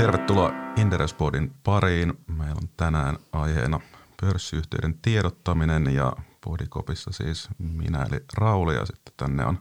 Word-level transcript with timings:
Tervetuloa 0.00 0.52
Inderespodin 0.76 1.52
pariin. 1.64 2.14
Meillä 2.26 2.54
on 2.62 2.68
tänään 2.76 3.18
aiheena 3.32 3.80
pörssiyhtiöiden 4.20 4.98
tiedottaminen 5.02 5.94
ja 5.94 6.12
Podikopissa 6.44 7.12
siis 7.12 7.48
minä 7.58 8.06
eli 8.10 8.24
Rauli 8.34 8.74
ja 8.74 8.86
sitten 8.86 9.14
tänne 9.16 9.44
on 9.44 9.58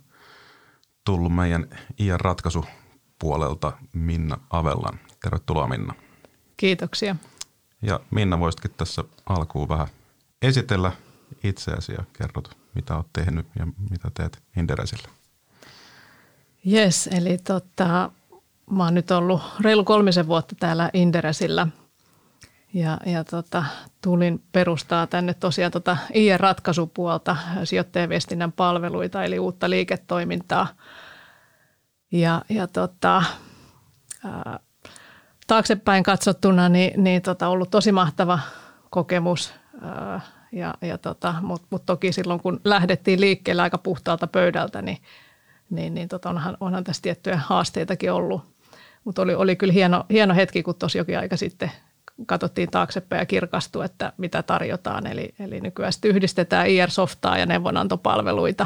tullut 1.06 1.36
meidän 1.36 1.68
IR-ratkaisu 1.98 2.66
puolelta 3.20 3.72
Minna 3.94 4.38
Avellan. 4.50 5.00
Tervetuloa 5.24 5.68
Minna. 5.68 5.94
Kiitoksia. 6.58 7.16
Ja 7.82 8.00
Minna, 8.12 8.40
voisitkin 8.40 8.72
tässä 8.78 9.04
alkuun 9.26 9.70
vähän 9.70 9.88
esitellä 10.42 10.92
itseäsi 11.44 11.92
ja 11.92 12.04
kerrot, 12.14 12.58
mitä 12.76 12.96
olet 12.96 13.08
tehnyt 13.14 13.48
ja 13.60 13.68
mitä 13.90 14.12
teet 14.14 14.44
Inderesillä. 14.58 15.10
Yes, 16.68 17.08
eli 17.08 17.38
tota, 17.38 18.12
mä 18.70 18.84
oon 18.84 18.94
nyt 18.94 19.12
ollut 19.12 19.42
reilu 19.62 19.84
kolmisen 19.84 20.28
vuotta 20.28 20.56
täällä 20.60 20.90
Inderesillä 20.94 21.68
ja, 22.74 22.98
ja 23.06 23.24
tota, 23.24 23.66
tulin 24.02 24.44
perustaa 24.52 25.08
tänne 25.08 25.34
tosiaan 25.34 25.72
tota 25.72 25.98
IR-ratkaisupuolta, 26.14 27.38
sijoittajaviestinnän 27.64 28.52
palveluita 28.52 29.24
eli 29.24 29.40
uutta 29.40 29.70
liiketoimintaa. 29.70 30.68
Ja, 32.12 32.42
ja 32.50 32.68
tota, 32.68 33.24
ää, 34.26 34.60
taaksepäin 35.48 36.04
katsottuna 36.04 36.70
niin, 36.70 37.04
niin 37.04 37.22
tota, 37.22 37.48
ollut 37.48 37.72
tosi 37.72 37.92
mahtava 37.92 38.40
kokemus. 38.90 39.54
Ää, 39.82 40.22
ja, 40.52 40.74
ja 40.82 40.98
tota, 40.98 41.36
Mutta 41.42 41.68
mut 41.70 41.86
toki 41.86 42.12
silloin, 42.12 42.40
kun 42.40 42.62
lähdettiin 42.64 43.22
liikkeelle 43.22 43.62
aika 43.62 43.78
puhtaalta 43.78 44.28
pöydältä, 44.28 44.82
niin, 44.82 44.98
niin, 45.70 45.94
niin 45.94 46.08
tota, 46.08 46.30
onhan, 46.30 46.58
onhan 46.60 46.84
tässä 46.84 47.02
tiettyjä 47.02 47.38
haasteitakin 47.38 48.12
ollut. 48.12 48.59
Mutta 49.04 49.22
oli, 49.22 49.36
oli 49.36 49.56
kyllä 49.56 49.74
hieno, 49.74 50.06
hieno 50.10 50.36
hetki, 50.36 50.64
kun 50.64 50.76
tosi 50.76 50.98
jokin 50.98 51.20
aika 51.20 51.38
sitten 51.38 51.72
katsottiin 52.26 52.72
taaksepäin 52.72 53.20
ja 53.20 53.26
kirkastui, 53.26 53.86
että 53.86 54.14
mitä 54.18 54.44
tarjotaan. 54.44 55.08
Eli, 55.08 55.34
eli 55.40 55.62
nykyään 55.62 55.94
sitten 55.94 56.12
yhdistetään 56.12 56.68
IR-softaa 56.68 57.38
ja 57.38 57.46
neuvonantopalveluita 57.46 58.66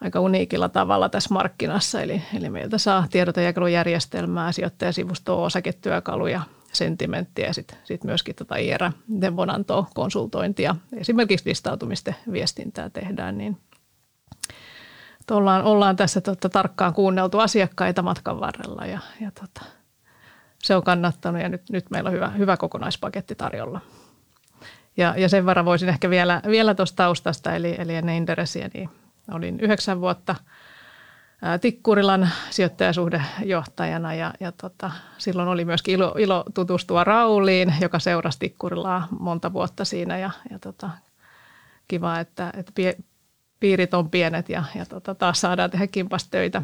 aika 0.00 0.20
uniikilla 0.20 0.68
tavalla 0.68 1.08
tässä 1.08 1.34
markkinassa. 1.34 2.02
Eli, 2.02 2.22
eli 2.36 2.50
meiltä 2.50 2.78
saa 2.78 3.06
tiedotejakelujärjestelmää, 3.10 4.52
sijoittajasivustoa, 4.52 5.44
osaketyökaluja, 5.44 6.42
sentimenttiä 6.72 7.46
ja 7.46 7.54
sitten 7.54 7.78
sit 7.84 8.04
myöskin 8.04 8.34
tota 8.34 8.56
IR-neuvonantoa, 8.56 9.86
konsultointia. 9.94 10.76
Esimerkiksi 10.96 11.48
listautumisten 11.48 12.16
viestintää 12.32 12.90
tehdään, 12.90 13.38
niin 13.38 13.56
ollaan, 15.30 15.64
ollaan 15.64 15.96
tässä 15.96 16.20
tota, 16.20 16.48
tarkkaan 16.48 16.94
kuunneltu 16.94 17.38
asiakkaita 17.38 18.02
matkan 18.02 18.40
varrella 18.40 18.86
ja, 18.86 18.98
ja 19.20 19.30
tota, 19.30 19.70
se 20.62 20.76
on 20.76 20.82
kannattanut 20.82 21.42
ja 21.42 21.48
nyt, 21.48 21.70
nyt 21.70 21.90
meillä 21.90 22.08
on 22.08 22.14
hyvä, 22.14 22.28
hyvä 22.28 22.56
kokonaispaketti 22.56 23.34
tarjolla. 23.34 23.80
Ja, 24.96 25.14
ja 25.16 25.28
sen 25.28 25.46
verran 25.46 25.64
voisin 25.64 25.88
ehkä 25.88 26.10
vielä, 26.10 26.42
vielä 26.46 26.74
tuosta 26.74 26.96
taustasta, 26.96 27.54
eli, 27.54 27.74
eli 27.78 27.94
ennen 27.94 28.14
Inderesiä, 28.14 28.70
niin 28.74 28.90
olin 29.32 29.60
yhdeksän 29.60 30.00
vuotta 30.00 30.34
Tikkurilan 31.60 32.30
sijoittajasuhdejohtajana 32.50 34.14
ja, 34.14 34.34
ja 34.40 34.52
tota, 34.52 34.90
silloin 35.18 35.48
oli 35.48 35.64
myöskin 35.64 35.94
ilo, 35.94 36.14
ilo 36.18 36.44
tutustua 36.54 37.04
Rauliin, 37.04 37.74
joka 37.80 37.98
seurasi 37.98 38.38
Tikkurilaa 38.38 39.08
monta 39.20 39.52
vuotta 39.52 39.84
siinä 39.84 40.18
ja, 40.18 40.30
ja 40.50 40.58
tota, 40.58 40.90
kiva, 41.88 42.20
että, 42.20 42.52
että 42.56 42.72
piirit 43.60 43.94
on 43.94 44.10
pienet 44.10 44.48
ja, 44.48 44.64
ja 44.74 44.86
tota, 44.86 45.14
taas 45.14 45.40
saadaan 45.40 45.70
tehdä 45.70 45.86
kimpas 45.86 46.28
töitä. 46.28 46.62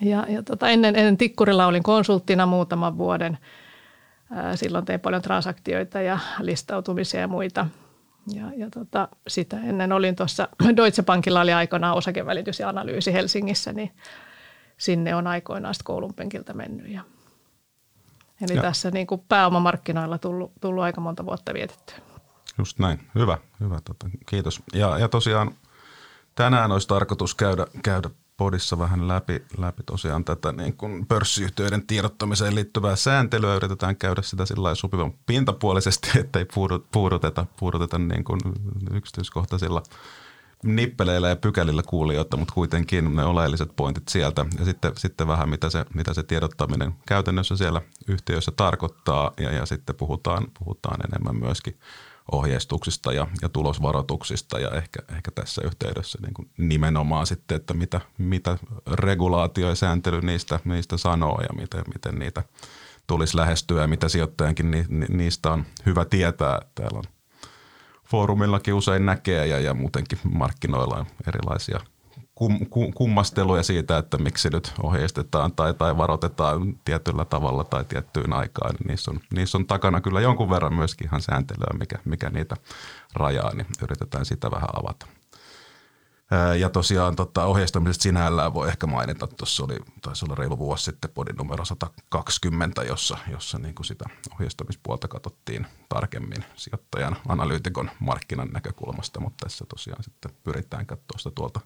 Ja, 0.00 0.26
ja 0.28 0.42
tota, 0.42 0.68
ennen, 0.68 0.96
ennen 0.96 1.16
Tikkurilla 1.16 1.66
olin 1.66 1.82
konsulttina 1.82 2.46
muutaman 2.46 2.98
vuoden. 2.98 3.38
Silloin 4.54 4.84
tein 4.84 5.00
paljon 5.00 5.22
transaktioita 5.22 6.00
ja 6.00 6.18
listautumisia 6.40 7.20
ja 7.20 7.28
muita– 7.28 7.66
ja, 8.34 8.44
ja 8.56 8.70
tota, 8.70 9.08
sitä 9.28 9.56
ennen 9.60 9.92
olin 9.92 10.16
tuossa, 10.16 10.48
Deutsche 10.76 11.02
Bankilla 11.02 11.40
oli 11.40 11.52
aikanaan 11.52 11.96
osakevälitys 11.96 12.60
ja 12.60 12.68
analyysi 12.68 13.12
Helsingissä, 13.12 13.72
niin 13.72 13.92
sinne 14.76 15.14
on 15.14 15.26
aikoinaan 15.26 15.74
koulun 15.84 16.14
penkiltä 16.14 16.54
mennyt. 16.54 16.88
Ja, 16.88 17.02
eli 18.40 18.54
ja. 18.54 18.62
tässä 18.62 18.90
niin 18.90 19.06
kuin 19.06 19.22
pääomamarkkinoilla 19.28 20.18
tullut, 20.18 20.52
tullut 20.60 20.84
aika 20.84 21.00
monta 21.00 21.26
vuotta 21.26 21.54
vietettyä. 21.54 21.96
Just 22.58 22.78
näin. 22.78 23.00
Hyvä, 23.14 23.38
hyvä. 23.60 23.78
Tota, 23.84 24.06
kiitos. 24.26 24.62
Ja, 24.72 24.98
ja 24.98 25.08
tosiaan 25.08 25.54
tänään 26.38 26.72
olisi 26.72 26.88
tarkoitus 26.88 27.34
käydä, 27.34 27.66
käydä 27.82 28.10
podissa 28.36 28.78
vähän 28.78 29.08
läpi, 29.08 29.42
läpi 29.56 29.82
tosiaan 29.82 30.24
tätä 30.24 30.52
niin 30.52 30.76
kuin 30.76 31.06
pörssiyhtiöiden 31.06 31.86
tiedottamiseen 31.86 32.54
liittyvää 32.54 32.96
sääntelyä. 32.96 33.54
Yritetään 33.54 33.96
käydä 33.96 34.22
sitä 34.22 34.46
sillä 34.46 34.74
sopivan 34.74 35.14
pintapuolisesti, 35.26 36.08
ettei 36.20 36.46
puuduteta, 36.92 37.46
puuduteta 37.58 37.98
niin 37.98 38.24
kuin 38.24 38.40
yksityiskohtaisilla 38.92 39.82
nippeleillä 40.62 41.28
ja 41.28 41.36
pykälillä 41.36 41.82
kuulijoita, 41.82 42.36
mutta 42.36 42.54
kuitenkin 42.54 43.16
ne 43.16 43.24
oleelliset 43.24 43.76
pointit 43.76 44.08
sieltä. 44.08 44.46
Ja 44.58 44.64
sitten, 44.64 44.92
sitten 44.96 45.26
vähän 45.26 45.48
mitä 45.48 45.70
se, 45.70 45.84
mitä 45.94 46.14
se 46.14 46.22
tiedottaminen 46.22 46.94
käytännössä 47.06 47.56
siellä 47.56 47.82
yhtiöissä 48.08 48.52
tarkoittaa 48.56 49.32
ja, 49.40 49.52
ja 49.52 49.66
sitten 49.66 49.96
puhutaan, 49.96 50.46
puhutaan 50.58 51.00
enemmän 51.08 51.36
myöskin– 51.36 51.78
ohjeistuksista 52.32 53.12
ja, 53.12 53.26
ja 53.42 53.48
tulosvaroituksista 53.48 54.58
ja 54.58 54.70
ehkä, 54.70 55.00
ehkä 55.16 55.30
tässä 55.30 55.62
yhteydessä 55.64 56.18
niin 56.22 56.34
kuin 56.34 56.50
nimenomaan 56.58 57.26
sitten, 57.26 57.56
että 57.56 57.74
mitä, 57.74 58.00
mitä 58.18 58.58
regulaatio 58.92 59.68
ja 59.68 59.74
sääntely 59.74 60.20
niistä, 60.20 60.60
niistä 60.64 60.96
sanoo 60.96 61.40
ja 61.40 61.60
miten, 61.60 61.84
miten 61.94 62.18
niitä 62.18 62.42
tulisi 63.06 63.36
lähestyä 63.36 63.80
ja 63.80 63.86
mitä 63.86 64.08
sijoittajankin 64.08 64.70
ni, 64.70 64.84
ni, 64.88 65.06
niistä 65.08 65.50
on 65.50 65.66
hyvä 65.86 66.04
tietää. 66.04 66.60
Täällä 66.74 66.98
on 66.98 67.04
foorumillakin 68.04 68.74
usein 68.74 69.06
näkee 69.06 69.46
ja, 69.46 69.60
ja 69.60 69.74
muutenkin 69.74 70.18
markkinoilla 70.24 70.96
on 70.96 71.06
erilaisia– 71.26 71.80
kum, 72.38 72.58
kum, 72.70 72.92
kummasteluja 72.92 73.62
siitä, 73.62 73.98
että 73.98 74.18
miksi 74.18 74.50
nyt 74.50 74.72
ohjeistetaan 74.82 75.52
tai, 75.52 75.74
tai 75.74 75.96
varoitetaan 75.96 76.78
tietyllä 76.84 77.24
tavalla 77.24 77.64
tai 77.64 77.84
tiettyyn 77.84 78.32
aikaan. 78.32 78.74
Niin 78.74 78.88
niissä, 78.88 79.10
on, 79.10 79.20
niissä 79.34 79.58
on 79.58 79.66
takana 79.66 80.00
kyllä 80.00 80.20
jonkun 80.20 80.50
verran 80.50 80.74
myöskin 80.74 81.06
ihan 81.06 81.20
sääntelyä, 81.20 81.78
mikä, 81.78 81.98
mikä 82.04 82.30
niitä 82.30 82.56
rajaa, 83.14 83.54
niin 83.54 83.66
yritetään 83.82 84.24
sitä 84.24 84.50
vähän 84.50 84.68
avata. 84.72 85.06
Ja 86.58 86.70
tosiaan 86.70 87.16
tota, 87.16 87.44
ohjeistamisesta 87.44 88.02
sinällään 88.02 88.54
voi 88.54 88.68
ehkä 88.68 88.86
mainita, 88.86 89.24
että 89.24 89.36
tuossa 89.36 89.64
oli, 89.64 89.78
taisi 90.02 90.24
olla 90.24 90.34
reilu 90.34 90.58
vuosi 90.58 90.84
sitten 90.84 91.10
podin 91.10 91.36
numero 91.36 91.64
120, 91.64 92.82
jossa, 92.82 93.18
jossa 93.30 93.58
niin 93.58 93.74
kuin 93.74 93.86
sitä 93.86 94.04
ohjeistamispuolta 94.34 95.08
katsottiin 95.08 95.66
tarkemmin 95.88 96.44
sijoittajan 96.56 97.16
analyytikon 97.28 97.90
markkinan 98.00 98.48
näkökulmasta, 98.52 99.20
mutta 99.20 99.46
tässä 99.46 99.64
tosiaan 99.68 100.02
sitten 100.02 100.30
pyritään 100.44 100.86
katsoa 100.86 101.18
sitä 101.18 101.30
tuolta 101.34 101.60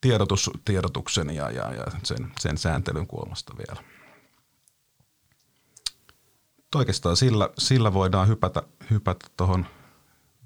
tiedotus, 0.00 0.50
tiedotuksen 0.64 1.30
ja, 1.30 1.50
ja, 1.50 1.74
ja 1.74 1.84
sen, 2.02 2.32
sen 2.40 2.58
sääntelyn 2.58 3.06
kulmasta 3.06 3.54
vielä. 3.58 3.82
Oikeastaan 6.74 7.16
sillä, 7.16 7.50
sillä 7.58 7.92
voidaan 7.92 8.28
hypätä, 8.28 8.62
hypätä 8.90 9.26
tuohon 9.36 9.66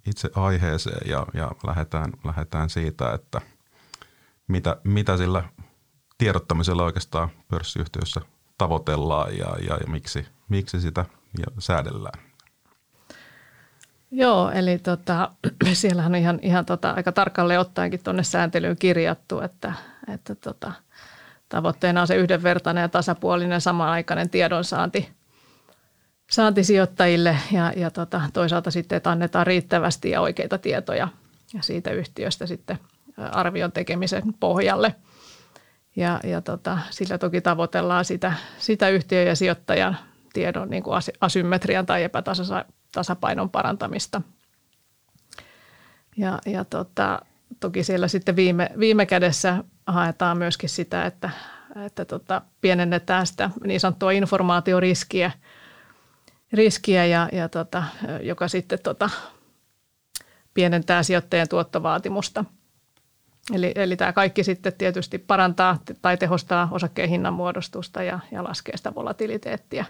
itse 0.07 0.31
aiheeseen 0.35 1.11
ja, 1.11 1.27
ja 1.35 1.51
lähdetään, 1.67 2.13
lähdetään 2.25 2.71
siitä, 2.71 3.13
että 3.13 3.41
mitä, 4.49 4.77
mitä 4.85 5.17
sillä 5.17 5.45
tiedottamisella 6.19 6.85
oikeastaan 6.85 7.31
pörssiyhtiössä 7.49 8.21
tavoitellaan 8.59 9.39
ja, 9.39 9.57
ja, 9.69 9.77
ja 9.77 9.87
miksi, 9.87 10.27
miksi 10.49 10.81
sitä 10.81 11.05
ja 11.39 11.47
säädellään. 11.59 12.30
Joo, 14.11 14.51
eli 14.51 14.79
tota, 14.79 15.31
siellähän 15.73 16.13
on 16.13 16.19
ihan, 16.19 16.39
ihan 16.43 16.67
tota, 16.67 16.91
aika 16.91 17.13
tarkalleen 17.13 17.61
ottaenkin 17.61 18.03
tuonne 18.05 18.23
sääntelyyn 18.23 18.77
kirjattu, 18.77 19.41
että, 19.41 19.73
että 20.15 20.35
tota, 20.35 20.73
tavoitteena 21.49 22.01
on 22.01 22.07
se 22.07 22.17
yhdenvertainen 22.17 22.83
ja 22.83 22.89
tasapuolinen 22.89 23.61
samanaikainen 23.61 24.31
tiedonsaanti 24.31 25.21
saanti 26.31 26.65
sijoittajille 26.65 27.37
ja, 27.53 27.73
ja 27.77 27.91
tota, 27.91 28.23
toisaalta 28.33 28.71
sitten, 28.71 28.97
että 28.97 29.11
annetaan 29.11 29.47
riittävästi 29.47 30.11
ja 30.11 30.21
oikeita 30.21 30.59
tietoja 30.59 31.09
ja 31.55 31.63
siitä 31.63 31.91
yhtiöstä 31.91 32.47
sitten 32.47 32.79
arvion 33.17 33.73
tekemisen 33.73 34.23
pohjalle. 34.41 34.95
Ja, 35.97 36.21
ja 36.25 36.41
tota, 36.41 36.79
sillä 36.91 37.19
toki 37.19 37.41
tavoitellaan 37.41 38.05
sitä, 38.05 38.33
sitä 38.59 38.89
yhtiön 38.89 39.27
ja 39.27 39.37
sijoittajan 39.37 39.97
tiedon 40.33 40.71
niin 40.71 40.83
kuin 40.83 40.97
asymmetrian 41.21 41.87
tai 41.87 42.03
epätasapainon 42.91 43.51
parantamista. 43.51 44.23
Ja, 46.17 46.39
ja 46.47 46.65
tota, 46.65 47.21
toki 47.61 47.85
siellä 47.85 48.09
sitten 48.09 48.37
viime, 48.37 48.71
viime 48.79 49.07
kädessä 49.07 49.65
haetaan 49.87 50.39
myöskin 50.39 50.69
sitä, 50.69 51.07
että, 51.07 51.31
että 51.87 52.05
tota, 52.05 52.43
pienennetään 52.61 53.27
sitä 53.27 53.51
niin 53.65 53.81
sanottua 53.81 54.11
informaatioriskiä, 54.11 55.31
riskiä 56.53 57.07
ja, 57.07 57.29
ja 57.33 57.49
tota, 57.49 57.85
joka 58.23 58.49
sitten 58.49 58.79
tota, 58.83 59.11
pienentää 60.55 61.03
sijoittajien 61.03 61.49
tuottovaatimusta. 61.49 62.45
Eli, 63.55 63.73
eli 63.75 63.97
tämä 63.97 64.13
kaikki 64.13 64.45
sitten 64.45 64.73
tietysti 64.73 65.19
parantaa 65.19 65.79
tai 66.03 66.17
tehostaa 66.17 66.69
osakkeen 66.71 67.09
hinnan 67.09 67.35
muodostusta 67.35 68.03
ja, 68.03 68.21
ja 68.33 68.45
laskee 68.45 68.77
sitä 68.77 68.95
volatiliteettia. 68.95 69.85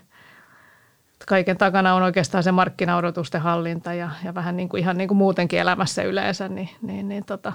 Kaiken 1.27 1.59
takana 1.59 1.95
on 1.95 2.03
oikeastaan 2.03 2.45
se 2.45 2.53
markkinaodotusten 2.53 3.41
hallinta 3.41 3.95
ja, 3.95 4.11
ja 4.25 4.35
vähän 4.35 4.57
niin 4.57 4.69
kuin 4.69 4.81
ihan 4.81 4.97
niin 4.99 5.09
kuin 5.09 5.19
muutenkin 5.19 5.61
elämässä 5.61 6.03
yleensä, 6.03 6.49
niin, 6.49 6.69
niin, 6.83 7.09
niin 7.09 7.25
tota, 7.25 7.53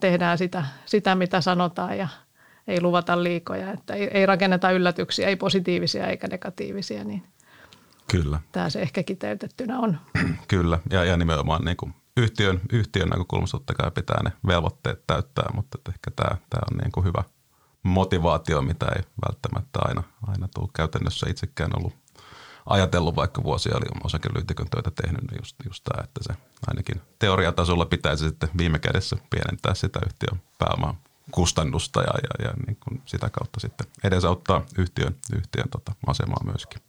tehdään 0.00 0.38
sitä, 0.38 0.64
sitä, 0.86 1.14
mitä 1.14 1.40
sanotaan 1.40 1.98
ja 1.98 2.08
ei 2.66 2.80
luvata 2.80 3.22
liikoja. 3.22 3.72
Että 3.72 3.94
ei, 3.94 4.08
ei 4.08 4.26
rakenneta 4.26 4.70
yllätyksiä, 4.70 5.28
ei 5.28 5.36
positiivisia 5.36 6.06
eikä 6.06 6.26
negatiivisia, 6.26 7.04
niin 7.04 7.22
Kyllä. 8.10 8.40
tämä 8.52 8.70
se 8.70 8.82
ehkä 8.82 9.02
kiteytettynä 9.02 9.78
on. 9.78 9.98
Kyllä, 10.48 10.78
ja, 10.90 11.04
ja 11.04 11.16
nimenomaan 11.16 11.64
niin 11.64 11.76
kuin 11.76 11.94
yhtiön, 12.16 12.60
yhtiön 12.72 13.08
näkökulmasta 13.08 13.58
totta 13.58 13.74
kai 13.74 13.90
pitää 13.90 14.22
ne 14.22 14.32
velvoitteet 14.46 15.06
täyttää, 15.06 15.50
mutta 15.54 15.78
ehkä 15.88 16.10
tämä, 16.10 16.36
tämä 16.50 16.62
on 16.72 16.78
niin 16.78 16.92
kuin 16.92 17.04
hyvä 17.04 17.24
motivaatio, 17.82 18.62
mitä 18.62 18.86
ei 18.96 19.02
välttämättä 19.26 19.78
aina, 19.82 20.02
aina 20.26 20.48
tule 20.54 20.68
käytännössä 20.76 21.26
itsekään 21.30 21.70
ollut 21.76 22.01
ajatellut, 22.66 23.16
vaikka 23.16 23.42
vuosia 23.42 23.76
oli 23.76 24.00
osakelyytikön 24.04 24.66
töitä 24.70 24.90
tehnyt, 24.90 25.22
niin 25.30 25.38
just, 25.40 25.56
just 25.64 25.84
tämä, 25.84 26.04
että 26.04 26.20
se 26.22 26.34
ainakin 26.66 27.00
teoriatasolla 27.18 27.86
pitäisi 27.86 28.24
sitten 28.24 28.48
viime 28.58 28.78
kädessä 28.78 29.16
pienentää 29.30 29.74
sitä 29.74 30.00
yhtiön 30.06 30.42
pääomaa 30.58 30.94
kustannusta 31.30 32.00
ja, 32.00 32.12
ja, 32.22 32.46
ja 32.46 32.54
niin 32.66 32.76
kuin 32.84 33.02
sitä 33.06 33.30
kautta 33.30 33.60
sitten 33.60 33.86
edesauttaa 34.04 34.64
yhtiön, 34.78 35.16
yhtiön 35.36 35.68
tota 35.68 35.92
asemaa 36.06 36.44
myöskin. 36.44 36.82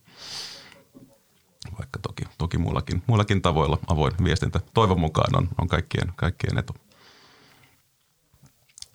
Vaikka 1.78 1.98
toki, 1.98 2.24
toki 2.38 2.58
muillakin, 2.58 3.02
muillakin 3.06 3.42
tavoilla 3.42 3.78
avoin 3.86 4.12
viestintä 4.24 4.60
toivon 4.74 5.00
mukaan 5.00 5.36
on, 5.36 5.48
on 5.60 5.68
kaikkien, 5.68 6.12
kaikkien 6.16 6.58
etu. 6.58 6.74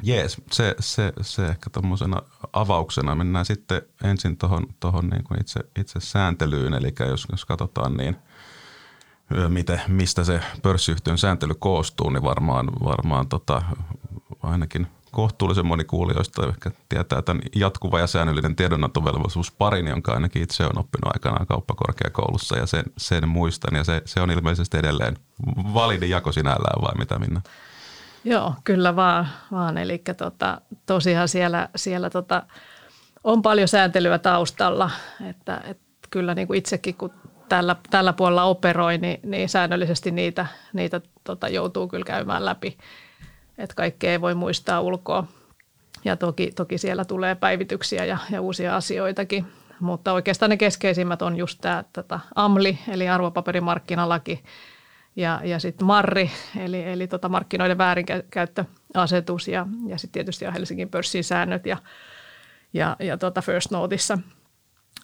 Jees, 0.03 0.41
se, 0.51 0.75
se, 0.79 1.13
se 1.21 1.47
ehkä 1.47 1.69
tuommoisena 1.69 2.21
avauksena. 2.53 3.15
Mennään 3.15 3.45
sitten 3.45 3.81
ensin 4.03 4.37
tuohon 4.37 4.67
tohon 4.79 5.07
niin 5.07 5.39
itse, 5.39 5.59
itse 5.79 5.99
sääntelyyn, 5.99 6.73
eli 6.73 6.93
jos, 7.09 7.27
jos 7.31 7.45
katsotaan 7.45 7.97
niin 7.97 8.15
miten, 9.47 9.81
mistä 9.87 10.23
se 10.23 10.39
pörssiyhtiön 10.61 11.17
sääntely 11.17 11.53
koostuu, 11.59 12.09
niin 12.09 12.23
varmaan, 12.23 12.67
varmaan 12.83 13.27
tota, 13.27 13.61
ainakin 14.43 14.87
kohtuullisen 15.11 15.65
moni 15.65 15.83
kuulijoista 15.83 16.47
ehkä 16.47 16.71
tietää 16.89 17.21
tämän 17.21 17.43
jatkuva 17.55 17.99
ja 17.99 18.07
säännöllinen 18.07 18.55
tiedonantovelvollisuus 18.55 19.51
parin, 19.51 19.87
jonka 19.87 20.13
ainakin 20.13 20.41
itse 20.41 20.63
on 20.63 20.77
oppinut 20.77 21.13
aikanaan 21.13 21.47
kauppakorkeakoulussa 21.47 22.57
ja 22.57 22.65
sen, 22.65 22.83
sen 22.97 23.29
muistan 23.29 23.75
ja 23.75 23.83
se, 23.83 24.01
se 24.05 24.21
on 24.21 24.31
ilmeisesti 24.31 24.77
edelleen 24.77 25.17
validi 25.73 26.09
jako 26.09 26.31
sinällään 26.31 26.81
vai 26.81 26.97
mitä 26.97 27.19
Minna? 27.19 27.41
Joo, 28.23 28.53
kyllä 28.63 28.95
vaan. 28.95 29.27
vaan. 29.51 29.77
Eli 29.77 30.01
tota, 30.17 30.61
tosiaan 30.85 31.27
siellä, 31.27 31.69
siellä 31.75 32.09
tota, 32.09 32.43
on 33.23 33.41
paljon 33.41 33.67
sääntelyä 33.67 34.19
taustalla, 34.19 34.91
että, 35.29 35.61
että 35.65 35.83
kyllä 36.09 36.35
niin 36.35 36.47
kuin 36.47 36.57
itsekin 36.57 36.95
kun 36.95 37.13
tällä, 37.49 37.75
tällä 37.89 38.13
puolella 38.13 38.43
operoi, 38.43 38.97
niin, 38.97 39.19
niin 39.23 39.49
säännöllisesti 39.49 40.11
niitä, 40.11 40.45
niitä 40.73 41.01
tota, 41.23 41.47
joutuu 41.47 41.87
kyllä 41.87 42.05
käymään 42.05 42.45
läpi. 42.45 42.77
Että 43.57 43.75
kaikkea 43.75 44.11
ei 44.11 44.21
voi 44.21 44.35
muistaa 44.35 44.81
ulkoa. 44.81 45.27
Ja 46.05 46.15
toki, 46.15 46.51
toki 46.55 46.77
siellä 46.77 47.05
tulee 47.05 47.35
päivityksiä 47.35 48.05
ja, 48.05 48.17
ja 48.31 48.41
uusia 48.41 48.75
asioitakin. 48.75 49.45
Mutta 49.79 50.13
oikeastaan 50.13 50.49
ne 50.49 50.57
keskeisimmät 50.57 51.21
on 51.21 51.37
just 51.37 51.61
tämä 51.61 52.19
AMLI, 52.35 52.79
eli 52.87 53.09
arvopaperimarkkinalaki, 53.09 54.43
ja, 55.19 55.41
ja 55.43 55.59
sitten 55.59 55.87
MARRI, 55.87 56.31
eli, 56.59 56.83
eli 56.83 57.07
tota 57.07 57.29
markkinoiden 57.29 57.77
väärinkäyttöasetus 57.77 59.47
ja, 59.47 59.67
ja 59.87 59.97
sitten 59.97 60.13
tietysti 60.13 60.47
on 60.47 60.53
Helsingin 60.53 60.89
pörssin 60.89 61.23
säännöt 61.23 61.65
ja, 61.65 61.77
ja, 62.73 62.95
ja 62.99 63.17
tota 63.17 63.41
First 63.41 63.71
Noteissa 63.71 64.17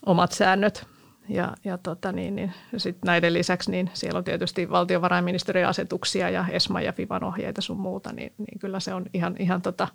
omat 0.06 0.32
säännöt. 0.32 0.86
Ja, 1.28 1.54
ja 1.64 1.78
tota 1.78 2.12
niin, 2.12 2.36
niin 2.36 2.52
sit 2.76 2.96
näiden 3.04 3.32
lisäksi 3.32 3.70
niin 3.70 3.90
siellä 3.94 4.18
on 4.18 4.24
tietysti 4.24 4.70
valtiovarainministeriön 4.70 5.68
asetuksia 5.68 6.30
ja 6.30 6.44
ESMA 6.50 6.80
ja 6.80 6.92
FIVAN 6.92 7.24
ohjeita 7.24 7.60
sun 7.60 7.80
muuta, 7.80 8.12
niin, 8.12 8.32
niin 8.38 8.58
kyllä 8.58 8.80
se 8.80 8.94
on 8.94 9.06
ihan, 9.14 9.36
ihan 9.38 9.62
tota, 9.62 9.88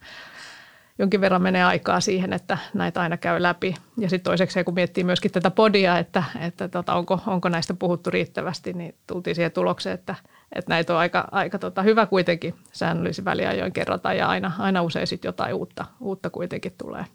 jonkin 1.02 1.22
verran 1.22 1.42
menee 1.42 1.64
aikaa 1.64 2.00
siihen, 2.00 2.34
että 2.34 2.58
näitä 2.74 3.02
aina 3.02 3.18
käy 3.18 3.42
läpi. 3.42 3.76
Ja 3.98 4.10
sitten 4.10 4.30
toiseksi, 4.30 4.64
kun 4.64 4.74
miettii 4.74 5.04
myöskin 5.04 5.32
tätä 5.32 5.52
podia, 5.52 5.98
että, 5.98 6.24
että 6.40 6.68
tota, 6.68 6.94
onko, 6.94 7.20
onko 7.28 7.50
näistä 7.50 7.74
puhuttu 7.74 8.10
riittävästi, 8.10 8.74
niin 8.74 8.96
tultiin 9.08 9.36
siihen 9.36 9.52
tulokseen, 9.52 9.94
että, 9.94 10.16
että 10.56 10.70
näitä 10.70 10.94
on 10.94 11.00
aika, 11.00 11.28
aika 11.32 11.60
tota, 11.60 11.82
hyvä 11.82 12.06
kuitenkin 12.06 12.56
säännöllisin 12.72 13.26
väliajoin 13.26 13.74
kerrata 13.74 14.14
ja 14.14 14.28
aina, 14.28 14.52
aina 14.60 14.82
usein 14.82 15.08
sitten 15.08 15.30
jotain 15.30 15.54
uutta, 15.54 15.86
uutta 16.00 16.30
kuitenkin 16.30 16.74
tulee 16.78 17.06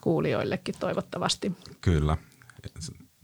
kuulijoillekin 0.00 0.74
toivottavasti. 0.80 1.52
Kyllä 1.80 2.16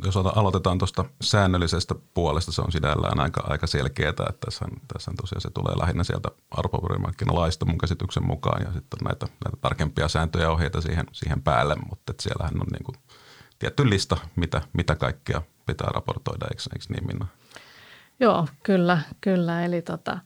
jos 0.04 0.16
aloitetaan 0.16 0.78
tuosta 0.78 1.04
säännöllisestä 1.20 1.94
puolesta, 2.14 2.52
se 2.52 2.62
on 2.62 2.72
sinällään 2.72 3.20
aika, 3.20 3.40
aika 3.48 3.66
selkeää, 3.66 4.10
että 4.10 4.24
tässä, 4.44 4.64
tässä 4.92 5.12
tosiaan 5.20 5.40
se 5.40 5.50
tulee 5.50 5.78
lähinnä 5.78 6.04
sieltä 6.04 6.28
arvopaperimarkkinalaista 6.50 7.66
mun 7.66 7.78
käsityksen 7.78 8.26
mukaan 8.26 8.62
ja 8.62 8.72
sitten 8.72 8.98
on 9.00 9.04
näitä, 9.04 9.26
näitä 9.44 9.56
tarkempia 9.60 10.08
sääntöjä 10.08 10.44
ja 10.44 10.50
ohjeita 10.50 10.80
siihen, 10.80 11.06
siihen 11.12 11.42
päälle, 11.42 11.76
mutta 11.88 12.10
että 12.10 12.22
siellähän 12.22 12.60
on 12.60 12.66
niin 12.72 12.84
kuin 12.84 12.96
tietty 13.58 13.90
lista, 13.90 14.16
mitä, 14.36 14.62
mitä 14.72 14.94
kaikkea 14.94 15.42
pitää 15.66 15.88
raportoida, 15.94 16.46
eikö, 16.50 16.62
eikö 16.72 16.84
niin 16.88 17.06
Minna? 17.06 17.26
Joo, 18.20 18.48
kyllä, 18.62 18.98
kyllä. 19.20 19.64
Eli 19.64 19.82
tota, 19.82 20.18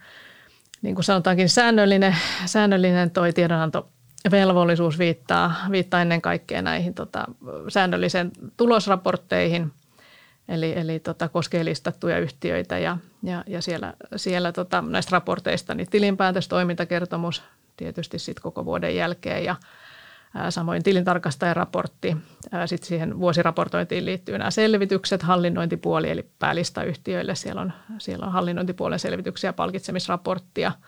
niin 0.82 0.94
kuin 0.94 1.04
sanotaankin, 1.04 1.48
säännöllinen, 1.48 2.16
säännöllinen 2.46 3.10
toi 3.10 3.32
tiedonanto 3.32 3.88
velvollisuus 4.30 4.98
viittaa, 4.98 5.54
viittaa 5.70 6.02
ennen 6.02 6.22
kaikkea 6.22 6.62
näihin 6.62 6.94
tota, 6.94 7.24
säännöllisen 7.68 8.30
tulosraportteihin, 8.56 9.72
eli, 10.48 10.78
eli 10.78 10.98
tota, 10.98 11.28
koskee 11.28 11.64
listattuja 11.64 12.18
yhtiöitä 12.18 12.78
ja, 12.78 12.98
ja, 13.22 13.44
ja 13.46 13.62
siellä, 13.62 13.94
siellä 14.16 14.52
tota, 14.52 14.82
näistä 14.82 15.10
raporteista 15.12 15.74
niin 15.74 15.90
tilinpäätös, 15.90 16.48
toimintakertomus 16.48 17.42
tietysti 17.76 18.18
sitten 18.18 18.42
koko 18.42 18.64
vuoden 18.64 18.96
jälkeen 18.96 19.44
ja 19.44 19.56
ää, 20.34 20.50
samoin 20.50 20.82
tilintarkastajan 20.82 21.56
raportti. 21.56 22.16
Sitten 22.66 22.88
siihen 22.88 23.18
vuosiraportointiin 23.18 24.04
liittyy 24.04 24.38
nämä 24.38 24.50
selvitykset, 24.50 25.22
hallinnointipuoli 25.22 26.10
eli 26.10 26.30
päälistayhtiöille. 26.38 27.34
Siellä 27.34 27.60
on, 27.60 27.72
siellä 27.98 28.26
on 28.26 28.32
hallinnointipuolen 28.32 28.98
selvityksiä, 28.98 29.52
palkitsemisraporttia– 29.52 30.72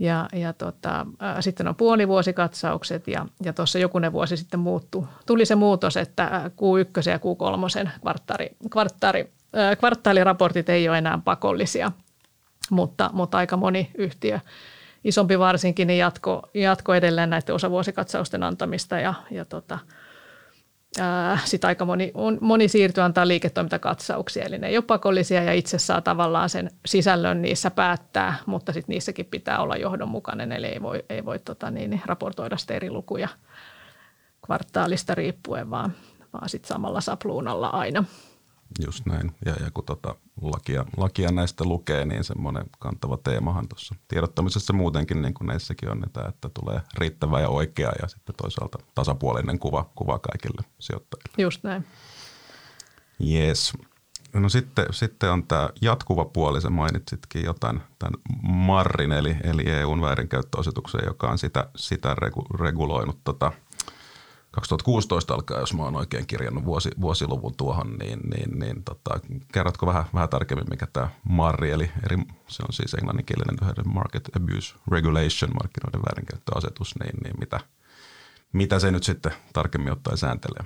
ja, 0.00 0.28
ja 0.32 0.52
tota, 0.52 1.06
ä, 1.22 1.42
sitten 1.42 1.68
on 1.68 1.76
puolivuosikatsaukset 1.76 3.08
ja, 3.08 3.26
ja 3.42 3.52
tuossa 3.52 3.78
jokunen 3.78 4.12
vuosi 4.12 4.36
sitten 4.36 4.60
muuttu, 4.60 5.08
tuli 5.26 5.46
se 5.46 5.54
muutos, 5.54 5.96
että 5.96 6.50
Q1 6.50 7.10
ja 7.10 7.16
Q3 7.16 7.90
kvarttaari, 8.00 8.50
kvarttaari, 8.70 9.30
ä, 9.56 9.76
kvartaaliraportit 9.76 10.68
ei 10.68 10.88
ole 10.88 10.98
enää 10.98 11.18
pakollisia, 11.24 11.92
mutta, 12.70 13.10
mutta 13.12 13.38
aika 13.38 13.56
moni 13.56 13.90
yhtiö, 13.98 14.40
isompi 15.04 15.38
varsinkin, 15.38 15.86
niin 15.86 15.98
jatko, 15.98 16.42
jatko 16.54 16.94
edelleen 16.94 17.30
näiden 17.30 17.54
osavuosikatsausten 17.54 18.42
antamista 18.42 18.98
ja, 18.98 19.14
ja 19.30 19.44
tota, 19.44 19.78
sitten 21.44 21.68
aika 21.68 21.84
moni, 21.84 22.10
on, 22.14 22.38
moni 22.40 22.68
siirtyy 22.68 23.04
antaa 23.04 23.28
liiketoimintakatsauksia, 23.28 24.44
eli 24.44 24.58
ne 24.58 24.68
ei 24.68 24.76
ole 24.76 24.84
pakollisia 24.84 25.42
ja 25.42 25.52
itse 25.52 25.78
saa 25.78 26.00
tavallaan 26.00 26.50
sen 26.50 26.70
sisällön 26.86 27.42
niissä 27.42 27.70
päättää, 27.70 28.34
mutta 28.46 28.72
sitten 28.72 28.92
niissäkin 28.92 29.26
pitää 29.26 29.58
olla 29.58 29.76
johdonmukainen, 29.76 30.52
eli 30.52 30.66
ei 30.66 30.82
voi, 30.82 31.04
ei 31.08 31.24
voi 31.24 31.38
tota 31.38 31.70
niin, 31.70 32.00
raportoida 32.06 32.56
sitä 32.56 32.74
eri 32.74 32.90
lukuja 32.90 33.28
kvartaalista 34.46 35.14
riippuen, 35.14 35.70
vaan, 35.70 35.92
vaan 36.32 36.48
sitten 36.48 36.68
samalla 36.68 37.00
sapluunalla 37.00 37.66
aina. 37.66 38.04
Just 38.84 39.06
näin. 39.06 39.32
Ja, 39.46 39.52
ja 39.64 39.70
kun 39.74 39.84
tota 39.84 40.14
lakia, 40.40 40.84
lakia 40.96 41.32
näistä 41.32 41.64
lukee, 41.64 42.04
niin 42.06 42.24
semmoinen 42.24 42.64
kantava 42.78 43.16
teemahan 43.16 43.68
tuossa 43.68 43.94
tiedottamisessa 44.08 44.72
muutenkin, 44.72 45.22
niin 45.22 45.34
kuin 45.34 45.48
näissäkin 45.48 45.90
on, 45.90 46.04
että, 46.04 46.24
että 46.28 46.48
tulee 46.48 46.80
riittävä 46.94 47.40
ja 47.40 47.48
oikea 47.48 47.92
ja 48.02 48.08
sitten 48.08 48.34
toisaalta 48.34 48.78
tasapuolinen 48.94 49.58
kuva, 49.58 49.90
kuva 49.94 50.18
kaikille 50.18 50.62
sijoittajille. 50.78 51.34
Just 51.38 51.64
näin. 51.64 51.86
Yes. 53.30 53.72
No 54.32 54.48
sitten, 54.48 54.86
sitten 54.90 55.30
on 55.30 55.46
tämä 55.46 55.70
jatkuva 55.82 56.24
puoli, 56.24 56.60
sä 56.60 56.70
mainitsitkin 56.70 57.44
jotain 57.44 57.80
tämän 57.98 58.20
Marrin, 58.42 59.12
eli, 59.12 59.36
eli 59.44 59.70
EUn 59.70 60.02
väärinkäyttöasetuksen, 60.02 61.00
joka 61.06 61.30
on 61.30 61.38
sitä, 61.38 61.70
sitä 61.76 62.14
regu, 62.14 62.46
reguloinut 62.60 63.18
tota– 63.24 63.52
2016 64.50 65.34
alkaa, 65.34 65.60
jos 65.60 65.74
mä 65.74 65.82
oon 65.82 65.96
oikein 65.96 66.26
kirjannut 66.26 66.64
vuosi, 66.64 66.90
vuosiluvun 67.00 67.56
tuohon, 67.56 67.96
niin, 67.98 68.20
niin, 68.20 68.58
niin 68.58 68.84
tota, 68.84 69.20
kerrotko 69.52 69.86
vähän, 69.86 70.04
vähän 70.14 70.28
tarkemmin, 70.28 70.70
mikä 70.70 70.86
tämä 70.92 71.08
MARRI, 71.24 71.70
eli 71.70 71.90
eri, 72.04 72.16
se 72.48 72.62
on 72.62 72.72
siis 72.72 72.94
englanninkielinen 72.94 73.56
Market 73.84 74.30
Abuse 74.36 74.74
Regulation, 74.90 75.50
markkinoiden 75.54 76.02
väärinkäyttöasetus, 76.02 76.94
niin, 77.02 77.16
niin 77.24 77.34
mitä, 77.40 77.60
mitä 78.52 78.78
se 78.78 78.90
nyt 78.90 79.04
sitten 79.04 79.32
tarkemmin 79.52 79.92
ottaen 79.92 80.18
sääntelee? 80.18 80.64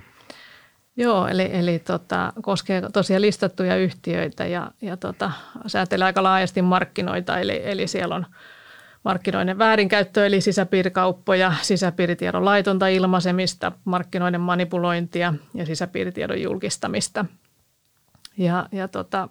Joo, 0.97 1.27
eli, 1.27 1.49
eli 1.51 1.79
tota, 1.79 2.33
koskee 2.41 2.81
tosiaan 2.93 3.21
listattuja 3.21 3.77
yhtiöitä 3.77 4.45
ja, 4.45 4.71
ja 4.81 4.97
tota, 4.97 5.31
säätelee 5.67 6.05
aika 6.05 6.23
laajasti 6.23 6.61
markkinoita, 6.61 7.39
eli, 7.39 7.61
eli 7.63 7.87
siellä 7.87 8.15
on 8.15 8.25
markkinoiden 9.05 9.57
väärinkäyttö 9.57 10.25
eli 10.25 10.41
sisäpiirikauppoja, 10.41 11.53
sisäpiiritiedon 11.61 12.45
laitonta 12.45 12.87
ilmaisemista, 12.87 13.71
markkinoiden 13.85 14.41
manipulointia 14.41 15.33
ja 15.53 15.65
sisäpiiritiedon 15.65 16.41
julkistamista. 16.41 17.25
Ja, 18.37 18.69
ja 18.71 18.87
tota, 18.87 19.29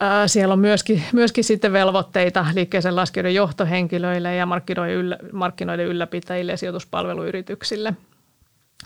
ää, 0.00 0.28
siellä 0.28 0.52
on 0.52 0.58
myöskin, 0.58 1.02
myöskin 1.12 1.44
sitten 1.44 1.72
velvoitteita 1.72 2.46
liikkeeseen 2.54 2.96
laskijoiden 2.96 3.34
johtohenkilöille 3.34 4.34
ja 4.34 4.46
markkinoiden, 4.46 4.96
yllä, 4.96 5.18
markkinoiden 5.32 5.86
ylläpitäjille 5.86 6.52
ja 6.52 6.58
sijoituspalveluyrityksille– 6.58 7.94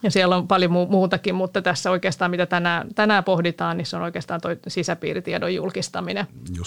ja 0.03 0.11
siellä 0.11 0.37
on 0.37 0.49
paljon 0.49 0.73
muutakin, 0.73 1.35
mutta 1.35 1.63
tässä 1.63 1.91
oikeastaan 1.91 2.31
mitä 2.31 2.47
tänään, 2.47 2.95
tänään 2.95 3.25
pohditaan, 3.25 3.77
niin 3.77 3.87
se 3.87 3.97
on 3.97 4.03
oikeastaan 4.03 4.41
tuo 4.41 4.51
sisäpiiritiedon 4.69 5.55
julkistaminen, 5.55 6.27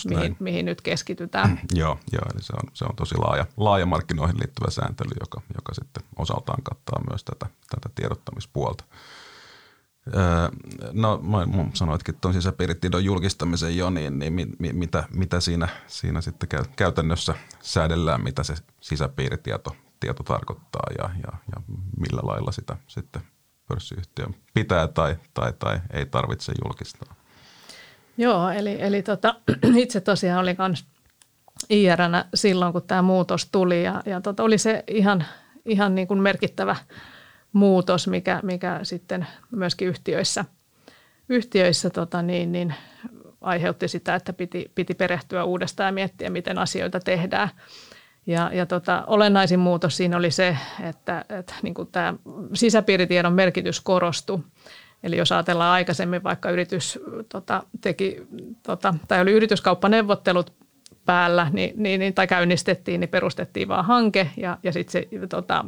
mihin, 0.10 0.36
mihin 0.40 0.66
nyt 0.66 0.82
keskitytään. 0.82 1.60
joo, 1.74 1.98
joo, 2.12 2.22
eli 2.34 2.42
se 2.42 2.54
on, 2.54 2.72
se 2.74 2.86
on 2.86 2.96
tosi 2.96 3.18
laaja, 3.18 3.46
laaja 3.58 3.86
markkinoihin 3.86 4.40
liittyvä 4.40 4.72
sääntely, 4.72 5.10
joka, 5.20 5.42
joka 5.56 5.74
sitten 5.74 6.04
osaltaan 6.18 6.64
kattaa 6.64 7.02
myös 7.10 7.24
tätä, 7.24 7.46
tätä 7.70 7.90
tiedottamispuolta. 7.96 8.84
Öö, 10.16 10.50
no 10.92 11.18
mä 11.18 11.66
sanoitkin 11.74 12.16
tuon 12.22 12.34
sisäpiiritiedon 12.34 13.06
julkistamisen 13.06 13.78
jo, 13.78 13.90
niin, 13.90 14.20
niin 14.20 14.34
mi, 14.34 14.48
mi, 14.60 14.74
mitä, 14.74 15.04
mitä 15.14 15.40
siinä, 15.40 15.68
siinä 15.88 16.22
sitten 16.22 16.50
käytännössä 16.76 17.36
säädellään, 17.62 18.24
mitä 18.24 18.44
se 18.44 18.54
sisäpiiritieto 18.82 19.76
tieto 20.02 20.24
tarkoittaa 20.24 20.88
ja, 20.98 21.10
ja, 21.24 21.38
ja 21.56 21.62
millä 22.00 22.22
lailla 22.24 22.52
sitä 22.52 22.78
sitten 22.88 23.22
pörssiyhtiö 23.68 24.26
pitää 24.54 24.88
tai, 24.88 25.16
tai, 25.34 25.54
tai 25.60 25.80
ei 25.94 26.06
tarvitse 26.06 26.54
julkistaa. 26.66 27.16
Joo, 28.18 28.50
eli, 28.50 28.78
eli 28.82 29.02
tota, 29.04 29.36
itse 29.76 30.02
tosiaan 30.02 30.42
olin 30.42 30.56
myös 30.60 30.86
IRnä 31.70 32.26
silloin, 32.34 32.74
kun 32.74 32.84
tämä 32.84 33.02
muutos 33.02 33.50
tuli 33.52 33.84
ja, 33.84 34.04
ja 34.06 34.22
tota, 34.22 34.44
oli 34.44 34.58
se 34.58 34.84
ihan, 34.88 35.26
ihan 35.66 35.96
niin 35.96 36.08
kuin 36.08 36.22
merkittävä 36.22 36.76
muutos, 37.54 38.08
mikä, 38.08 38.40
mikä 38.44 38.80
sitten 38.84 39.28
myöskin 39.52 39.88
yhtiöissä, 39.88 40.46
yhtiöissä 41.30 41.90
tota 41.90 42.22
niin, 42.22 42.52
niin 42.52 42.74
aiheutti 43.42 43.88
sitä, 43.88 44.16
että 44.16 44.34
piti, 44.34 44.72
piti 44.76 44.94
perehtyä 44.94 45.44
uudestaan 45.44 45.88
ja 45.88 45.92
miettiä, 45.92 46.30
miten 46.30 46.58
asioita 46.58 47.00
tehdään– 47.00 47.50
ja, 48.26 48.50
ja 48.54 48.66
tota, 48.66 49.04
olennaisin 49.08 49.60
muutos 49.60 49.98
siinä 49.98 50.18
oli 50.18 50.32
se, 50.32 50.58
että, 50.84 51.26
että 51.30 51.54
niin 51.62 51.74
kuin 51.74 51.88
tämä 51.92 52.14
sisäpiiritiedon 52.54 53.34
merkitys 53.34 53.82
korostui. 53.82 54.40
Eli 55.04 55.18
jos 55.18 55.32
ajatellaan 55.32 55.74
aikaisemmin, 55.74 56.24
vaikka 56.24 56.50
yritys 56.50 57.00
tota, 57.30 57.64
teki, 57.82 58.28
tota, 58.64 58.94
tai 59.08 59.22
oli 59.22 59.32
yrityskauppaneuvottelut 59.32 60.54
päällä 61.06 61.48
niin, 61.54 61.74
niin, 61.76 62.00
niin, 62.00 62.14
tai 62.14 62.28
käynnistettiin, 62.28 63.00
niin 63.00 63.10
perustettiin 63.10 63.68
vaan 63.68 63.86
hanke 63.86 64.30
ja, 64.38 64.58
ja 64.64 64.72
sitten 64.72 64.92
se 64.92 65.28
tota, 65.30 65.66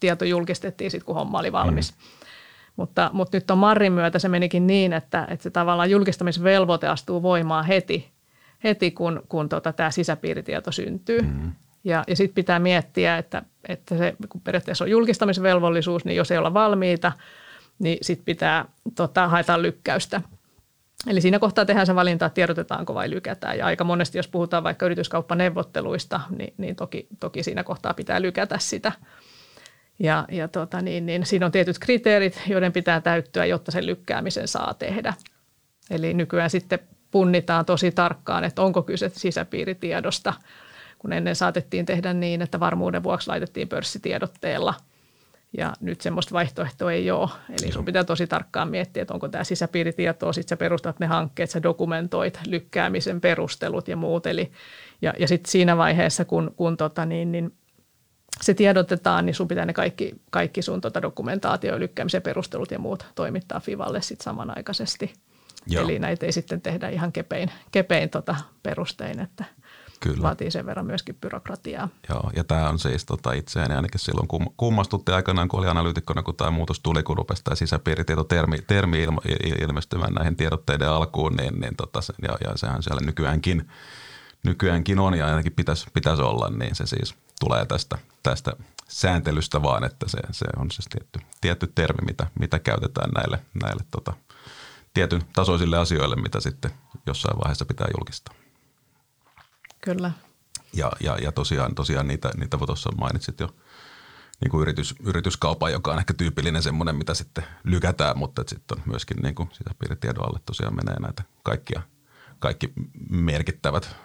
tieto 0.00 0.24
julkistettiin 0.24 0.90
sitten, 0.90 1.06
kun 1.06 1.14
homma 1.14 1.38
oli 1.38 1.52
valmis. 1.52 1.92
Mm. 1.92 1.98
Mutta, 2.76 3.10
mutta 3.12 3.36
nyt 3.36 3.50
on 3.50 3.58
Marrin 3.58 3.92
myötä 3.92 4.18
se 4.18 4.28
menikin 4.28 4.66
niin, 4.66 4.92
että, 4.92 5.26
että 5.30 5.42
se 5.42 5.50
tavallaan 5.50 5.90
julkistamisvelvoite 5.90 6.88
astuu 6.88 7.22
voimaan 7.22 7.64
heti, 7.64 8.12
heti 8.64 8.90
kun, 8.90 9.22
kun 9.28 9.48
tota, 9.48 9.72
tämä 9.72 9.90
sisäpiiritieto 9.90 10.72
syntyy. 10.72 11.20
Mm. 11.22 11.52
Ja, 11.84 12.04
ja 12.06 12.16
sitten 12.16 12.34
pitää 12.34 12.58
miettiä, 12.58 13.18
että, 13.18 13.42
että 13.68 13.98
se, 13.98 14.16
kun 14.28 14.40
periaatteessa 14.40 14.84
on 14.84 14.90
julkistamisvelvollisuus, 14.90 16.04
niin 16.04 16.16
jos 16.16 16.30
ei 16.30 16.38
olla 16.38 16.54
valmiita, 16.54 17.12
niin 17.78 17.98
sitten 18.02 18.24
pitää 18.24 18.64
tota, 18.94 19.28
haeta 19.28 19.62
lykkäystä. 19.62 20.20
Eli 21.06 21.20
siinä 21.20 21.38
kohtaa 21.38 21.64
tehdään 21.64 21.86
se 21.86 21.94
valinta, 21.94 22.26
että 22.26 22.34
tiedotetaanko 22.34 22.94
vai 22.94 23.10
lykätään. 23.10 23.58
Ja 23.58 23.66
aika 23.66 23.84
monesti, 23.84 24.18
jos 24.18 24.28
puhutaan 24.28 24.64
vaikka 24.64 24.86
yrityskauppaneuvotteluista, 24.86 26.20
niin, 26.38 26.54
niin 26.58 26.76
toki, 26.76 27.06
toki 27.20 27.42
siinä 27.42 27.64
kohtaa 27.64 27.94
pitää 27.94 28.22
lykätä 28.22 28.58
sitä. 28.58 28.92
Ja, 29.98 30.24
ja 30.30 30.48
tota, 30.48 30.80
niin, 30.80 31.06
niin 31.06 31.26
siinä 31.26 31.46
on 31.46 31.52
tietyt 31.52 31.78
kriteerit, 31.78 32.42
joiden 32.46 32.72
pitää 32.72 33.00
täyttyä, 33.00 33.44
jotta 33.44 33.70
sen 33.70 33.86
lykkäämisen 33.86 34.48
saa 34.48 34.74
tehdä. 34.74 35.14
Eli 35.90 36.14
nykyään 36.14 36.50
sitten 36.50 36.78
punnitaan 37.10 37.64
tosi 37.64 37.90
tarkkaan, 37.90 38.44
että 38.44 38.62
onko 38.62 38.82
kyse 38.82 39.08
sisäpiiritiedosta– 39.08 40.34
kun 41.04 41.12
ennen 41.12 41.36
saatettiin 41.36 41.86
tehdä 41.86 42.12
niin, 42.12 42.42
että 42.42 42.60
varmuuden 42.60 43.02
vuoksi 43.02 43.28
laitettiin 43.28 43.68
pörssitiedotteella. 43.68 44.74
Ja 45.58 45.72
nyt 45.80 46.00
semmoista 46.00 46.32
vaihtoehtoa 46.32 46.92
ei 46.92 47.10
ole. 47.10 47.30
Eli 47.48 47.72
sun 47.72 47.84
pitää 47.84 48.04
tosi 48.04 48.26
tarkkaan 48.26 48.68
miettiä, 48.68 49.02
että 49.02 49.14
onko 49.14 49.28
tämä 49.28 49.44
sisäpiiritietoa, 49.44 50.32
sitten 50.32 50.48
sä 50.48 50.56
perustat 50.56 51.00
ne 51.00 51.06
hankkeet, 51.06 51.50
sä 51.50 51.62
dokumentoit 51.62 52.40
lykkäämisen 52.46 53.20
perustelut 53.20 53.88
ja 53.88 53.96
muut. 53.96 54.26
Eli, 54.26 54.52
ja, 55.02 55.12
ja 55.18 55.28
sitten 55.28 55.50
siinä 55.50 55.76
vaiheessa, 55.76 56.24
kun, 56.24 56.54
kun 56.56 56.76
tota 56.76 57.06
niin, 57.06 57.32
niin 57.32 57.54
se 58.40 58.54
tiedotetaan, 58.54 59.26
niin 59.26 59.34
sun 59.34 59.48
pitää 59.48 59.66
ne 59.66 59.72
kaikki, 59.72 60.14
kaikki 60.30 60.62
sun 60.62 60.80
tota 60.80 61.02
dokumentaatio, 61.02 61.78
lykkäämisen 61.78 62.22
perustelut 62.22 62.70
ja 62.70 62.78
muut 62.78 63.06
toimittaa 63.14 63.60
FIValle 63.60 64.02
sitten 64.02 64.24
samanaikaisesti. 64.24 65.12
Joo. 65.66 65.84
Eli 65.84 65.98
näitä 65.98 66.26
ei 66.26 66.32
sitten 66.32 66.60
tehdä 66.60 66.88
ihan 66.88 67.12
kepein, 67.12 67.50
kepein 67.72 68.10
tota 68.10 68.36
perustein, 68.62 69.20
että– 69.20 69.44
Kyllä. 70.04 70.22
vaatii 70.22 70.50
sen 70.50 70.66
verran 70.66 70.86
myöskin 70.86 71.14
byrokratiaa. 71.14 71.88
Joo, 72.08 72.30
ja 72.36 72.44
tämä 72.44 72.68
on 72.68 72.78
siis 72.78 73.04
tota, 73.04 73.32
itseäni 73.32 73.74
ainakin 73.74 74.00
silloin 74.00 74.28
kum, 74.28 74.46
kummastutti 74.56 75.12
aikanaan, 75.12 75.48
kun 75.48 75.60
oli 75.60 75.68
analyytikkona, 75.68 76.22
kun 76.22 76.36
tämä 76.36 76.50
muutos 76.50 76.80
tuli, 76.80 77.02
kun 77.02 77.16
rupesi 77.16 77.44
tämä 77.44 77.54
sisäpiiritietotermi 77.54 78.58
termi 78.58 79.02
ilma, 79.02 79.20
ilmestymään 79.60 80.14
näihin 80.14 80.36
tiedotteiden 80.36 80.88
alkuun, 80.88 81.36
niin, 81.36 81.60
niin 81.60 81.76
tota, 81.76 82.00
ja, 82.22 82.36
ja 82.44 82.56
sehän 82.56 82.82
siellä 82.82 83.00
nykyäänkin, 83.06 83.68
nykyäänkin 84.44 84.98
on 84.98 85.14
ja 85.14 85.26
ainakin 85.26 85.52
pitäisi, 85.52 85.86
pitäisi 85.94 86.22
olla, 86.22 86.50
niin 86.50 86.74
se 86.74 86.86
siis 86.86 87.14
tulee 87.40 87.66
tästä, 87.66 87.98
tästä 88.22 88.52
sääntelystä 88.88 89.62
vaan, 89.62 89.84
että 89.84 90.08
se, 90.08 90.18
se 90.30 90.46
on 90.56 90.70
siis 90.70 90.86
tietty, 90.90 91.20
tietty 91.40 91.72
termi, 91.74 92.06
mitä, 92.06 92.26
mitä 92.40 92.58
käytetään 92.58 93.10
näille, 93.10 93.38
näille 93.62 93.84
tota, 93.90 94.12
tietyn 94.94 95.22
tasoisille 95.32 95.78
asioille, 95.78 96.16
mitä 96.16 96.40
sitten 96.40 96.70
jossain 97.06 97.38
vaiheessa 97.38 97.64
pitää 97.64 97.86
julkistaa. 97.98 98.43
Kyllä. 99.84 100.10
Ja, 100.72 100.92
ja, 101.00 101.18
ja 101.18 101.32
tosiaan, 101.32 101.74
tosiaan 101.74 102.08
niitä, 102.08 102.30
niitä 102.36 102.58
tuossa 102.58 102.90
mainitsit 102.96 103.40
jo 103.40 103.54
niin 104.40 104.50
kuin 104.50 104.62
yritys, 104.62 104.94
yrityskaupan, 105.04 105.72
joka 105.72 105.92
on 105.92 105.98
ehkä 105.98 106.14
tyypillinen 106.14 106.62
semmoinen, 106.62 106.96
mitä 106.96 107.14
sitten 107.14 107.44
lykätään, 107.64 108.18
mutta 108.18 108.42
sitten 108.46 108.78
on 108.78 108.84
myöskin 108.86 109.16
niin 109.22 109.34
kuin 109.34 109.48
sisäpiiritiedon 109.52 110.26
alle 110.26 110.40
tosiaan 110.46 110.76
menee 110.76 111.00
näitä 111.00 111.22
kaikkia, 111.42 111.82
kaikki 112.38 112.72
merkittävät 113.10 113.96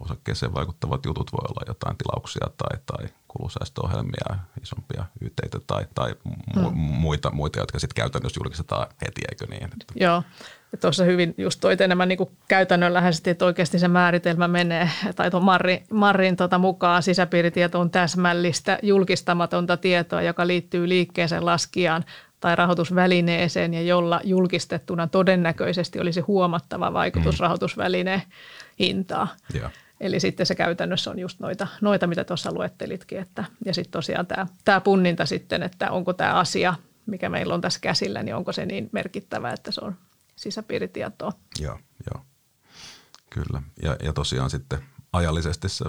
osakkeeseen 0.00 0.54
vaikuttavat 0.54 1.06
jutut 1.06 1.32
voi 1.32 1.46
olla 1.48 1.64
jotain 1.66 1.96
tilauksia 1.96 2.46
tai, 2.56 2.78
tai 2.86 3.08
kulusäästöohjelmia, 3.28 4.38
isompia 4.62 5.04
yhteitä 5.20 5.58
tai, 5.66 5.86
tai 5.94 6.14
mu- 6.56 6.70
mm. 6.70 6.76
muita, 6.76 7.30
muita, 7.30 7.58
jotka 7.58 7.78
sitten 7.78 8.02
käytännössä 8.02 8.40
julkistetaan 8.44 8.86
heti, 9.02 9.22
eikö 9.30 9.46
niin? 9.46 9.70
Joo, 9.94 10.22
tuossa 10.80 11.04
hyvin 11.04 11.34
just 11.38 11.60
toit 11.60 11.80
enemmän 11.80 12.08
niin 12.08 12.18
käytännönläheisesti, 12.48 13.30
että 13.30 13.44
oikeasti 13.44 13.78
se 13.78 13.88
määritelmä 13.88 14.48
menee, 14.48 14.90
tai 15.16 15.30
tuon 15.30 15.44
Marrin, 15.44 15.82
Marrin 15.90 16.36
tota 16.36 16.58
mukaan 16.58 17.02
sisäpiiritieto 17.02 17.80
on 17.80 17.90
täsmällistä, 17.90 18.78
julkistamatonta 18.82 19.76
tietoa, 19.76 20.22
joka 20.22 20.46
liittyy 20.46 20.88
liikkeeseen 20.88 21.46
laskijaan 21.46 22.04
tai 22.40 22.56
rahoitusvälineeseen 22.56 23.74
ja 23.74 23.82
jolla 23.82 24.20
julkistettuna 24.24 25.06
todennäköisesti 25.06 26.00
olisi 26.00 26.20
huomattava 26.20 26.92
vaikutus 26.92 27.38
mm. 27.38 27.42
rahoitusvälineen 27.42 28.22
hintaa. 28.78 29.28
Yeah. 29.54 29.72
Eli 30.00 30.20
sitten 30.20 30.46
se 30.46 30.54
käytännössä 30.54 31.10
on 31.10 31.18
just 31.18 31.40
noita, 31.40 31.66
noita 31.80 32.06
mitä 32.06 32.24
tuossa 32.24 32.54
luettelitkin. 32.54 33.18
Että, 33.18 33.44
ja 33.64 33.74
sitten 33.74 33.92
tosiaan 33.92 34.26
tämä, 34.26 34.46
tämä 34.64 34.80
punninta 34.80 35.26
sitten, 35.26 35.62
että 35.62 35.90
onko 35.90 36.12
tämä 36.12 36.34
asia, 36.34 36.74
mikä 37.06 37.28
meillä 37.28 37.54
on 37.54 37.60
tässä 37.60 37.80
käsillä, 37.80 38.22
niin 38.22 38.34
onko 38.34 38.52
se 38.52 38.66
niin 38.66 38.88
merkittävä, 38.92 39.50
että 39.50 39.72
se 39.72 39.80
on 39.84 39.96
sisäpiiritietoa. 40.36 41.32
Joo, 41.58 41.78
joo. 42.12 42.24
Kyllä. 43.30 43.62
Ja, 43.82 43.96
ja 44.02 44.12
tosiaan 44.12 44.50
sitten 44.50 44.84
ajallisesti 45.12 45.68
se 45.68 45.84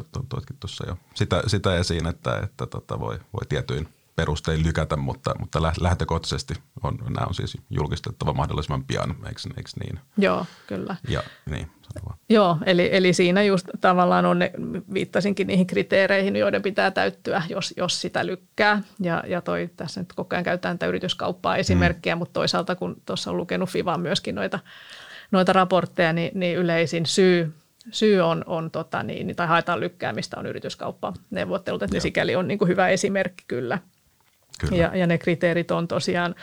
tuossa 0.60 0.88
jo 0.88 0.98
sitä, 1.16 1.44
sitä 1.48 1.76
esiin, 1.76 2.08
että, 2.08 2.40
että 2.40 2.66
tota 2.66 3.00
voi, 3.00 3.20
voi 3.34 3.46
tietyin 3.50 3.97
perustein 4.18 4.64
lykätä, 4.64 4.96
mutta, 4.96 5.36
mutta 5.40 5.62
lähtökohtaisesti 5.62 6.54
on, 6.84 6.98
nämä 7.04 7.26
on 7.28 7.34
siis 7.34 7.58
julkistettava 7.70 8.34
mahdollisimman 8.34 8.84
pian, 8.84 9.10
eikö, 9.10 9.40
eikö 9.58 9.70
niin? 9.80 10.00
Joo, 10.18 10.46
kyllä. 10.68 10.96
Ja, 11.10 11.24
niin, 11.50 11.72
Joo, 12.30 12.58
eli, 12.66 12.90
eli 12.92 13.14
siinä 13.14 13.44
just 13.44 13.68
tavallaan 13.82 14.26
on 14.26 14.40
ne, 14.40 14.52
viittasinkin 14.94 15.48
niihin 15.48 15.68
kriteereihin, 15.68 16.36
joiden 16.36 16.62
pitää 16.62 16.92
täyttyä, 16.92 17.42
jos, 17.50 17.74
jos 17.78 18.02
sitä 18.02 18.26
lykkää. 18.26 18.82
Ja, 19.00 19.24
ja 19.28 19.42
toi, 19.42 19.70
tässä 19.78 20.02
nyt 20.02 20.14
koko 20.14 20.36
ajan 20.36 20.44
käytetään 20.44 20.80
tätä 20.80 20.90
yrityskauppaa 20.90 21.58
esimerkkiä, 21.58 22.16
mm. 22.16 22.20
mutta 22.20 22.34
toisaalta 22.34 22.76
kun 22.76 23.02
tuossa 23.06 23.32
on 23.32 23.38
lukenut 23.38 23.70
FIVAn 23.70 24.02
myöskin 24.02 24.36
noita, 24.36 24.60
noita 25.32 25.54
raportteja, 25.54 26.14
niin, 26.14 26.32
niin 26.40 26.58
yleisin 26.58 27.06
syy 27.06 27.54
syy 27.92 28.22
on, 28.22 28.44
on 28.48 28.72
tota 28.72 29.04
niin, 29.04 29.36
tai 29.36 29.48
haetaan 29.48 29.80
lykkäämistä 29.80 30.40
on 30.40 30.46
yrityskauppaneuvottelut, 30.46 31.84
että 31.84 31.96
ne 31.96 32.00
sikäli 32.00 32.36
on 32.36 32.48
niin 32.48 32.58
kuin 32.58 32.70
hyvä 32.70 32.88
esimerkki 32.88 33.44
kyllä. 33.48 33.80
Kyllä. 34.60 34.84
Ja, 34.84 34.96
ja 34.96 35.08
ne 35.08 35.18
kriteerit 35.18 35.72
on 35.72 35.88
tosiaan 35.88 36.36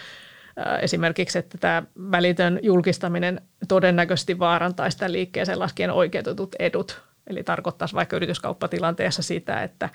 Esimerkiksi, 0.81 1.39
että 1.39 1.59
tämä 1.59 1.83
välitön 2.11 2.61
julkistaminen 2.63 3.41
todennäköisesti 3.69 4.39
vaarantaisi 4.39 4.95
sitä 4.95 5.13
liikkeeseen 5.13 5.59
laskien 5.59 5.91
oikeutetut 5.91 6.57
edut 6.59 7.03
Eli 7.27 7.45
tarkoittaisi 7.45 7.95
vaikka 7.95 8.17
yrityskauppatilanteessa 8.17 9.23
sitä, 9.23 9.63
että, 9.63 9.89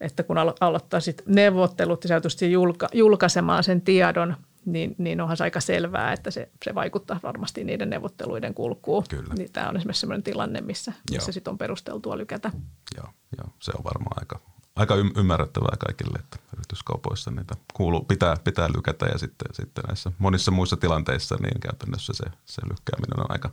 että 0.00 0.22
kun 0.22 0.38
aloittaisit 0.60 1.22
neuvottelut 1.26 2.04
ja 2.04 2.20
sä 2.28 2.46
julka, 2.46 2.88
julkaisemaan 2.92 3.64
sen 3.64 3.80
tiedon, 3.80 4.36
niin, 4.64 4.94
niin 4.98 5.20
onhan 5.20 5.36
se 5.36 5.44
aika 5.44 5.60
selvää, 5.60 6.12
että 6.12 6.30
se, 6.30 6.48
se 6.64 6.74
vaikuttaa 6.74 7.20
varmasti 7.22 7.64
niiden 7.64 7.90
neuvotteluiden 7.90 8.54
kulkuun. 8.54 9.04
Kyllä. 9.10 9.34
Niin 9.34 9.52
tämä 9.52 9.68
on 9.68 9.76
esimerkiksi 9.76 10.00
sellainen 10.00 10.22
tilanne, 10.22 10.60
missä, 10.60 10.92
missä 11.10 11.32
sit 11.32 11.48
on 11.48 11.58
perusteltua 11.58 12.18
lykätä. 12.18 12.50
Joo, 12.96 13.08
joo, 13.38 13.52
se 13.60 13.72
on 13.78 13.84
varmaan 13.84 14.18
aika, 14.20 14.40
aika 14.78 14.94
ymmärrettävää 15.16 15.76
kaikille, 15.86 16.18
että 16.18 16.36
yrityskaupoissa 16.56 17.30
niitä 17.30 17.54
kuuluu, 17.74 18.04
pitää, 18.04 18.36
pitää 18.44 18.68
lykätä 18.76 19.06
ja 19.06 19.18
sitten, 19.18 19.54
sitten 19.54 19.84
näissä 19.84 20.12
monissa 20.18 20.50
muissa 20.50 20.76
tilanteissa 20.76 21.36
niin 21.42 21.60
käytännössä 21.60 22.12
se, 22.12 22.24
se 22.44 22.62
lykkääminen 22.70 23.20
on 23.20 23.30
aika 23.30 23.50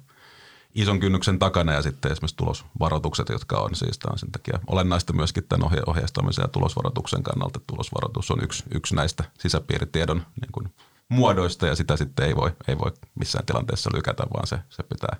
ison 0.76 1.00
kynnyksen 1.00 1.40
takana 1.40 1.74
ja 1.74 1.82
sitten 1.82 2.12
esimerkiksi 2.12 2.36
tulosvaroitukset, 2.36 3.30
jotka 3.30 3.58
on 3.58 3.76
siis 3.76 4.00
on 4.12 4.20
sen 4.20 4.32
takia 4.32 4.60
olennaista 4.68 5.14
myöskin 5.14 5.44
tämän 5.50 5.68
ohje- 5.68 5.84
ohjeistamisen 5.88 6.44
ja 6.44 6.48
tulosvaroituksen 6.48 7.24
kannalta. 7.24 7.60
Tulosvaroitus 7.68 8.32
on 8.32 8.44
yksi, 8.44 8.64
yksi 8.76 8.96
näistä 8.96 9.24
sisäpiiritiedon 9.40 10.18
niin 10.42 10.52
kuin 10.52 10.74
muodoista 11.10 11.68
ja 11.68 11.76
sitä 11.76 11.98
sitten 11.98 12.26
ei 12.26 12.36
voi, 12.36 12.52
ei 12.68 12.78
voi 12.78 12.92
missään 13.20 13.46
tilanteessa 13.46 13.90
lykätä, 13.94 14.24
vaan 14.34 14.48
se, 14.48 14.60
se 14.70 14.84
pitää 14.84 15.18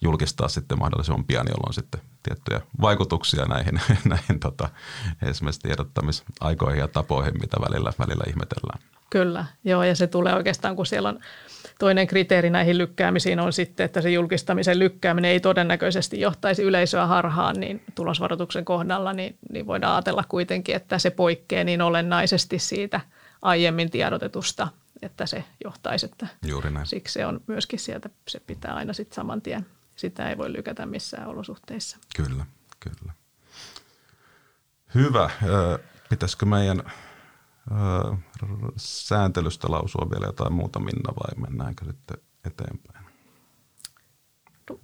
julkistaa 0.00 0.48
sitten 0.48 0.78
mahdollisimman 0.78 1.24
pian, 1.24 1.46
jolloin 1.48 1.74
sitten 1.74 2.00
tiettyjä 2.22 2.60
vaikutuksia 2.80 3.44
näihin, 3.44 3.80
näihin 4.04 4.40
tota, 4.40 4.68
esimerkiksi 5.22 5.60
tiedottamisaikoihin 5.60 6.80
ja 6.80 6.88
tapoihin, 6.88 7.34
mitä 7.40 7.56
välillä, 7.60 7.92
välillä 7.98 8.24
ihmetellään. 8.28 8.80
Kyllä, 9.10 9.44
joo 9.64 9.82
ja 9.82 9.96
se 9.96 10.06
tulee 10.06 10.34
oikeastaan, 10.34 10.76
kun 10.76 10.86
siellä 10.86 11.08
on 11.08 11.20
toinen 11.78 12.06
kriteeri 12.06 12.50
näihin 12.50 12.78
lykkäämisiin 12.78 13.40
on 13.40 13.52
sitten, 13.52 13.84
että 13.84 14.00
se 14.00 14.10
julkistamisen 14.10 14.78
lykkääminen 14.78 15.30
ei 15.30 15.40
todennäköisesti 15.40 16.20
johtaisi 16.20 16.62
yleisöä 16.62 17.06
harhaan, 17.06 17.60
niin 17.60 17.82
tulosvaroituksen 17.94 18.64
kohdalla 18.64 19.12
niin, 19.12 19.38
niin 19.52 19.66
voidaan 19.66 19.94
ajatella 19.94 20.24
kuitenkin, 20.28 20.76
että 20.76 20.98
se 20.98 21.10
poikkeaa 21.10 21.64
niin 21.64 21.82
olennaisesti 21.82 22.58
siitä 22.58 23.00
aiemmin 23.42 23.90
tiedotetusta 23.90 24.68
että 25.02 25.26
se 25.26 25.44
johtaisi. 25.64 26.06
Että 26.06 26.26
Juuri 26.46 26.70
näin. 26.70 26.86
Siksi 26.86 27.12
se 27.12 27.26
on 27.26 27.40
myöskin 27.46 27.78
sieltä, 27.78 28.10
se 28.28 28.40
pitää 28.40 28.74
aina 28.74 28.92
sitten 28.92 29.14
saman 29.14 29.42
tien. 29.42 29.66
Sitä 29.98 30.28
ei 30.28 30.38
voi 30.38 30.52
lykätä 30.52 30.86
missään 30.86 31.28
olosuhteissa. 31.28 31.98
Kyllä, 32.16 32.46
kyllä. 32.80 33.12
Hyvä. 34.94 35.30
Pitäisikö 36.10 36.46
meidän 36.46 36.82
sääntelystä 38.76 39.70
lausua 39.70 40.10
vielä 40.10 40.26
jotain 40.26 40.52
muuta, 40.52 40.78
Minna, 40.78 41.12
vai 41.14 41.48
mennäänkö 41.48 41.84
sitten 41.84 42.16
eteenpäin? 42.44 43.04
No, 44.70 44.80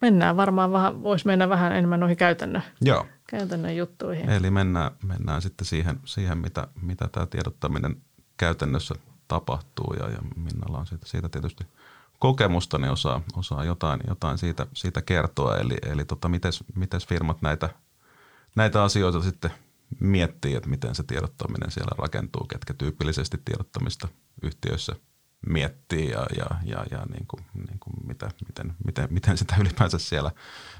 mennään 0.00 0.36
varmaan 0.36 0.72
vähän, 0.72 1.02
voisi 1.02 1.26
mennä 1.26 1.48
vähän 1.48 1.72
enemmän 1.72 2.00
noihin 2.00 2.16
käytännön, 2.16 2.62
Joo. 2.80 3.06
käytännön 3.26 3.76
juttuihin. 3.76 4.30
Eli 4.30 4.50
mennään, 4.50 4.90
mennään 5.04 5.42
sitten 5.42 5.66
siihen, 5.66 6.00
siihen 6.04 6.38
mitä, 6.38 6.68
mitä 6.82 7.08
tämä 7.08 7.26
tiedottaminen 7.26 8.02
käytännössä 8.36 8.94
tapahtuu 9.28 9.94
ja, 10.00 10.10
ja 10.10 10.18
Minnalla 10.36 10.78
on 10.78 10.86
siitä, 10.86 11.06
siitä 11.06 11.28
tietysti 11.28 11.64
kokemusta, 12.22 12.78
niin 12.78 12.90
osaa, 12.90 13.20
osaa 13.36 13.64
jotain, 13.64 14.00
jotain 14.08 14.38
siitä, 14.38 14.66
siitä 14.74 15.02
kertoa. 15.02 15.56
Eli, 15.56 15.76
eli 15.82 16.04
tota, 16.04 16.28
miten 16.74 17.00
firmat 17.08 17.42
näitä, 17.42 17.68
näitä 18.56 18.82
asioita 18.82 19.22
sitten 19.22 19.50
miettii, 20.00 20.54
että 20.54 20.68
miten 20.68 20.94
se 20.94 21.02
tiedottaminen 21.02 21.70
siellä 21.70 21.92
rakentuu, 21.98 22.46
ketkä 22.46 22.74
tyypillisesti 22.74 23.38
tiedottamista 23.44 24.08
yhtiöissä 24.42 24.92
miettii 25.46 26.10
ja, 26.10 26.26
ja, 26.36 26.46
ja, 26.64 26.84
ja 26.90 27.06
niin 27.12 27.26
kuin, 27.26 27.44
niin 27.54 27.78
kuin 27.80 28.06
mitä, 28.06 28.30
miten, 28.48 28.74
miten, 28.84 29.08
miten 29.10 29.38
sitä 29.38 29.56
ylipäänsä 29.60 29.98
siellä, 29.98 30.30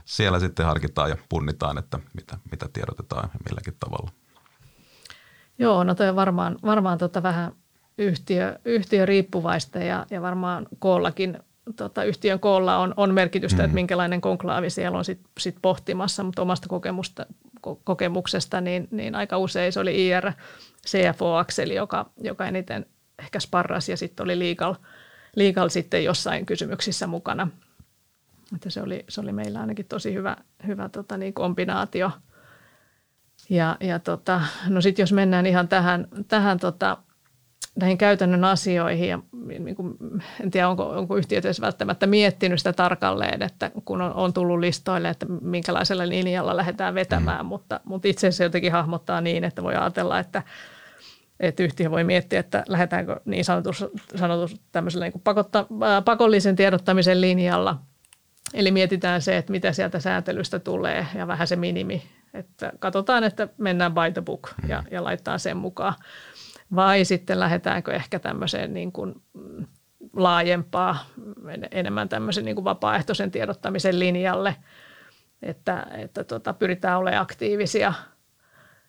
siellä 0.05 0.41
sitten 0.41 0.67
harkitaan 0.67 1.11
ja 1.11 1.17
punnitaan, 1.29 1.79
että 1.79 1.99
mitä, 2.15 2.39
mitä 2.51 2.69
tiedotetaan 2.73 3.31
ja 3.35 3.41
milläkin 3.49 3.77
tavalla. 3.81 4.11
Joo, 5.59 5.85
no 5.85 5.95
toi 5.95 6.09
on 6.09 6.17
varmaan, 6.17 6.59
varmaan 6.63 6.99
tota 6.99 7.23
vähän 7.23 7.53
yhtiö, 7.99 8.59
yhtiö 8.65 9.07
riippuvaista 9.07 9.79
ja, 9.79 10.07
ja 10.11 10.23
varmaan 10.23 10.67
koollakin, 10.79 11.39
tota, 11.77 12.05
yhtiön 12.05 12.41
koolla 12.41 12.79
on, 12.79 12.95
on 12.97 13.15
merkitystä, 13.15 13.59
mm. 13.59 13.65
että 13.65 13.75
minkälainen 13.75 14.21
konklaavi 14.21 14.71
siellä 14.71 14.99
on 14.99 15.05
sit, 15.05 15.21
sit 15.39 15.57
pohtimassa, 15.63 16.23
mutta 16.23 16.43
omasta 16.43 16.69
kokemusta, 16.69 17.27
ko, 17.61 17.81
kokemuksesta 17.85 18.61
niin, 18.61 18.89
niin 18.91 19.15
aika 19.15 19.39
usein 19.39 19.73
se 19.73 19.81
oli 19.81 20.07
IR 20.07 20.33
CFO-akseli, 20.87 21.75
joka, 21.75 22.11
joka 22.21 22.47
eniten 22.47 22.87
ehkä 23.19 23.41
sparrasi 23.41 23.93
ja 23.93 23.97
sitten 23.97 24.25
oli 24.25 24.39
legal, 24.39 24.75
legal 25.37 25.69
sitten 25.69 26.05
jossain 26.05 26.47
kysymyksissä 26.47 27.07
mukana. 27.07 27.49
Että 28.55 28.71
se, 28.71 28.83
oli, 28.83 29.05
se 29.09 29.21
oli 29.21 29.33
meillä 29.33 29.61
ainakin 29.61 29.87
tosi 29.87 30.15
hyvä, 30.15 30.37
hyvä 30.67 30.89
tota, 30.89 31.17
niin 31.17 31.35
kombinaatio. 31.35 32.11
Ja, 33.51 33.77
ja 33.81 33.99
tota, 33.99 34.43
no 34.69 34.81
sitten 34.81 35.03
jos 35.03 35.13
mennään 35.13 35.47
ihan 35.47 35.69
tähän, 35.69 36.09
tähän 36.29 36.59
tota, 36.59 36.97
näihin 37.81 37.99
käytännön 37.99 38.45
asioihin 38.45 39.09
ja 39.09 39.19
niin 39.59 39.77
kuin, 39.77 39.95
en 40.41 40.51
tiedä 40.51 40.69
onko, 40.69 40.89
onko 40.89 41.17
yhtiöt 41.17 41.45
edes 41.45 41.61
välttämättä 41.61 42.07
miettinyt 42.07 42.59
sitä 42.61 42.73
tarkalleen, 42.73 43.43
että 43.43 43.71
kun 43.85 44.03
on, 44.03 44.15
on 44.15 44.33
tullut 44.33 44.61
listoille, 44.61 45.09
että 45.09 45.27
minkälaisella 45.27 46.09
linjalla 46.09 46.57
lähdetään 46.57 46.95
vetämään, 46.95 47.45
mm. 47.45 47.47
mutta, 47.47 47.81
mutta 47.85 48.09
itse 48.09 48.27
asiassa 48.27 48.45
jotenkin 48.45 48.73
hahmottaa 48.73 49.21
niin, 49.21 49.45
että 49.45 49.63
voi 49.63 49.75
ajatella, 49.75 50.19
että, 50.19 50.43
että 51.41 51.63
yhtiö 51.63 51.91
voi 51.91 52.05
miettiä, 52.05 52.41
että 52.41 52.65
lähdetäänkö 52.69 53.21
niin 53.25 53.45
sanotus, 53.45 53.85
sanotus 54.17 54.61
tämmöisellä 54.73 55.05
niin 55.05 55.13
kuin 55.13 55.23
pakotta, 55.23 55.67
pakollisen 56.05 56.57
tiedottamisen 56.57 57.21
linjalla. 57.21 57.79
Eli 58.55 58.71
mietitään 58.71 59.23
se, 59.23 59.37
että 59.37 59.53
mitä 59.53 59.73
sieltä 59.73 60.01
sääntelystä 60.01 60.59
tulee 60.59 61.07
ja 61.15 61.27
vähän 61.27 61.47
se 61.47 61.57
minimi. 61.57 62.03
Että 62.35 62.73
katsotaan, 62.79 63.25
että 63.25 63.49
mennään 63.59 63.95
by 63.95 64.13
the 64.13 64.23
book 64.23 64.51
ja, 64.69 64.83
ja 64.91 65.05
laittaa 65.05 65.39
sen 65.39 65.57
mukaan 65.57 65.95
vai 66.75 67.05
sitten 67.05 67.41
lähdetäänkö 67.41 67.93
ehkä 67.93 68.19
tämmöiseen 68.19 68.75
niin 68.75 68.93
kuin 68.93 69.15
mm, 69.33 69.67
laajempaa, 70.13 71.07
enemmän 71.71 72.09
tämmöisen 72.09 72.45
niin 72.45 72.55
kuin 72.55 72.65
vapaaehtoisen 72.65 73.31
tiedottamisen 73.31 73.99
linjalle, 73.99 74.57
että, 75.43 75.87
että 75.99 76.25
tota, 76.25 76.53
pyritään 76.53 76.99
olemaan 76.99 77.23
aktiivisia, 77.23 77.93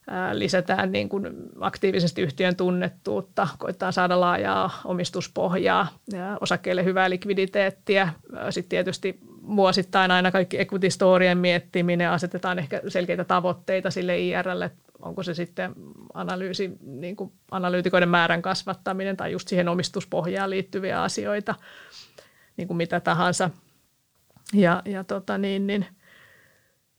ää, 0.08 0.39
lisätään 0.39 0.91
niin 0.91 1.10
kuin 1.10 1.28
aktiivisesti 1.60 2.22
yhtiön 2.22 2.56
tunnettuutta, 2.56 3.48
koittaa 3.58 3.91
saada 3.91 4.19
laajaa 4.19 4.82
omistuspohjaa 4.86 5.88
ja 6.12 6.38
osakkeille 6.41 6.84
hyvää 6.84 7.10
likviditeettiä. 7.10 8.10
Sitten 8.50 8.69
tietysti 8.69 9.19
vuosittain 9.56 10.12
aina 10.12 10.32
kaikki 10.32 10.60
equity 10.62 10.89
storien 10.89 11.38
miettiminen, 11.38 12.10
asetetaan 12.10 12.60
ehkä 12.60 12.82
selkeitä 12.88 13.24
tavoitteita 13.24 13.91
sille 13.91 14.19
IRlle, 14.19 14.72
onko 15.04 15.24
se 15.24 15.34
sitten 15.34 15.74
analyysi, 16.13 16.78
niin 16.82 17.16
kuin 17.16 17.34
analyytikoiden 17.52 18.10
määrän 18.10 18.42
kasvattaminen 18.42 19.18
tai 19.18 19.32
just 19.32 19.48
siihen 19.48 19.70
omistuspohjaan 19.70 20.50
liittyviä 20.50 21.02
asioita, 21.02 21.56
niin 22.58 22.68
kuin 22.68 22.78
mitä 22.78 23.00
tahansa. 23.00 23.50
Ja, 24.54 24.82
ja, 24.86 25.04
tota 25.04 25.38
niin, 25.38 25.68
niin, 25.68 25.86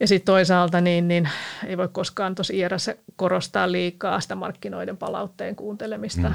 ja 0.01 0.09
sitten 0.09 0.27
toisaalta 0.27 0.81
niin, 0.81 1.09
niin 1.09 1.29
ei 1.67 1.77
voi 1.77 1.89
koskaan 1.89 2.35
tuossa 2.35 2.55
IRS 2.57 2.91
korostaa 3.17 3.73
liikaa 3.73 4.21
sitä 4.21 4.35
markkinoiden 4.35 4.97
palautteen 4.97 5.57
kuuntelemista. 5.57 6.29
Mm. 6.29 6.35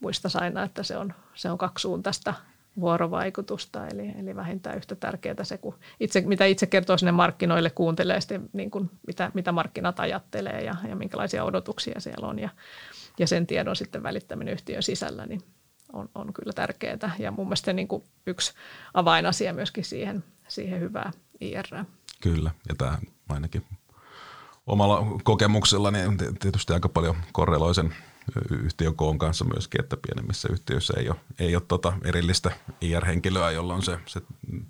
muista 0.00 0.28
aina, 0.40 0.62
että 0.62 0.82
se 0.82 0.96
on, 0.96 1.14
se 1.34 1.50
on 1.50 1.58
kaksisuuntaista 1.58 2.34
vuorovaikutusta, 2.80 3.86
eli, 3.86 4.12
eli 4.18 4.36
vähintään 4.36 4.76
yhtä 4.76 4.94
tärkeää 4.94 5.44
se, 5.44 5.58
kun 5.58 5.78
itse, 6.00 6.20
mitä 6.20 6.44
itse 6.44 6.66
kertoo 6.66 6.98
sinne 6.98 7.12
markkinoille, 7.12 7.70
kuuntelee 7.70 8.20
sitten, 8.20 8.50
niin 8.52 8.70
kuin, 8.70 8.90
mitä, 9.06 9.30
mitä 9.34 9.52
markkinat 9.52 10.00
ajattelee 10.00 10.60
ja, 10.60 10.76
ja 10.88 10.96
minkälaisia 10.96 11.44
odotuksia 11.44 12.00
siellä 12.00 12.28
on 12.28 12.38
ja, 12.38 12.48
ja 13.18 13.26
sen 13.26 13.46
tiedon 13.46 13.76
sitten 13.76 14.02
välittäminen 14.02 14.54
yhtiön 14.54 14.82
sisällä, 14.82 15.26
niin 15.26 15.40
on, 15.92 16.08
on 16.14 16.32
kyllä 16.32 16.52
tärkeää 16.52 17.14
ja 17.18 17.30
mun 17.30 17.46
mielestä 17.46 17.72
niin 17.72 17.88
kuin 17.88 18.04
yksi 18.26 18.52
avainasia 18.94 19.54
myöskin 19.54 19.84
siihen, 19.84 20.24
siihen 20.48 20.80
hyvää 20.80 21.10
IR. 21.40 21.66
Kyllä, 22.22 22.50
ja 22.68 22.74
tämä 22.78 22.98
ainakin 23.28 23.64
omalla 24.66 25.06
kokemuksella 25.24 25.90
niin 25.90 26.18
tietysti 26.38 26.72
aika 26.72 26.88
paljon 26.88 27.16
korreloi 27.32 27.74
sen 27.74 27.94
yhtiön 28.50 28.96
koon 28.96 29.18
kanssa 29.18 29.44
myöskin, 29.44 29.80
että 29.80 29.96
pienemmissä 29.96 30.48
yhtiöissä 30.52 30.94
ei 30.96 31.08
ole, 31.08 31.16
ei 31.38 31.56
ole 31.56 31.62
tota 31.68 31.92
erillistä 32.04 32.50
IR-henkilöä, 32.80 33.50
jolloin 33.50 33.82
se, 33.82 33.98
se 34.06 34.20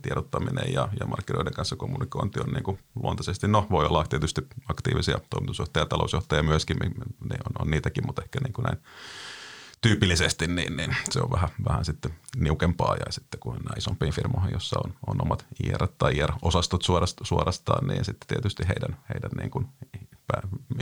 tiedottaminen 0.02 0.72
ja, 0.72 0.88
ja 1.00 1.06
markkinoiden 1.06 1.52
kanssa 1.52 1.76
kommunikointi 1.76 2.40
on 2.40 2.52
niin 2.52 2.62
kuin 2.62 2.78
luontaisesti, 3.02 3.48
no 3.48 3.66
voi 3.70 3.86
olla 3.86 4.04
tietysti 4.04 4.46
aktiivisia 4.68 5.18
toimitusjohtajia, 5.30 5.86
talousjohtajia 5.86 6.42
myöskin, 6.42 6.76
ne 7.24 7.36
on, 7.46 7.62
on 7.62 7.70
niitäkin, 7.70 8.06
mutta 8.06 8.22
ehkä 8.22 8.38
niin 8.42 8.52
kuin 8.52 8.64
näin 8.64 8.78
tyypillisesti, 9.80 10.46
niin, 10.46 10.76
niin 10.76 10.96
se 11.10 11.20
on 11.20 11.30
vähän, 11.30 11.48
vähän 11.68 11.84
sitten 11.84 12.14
niukempaa 12.36 12.96
ja 12.96 13.12
sitten 13.12 13.40
kun 13.40 13.54
nämä 13.54 13.74
isompiin 13.76 14.12
firmoihin, 14.12 14.52
jossa 14.52 14.76
on, 14.84 14.94
on 15.06 15.22
omat 15.22 15.46
IR 15.64 15.88
tai 15.98 16.16
IR-osastot 16.16 16.82
suorastaan, 17.22 17.86
niin 17.86 18.04
sitten 18.04 18.28
tietysti 18.28 18.68
heidän, 18.68 18.96
heidän 19.14 19.30
niin 19.38 19.50
kuin 19.50 19.68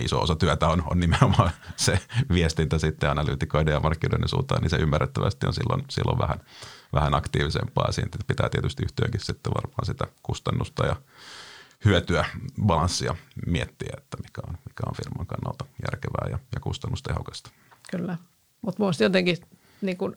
iso 0.00 0.20
osa 0.20 0.37
työtä 0.37 0.68
on, 0.68 0.83
on 0.90 1.00
nimenomaan 1.00 1.50
se 1.76 1.98
viestintä 2.33 2.78
sitten 2.78 3.11
analyytikoiden 3.11 3.72
ja 3.72 3.80
markkinoiden 3.80 4.28
suuntaan, 4.28 4.62
niin 4.62 4.70
se 4.70 4.76
ymmärrettävästi 4.76 5.46
on 5.46 5.54
silloin, 5.54 5.85
silloin 5.90 6.18
vähän, 6.18 6.40
vähän 6.92 7.14
aktiivisempaa. 7.14 7.92
Siitä 7.92 8.18
pitää 8.26 8.48
tietysti 8.48 8.83
yhtiönkin 8.83 9.20
sitten 9.20 9.54
varmaan 9.54 9.87
sitä 9.87 10.07
kustannusta 10.22 10.87
ja 10.87 10.96
hyötyä, 11.85 12.24
balanssia 12.66 13.16
miettiä, 13.46 13.94
että 13.98 14.16
mikä 14.16 14.42
on, 14.48 14.59
mikä 14.68 14.83
on 14.87 14.96
firman 14.96 15.26
kannalta 15.26 15.64
järkevää 15.64 16.28
ja, 16.30 16.38
ja 16.54 16.61
kustannustehokasta. 16.61 17.50
Kyllä, 17.90 18.16
mutta 18.62 18.83
minusta 18.83 19.02
jotenkin 19.02 19.37
niin 19.80 19.96
kuin, 19.96 20.16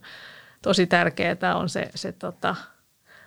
tosi 0.61 0.87
tärkeää 0.87 1.55
on 1.55 1.69
se, 1.69 1.89
se 1.95 2.11
tota, 2.11 2.55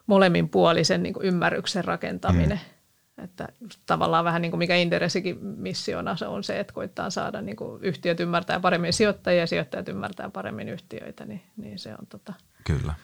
molemminpuolisen 0.07 1.03
niin 1.03 1.15
kuin 1.15 1.27
ymmärryksen 1.27 1.85
rakentaminen. 1.85 2.61
Mm. 2.65 2.80
Että 3.25 3.49
tavallaan 3.87 4.25
vähän 4.25 4.43
niin 4.43 4.53
kuin 4.53 4.59
mikä 4.59 4.77
Inderesikin 4.77 5.39
missiona 5.43 6.17
se 6.17 6.27
on 6.27 6.45
se, 6.45 6.61
että 6.61 6.73
koittaa 6.73 7.11
saada 7.11 7.43
niin 7.43 7.57
kuin 7.57 7.83
yhtiöt 7.83 8.21
ymmärtää 8.21 8.61
paremmin 8.61 8.93
sijoittajia 8.93 9.41
ja 9.41 9.47
sijoittajat 9.47 9.89
ymmärtää 9.89 10.31
paremmin 10.31 10.69
yhtiöitä, 10.69 11.25
niin, 11.25 11.43
niin 11.57 11.79
se 11.79 11.91
on 11.91 12.07
tota, 12.07 12.33
Kyllä. 12.65 12.95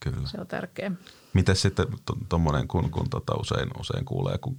Kyllä. 0.00 0.28
Se 0.28 0.40
on 0.40 0.46
tärkeä. 0.46 0.92
Miten 1.32 1.56
sitten 1.56 1.86
tuommoinen, 2.28 2.68
kun, 2.68 2.90
kun 2.90 3.10
tota 3.10 3.34
usein, 3.34 3.68
usein 3.80 4.04
kuulee, 4.04 4.38
kun 4.38 4.58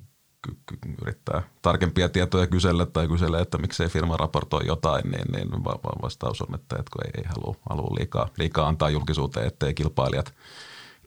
yrittää 1.01 1.41
tarkempia 1.61 2.09
tietoja 2.09 2.47
kysellä 2.47 2.85
tai 2.85 3.07
kyselee, 3.07 3.41
että 3.41 3.57
miksei 3.57 3.87
firma 3.87 4.17
raportoi 4.17 4.67
jotain, 4.67 5.11
niin, 5.11 5.31
niin 5.31 5.63
vastaus 6.01 6.41
on, 6.41 6.55
että, 6.55 6.75
että 6.79 6.91
kun 6.93 7.05
ei, 7.05 7.11
ei 7.17 7.23
halua, 7.23 7.55
halua 7.69 7.95
liikaa, 7.99 8.29
liikaa 8.37 8.67
antaa 8.67 8.89
julkisuuteen, 8.89 9.47
ettei 9.47 9.73
kilpailijat, 9.73 10.33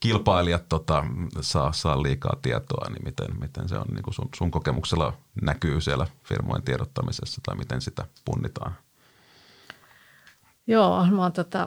kilpailijat 0.05 0.69
tota, 0.69 1.05
saa, 1.41 1.73
saa 1.73 2.03
liikaa 2.03 2.37
tietoa, 2.43 2.91
niin 2.91 3.05
miten, 3.05 3.41
miten 3.41 3.69
se 3.69 3.79
on 3.79 3.87
niin 3.95 4.03
kuin 4.03 4.15
sun, 4.15 4.29
sun 4.37 4.51
kokemuksella 4.51 5.13
näkyy 5.43 5.81
siellä 5.81 6.07
firmojen 6.23 6.63
tiedottamisessa 6.63 7.41
tai 7.47 7.57
miten 7.57 7.81
sitä 7.81 8.05
punnitaan? 8.25 8.75
Joo, 10.67 11.07
mä 11.07 11.23
oon 11.23 11.33
tota, 11.33 11.67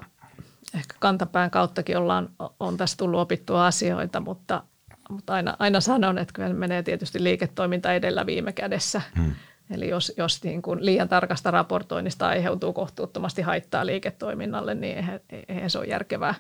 ehkä 0.74 0.96
kantapään 1.00 1.52
kauttakin 1.52 1.98
ollaan, 1.98 2.30
on 2.60 2.78
tässä 2.78 2.98
tullut 2.98 3.20
opittua 3.20 3.68
asioita, 3.68 4.20
mutta, 4.20 4.64
mutta 5.10 5.34
aina, 5.34 5.56
aina 5.60 5.82
sanon, 5.82 6.18
että 6.18 6.34
kyllä 6.34 6.54
menee 6.54 6.84
tietysti 6.84 7.24
liiketoiminta 7.24 7.94
edellä 7.94 8.26
viime 8.26 8.54
kädessä. 8.54 9.02
Hmm. 9.16 9.36
Eli 9.70 9.90
jos, 9.90 10.14
jos 10.18 10.44
niin 10.44 10.62
kuin 10.62 10.86
liian 10.86 11.10
tarkasta 11.10 11.52
raportoinnista 11.52 12.28
aiheutuu 12.28 12.74
kohtuuttomasti 12.74 13.42
haittaa 13.42 13.86
liiketoiminnalle, 13.86 14.76
niin 14.76 14.96
eihän, 14.98 15.20
eihän 15.50 15.70
se 15.70 15.78
ole 15.78 15.88
järkevää. 15.88 16.36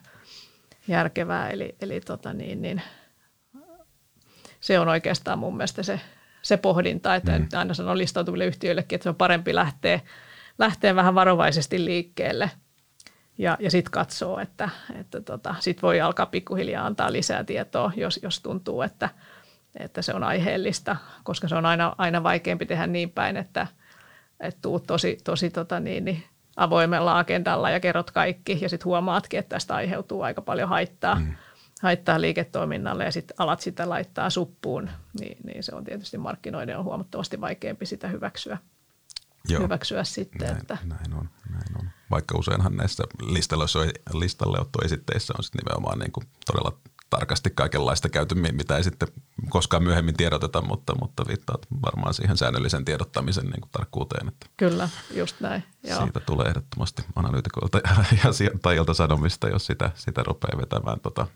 Järkevää. 0.87 1.49
Eli, 1.49 1.75
eli 1.81 2.01
tota 2.01 2.33
niin, 2.33 2.61
niin, 2.61 2.81
se 4.59 4.79
on 4.79 4.87
oikeastaan 4.87 5.39
mun 5.39 5.57
mielestä 5.57 5.83
se, 5.83 5.99
se 6.41 6.57
pohdinta, 6.57 7.15
että 7.15 7.31
hmm. 7.31 7.47
aina 7.53 7.73
sanon 7.73 7.97
listautuville 7.97 8.45
yhtiöillekin, 8.45 8.95
että 8.95 9.03
se 9.03 9.09
on 9.09 9.15
parempi 9.15 9.55
lähteä, 9.55 9.99
lähteä 10.59 10.95
vähän 10.95 11.15
varovaisesti 11.15 11.85
liikkeelle– 11.85 12.51
ja, 13.37 13.57
ja 13.59 13.71
sitten 13.71 13.91
katsoo, 13.91 14.39
että, 14.39 14.69
että 14.99 15.21
tota, 15.21 15.55
sitten 15.59 15.81
voi 15.81 16.01
alkaa 16.01 16.25
pikkuhiljaa 16.25 16.85
antaa 16.85 17.11
lisää 17.11 17.43
tietoa, 17.43 17.91
jos, 17.95 18.19
jos 18.23 18.39
tuntuu, 18.39 18.81
että, 18.81 19.09
että 19.79 20.01
se 20.01 20.13
on 20.13 20.23
aiheellista, 20.23 20.95
koska 21.23 21.47
se 21.47 21.55
on 21.55 21.65
aina, 21.65 21.95
aina 21.97 22.23
vaikeampi 22.23 22.65
tehdä 22.65 22.87
niin 22.87 23.09
päin, 23.09 23.37
että, 23.37 23.67
että 24.39 24.61
tuut 24.61 24.83
tosi, 24.87 25.17
tosi 25.23 25.49
tota 25.49 25.79
niin, 25.79 26.05
niin 26.05 26.23
avoimella 26.57 27.19
agendalla 27.19 27.69
ja 27.69 27.79
kerrot 27.79 28.11
kaikki 28.11 28.57
ja 28.61 28.69
sitten 28.69 28.85
huomaatkin, 28.85 29.39
että 29.39 29.49
tästä 29.49 29.75
aiheutuu 29.75 30.21
aika 30.21 30.41
paljon 30.41 30.69
haittaa, 30.69 31.15
mm. 31.15 31.35
haittaa 31.81 32.21
liiketoiminnalle 32.21 33.03
ja 33.03 33.11
sitten 33.11 33.35
alat 33.39 33.61
sitä 33.61 33.89
laittaa 33.89 34.29
suppuun, 34.29 34.89
niin, 35.19 35.37
niin 35.43 35.63
se 35.63 35.75
on 35.75 35.83
tietysti 35.83 36.17
markkinoiden 36.17 36.77
on 36.77 36.83
huomattavasti 36.83 37.41
vaikeampi 37.41 37.85
sitä 37.85 38.07
hyväksyä. 38.07 38.57
Joo. 39.49 39.61
hyväksyä 39.61 40.03
sitten. 40.03 40.47
Näin, 40.47 40.61
että. 40.61 40.77
näin, 40.83 41.13
on, 41.13 41.29
näin 41.49 41.77
on. 41.79 41.89
Vaikka 42.11 42.37
useinhan 42.37 42.75
näissä 42.75 43.03
listalle-ottoesitteissä 44.13 45.33
on 45.37 45.43
sitten 45.43 45.59
nimenomaan 45.65 45.99
niin 45.99 46.11
kuin 46.11 46.27
todella 46.45 46.77
tarkasti 47.17 47.49
kaikenlaista 47.49 48.09
käyty, 48.09 48.35
mitä 48.35 48.77
ei 48.77 48.83
sitten 48.83 49.07
koskaan 49.49 49.83
myöhemmin 49.83 50.17
tiedoteta, 50.17 50.61
mutta, 50.61 50.95
mutta 51.01 51.27
viittaat 51.27 51.67
varmaan 51.81 52.13
siihen 52.13 52.37
säännöllisen 52.37 52.85
tiedottamisen 52.85 53.45
niin 53.45 53.61
kuin 53.61 53.71
tarkkuuteen. 53.71 54.27
Että 54.27 54.45
Kyllä, 54.57 54.89
just 55.13 55.35
näin. 55.39 55.63
Joo. 55.83 56.01
Siitä 56.03 56.19
tulee 56.19 56.45
ehdottomasti 56.45 57.03
analyytikoilta 57.15 57.81
ja, 58.23 58.31
sijoittajilta 58.33 58.93
sanomista, 58.93 59.49
jos 59.49 59.65
sitä, 59.65 59.91
sitä 59.95 60.23
rupeaa 60.23 60.57
vetämään 60.57 60.99
tota, 60.99 61.27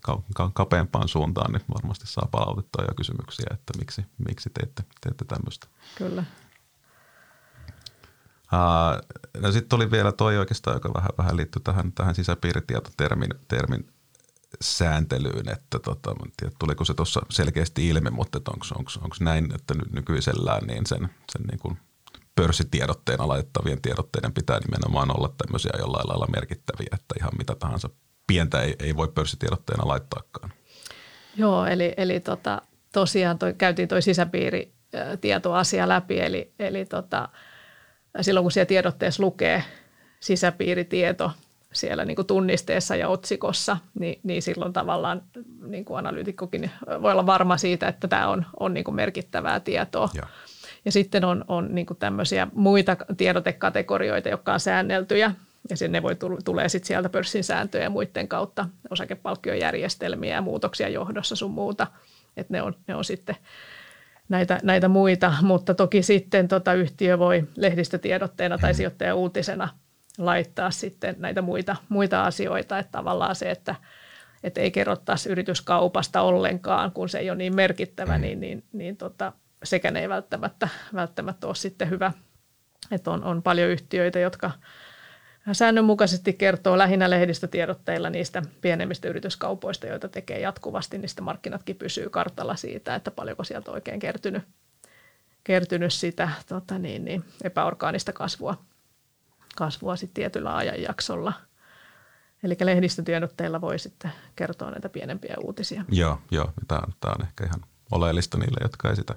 ka, 0.00 0.22
ka, 0.34 0.50
kapeampaan 0.54 1.08
suuntaan, 1.08 1.52
niin 1.52 1.62
varmasti 1.74 2.06
saa 2.06 2.28
palautetta 2.30 2.82
ja 2.82 2.94
kysymyksiä, 2.96 3.46
että 3.50 3.72
miksi, 3.78 4.06
miksi 4.28 4.50
teette, 4.50 4.82
teette 5.00 5.24
tämmöistä. 5.24 5.66
Kyllä. 5.98 6.24
Uh, 8.52 9.18
no 9.42 9.52
sitten 9.52 9.68
tuli 9.68 9.90
vielä 9.90 10.12
toi 10.12 10.38
oikeastaan, 10.38 10.76
joka 10.76 10.94
vähän, 10.94 11.10
vähän 11.18 11.36
liittyy 11.36 11.62
tähän, 11.62 11.92
tähän 11.92 12.14
sisäpiiritietotermin 12.14 13.30
termin 13.48 13.93
sääntelyyn, 14.60 15.48
että 15.48 15.78
tota, 15.78 16.14
tiedä, 16.36 16.54
tuliko 16.58 16.84
se 16.84 16.94
tuossa 16.94 17.20
selkeästi 17.30 17.88
ilmi, 17.88 18.10
mutta 18.10 18.40
onko 18.76 19.16
näin, 19.20 19.54
että 19.54 19.74
nykyisellään 19.92 20.66
niin 20.66 20.86
sen, 20.86 21.08
sen 21.32 21.42
niin 21.50 21.58
kuin 21.58 21.78
pörssitiedotteena 22.36 23.28
laitettavien 23.28 23.82
tiedotteiden 23.82 24.32
pitää 24.32 24.58
nimenomaan 24.58 25.16
olla 25.16 25.34
tämmöisiä 25.38 25.72
jollain 25.78 26.08
lailla 26.08 26.26
merkittäviä, 26.26 26.88
että 26.92 27.14
ihan 27.18 27.32
mitä 27.38 27.54
tahansa 27.54 27.90
pientä 28.26 28.60
ei, 28.62 28.76
ei 28.78 28.96
voi 28.96 29.08
pörssitiedotteena 29.08 29.88
laittaakaan. 29.88 30.52
Joo, 31.36 31.66
eli, 31.66 31.94
eli 31.96 32.20
tota, 32.20 32.62
tosiaan 32.92 33.38
toi, 33.38 33.54
käytiin 33.54 33.88
tuo 33.88 34.00
sisäpiiritietoasia 34.00 35.88
läpi, 35.88 36.20
eli, 36.20 36.52
eli 36.58 36.84
tota, 36.84 37.28
silloin 38.20 38.44
kun 38.44 38.52
siellä 38.52 38.66
tiedotteessa 38.66 39.22
lukee 39.22 39.64
sisäpiiritieto 40.20 41.32
siellä 41.74 42.04
niin 42.04 42.16
kuin 42.16 42.26
tunnisteessa 42.26 42.96
ja 42.96 43.08
otsikossa, 43.08 43.76
niin, 43.98 44.20
niin 44.22 44.42
silloin 44.42 44.72
tavallaan 44.72 45.22
niin 45.66 45.84
kuin 45.84 45.98
analyytikkokin 45.98 46.70
voi 47.02 47.12
olla 47.12 47.26
varma 47.26 47.56
siitä, 47.56 47.88
että 47.88 48.08
tämä 48.08 48.28
on, 48.28 48.46
on 48.60 48.74
niin 48.74 48.84
kuin 48.84 48.94
merkittävää 48.94 49.60
tietoa. 49.60 50.08
Ja, 50.14 50.22
ja 50.84 50.92
sitten 50.92 51.24
on, 51.24 51.44
on 51.48 51.74
niin 51.74 51.86
kuin 51.86 51.98
tämmöisiä 51.98 52.48
muita 52.54 52.96
tiedotekategorioita, 53.16 54.28
jotka 54.28 54.52
on 54.52 54.60
säänneltyjä, 54.60 55.32
ja 55.70 55.76
sinne 55.76 56.02
voi 56.02 56.16
tulee 56.44 56.68
sitten 56.68 56.86
sieltä 56.86 57.08
pörssin 57.08 57.44
sääntöjä 57.44 57.84
ja 57.84 57.90
muiden 57.90 58.28
kautta 58.28 58.68
osakepalkkiojärjestelmiä 58.90 60.34
ja 60.34 60.42
muutoksia 60.42 60.88
johdossa 60.88 61.36
sun 61.36 61.50
muuta, 61.50 61.86
että 62.36 62.52
ne 62.52 62.62
on, 62.62 62.76
ne 62.86 62.94
on 62.94 63.04
sitten– 63.04 63.36
näitä, 64.28 64.60
näitä 64.62 64.88
muita, 64.88 65.34
mutta 65.42 65.74
toki 65.74 66.02
sitten 66.02 66.48
tota 66.48 66.74
yhtiö 66.74 67.18
voi 67.18 67.44
lehdistötiedotteena 67.56 68.58
tai 68.58 68.74
sijoittaja 68.74 69.14
uutisena 69.14 69.68
laittaa 70.18 70.70
sitten 70.70 71.14
näitä 71.18 71.42
muita, 71.42 71.76
muita 71.88 72.24
asioita, 72.24 72.78
että 72.78 72.92
tavallaan 72.92 73.36
se, 73.36 73.50
että, 73.50 73.74
että 74.42 74.60
ei 74.60 74.70
kerrottaisi 74.70 75.28
yrityskaupasta 75.28 76.20
ollenkaan, 76.20 76.92
kun 76.92 77.08
se 77.08 77.18
ei 77.18 77.30
ole 77.30 77.38
niin 77.38 77.56
merkittävä, 77.56 78.18
mm. 78.18 78.22
niin, 78.22 78.40
niin, 78.40 78.64
niin 78.72 78.96
tota, 78.96 79.32
sekään 79.64 79.96
ei 79.96 80.08
välttämättä, 80.08 80.68
välttämättä 80.94 81.46
ole 81.46 81.54
sitten 81.54 81.90
hyvä. 81.90 82.12
Että 82.90 83.10
on, 83.10 83.24
on 83.24 83.42
paljon 83.42 83.70
yhtiöitä, 83.70 84.18
jotka– 84.18 84.50
säännönmukaisesti 85.52 86.32
kertoo 86.32 86.78
lähinnä 86.78 87.10
lehdistötiedotteilla 87.10 88.10
niistä 88.10 88.42
pienemmistä 88.60 89.08
yrityskaupoista, 89.08 89.86
joita 89.86 90.08
tekee 90.08 90.40
jatkuvasti, 90.40 90.98
niin 90.98 91.08
sitten 91.08 91.24
markkinatkin 91.24 91.76
pysyy 91.76 92.10
kartalla 92.10 92.56
siitä, 92.56 92.94
että 92.94 93.10
paljonko 93.10 93.44
sieltä 93.44 93.70
oikein 93.70 94.00
kertynyt, 94.00 94.42
kertynyt 95.44 95.92
sitä 95.92 96.28
tota 96.48 96.78
niin, 96.78 97.04
niin, 97.04 97.24
epäorgaanista 97.42 98.12
kasvua, 98.12 98.64
kasvua 99.56 99.96
sitten 99.96 100.14
tietyllä 100.14 100.56
ajanjaksolla. 100.56 101.32
Eli 102.42 102.56
lehdistötiedotteilla 102.60 103.60
voi 103.60 103.78
sitten 103.78 104.12
kertoa 104.36 104.70
näitä 104.70 104.88
pienempiä 104.88 105.34
uutisia. 105.44 105.84
Joo, 105.88 106.18
joo. 106.30 106.52
Tämä, 106.68 106.80
tämä 107.00 107.14
on 107.18 107.26
ehkä 107.26 107.44
ihan 107.44 107.60
oleellista 107.92 108.38
niille, 108.38 108.58
jotka 108.62 108.90
ei 108.90 108.96
sitä 108.96 109.14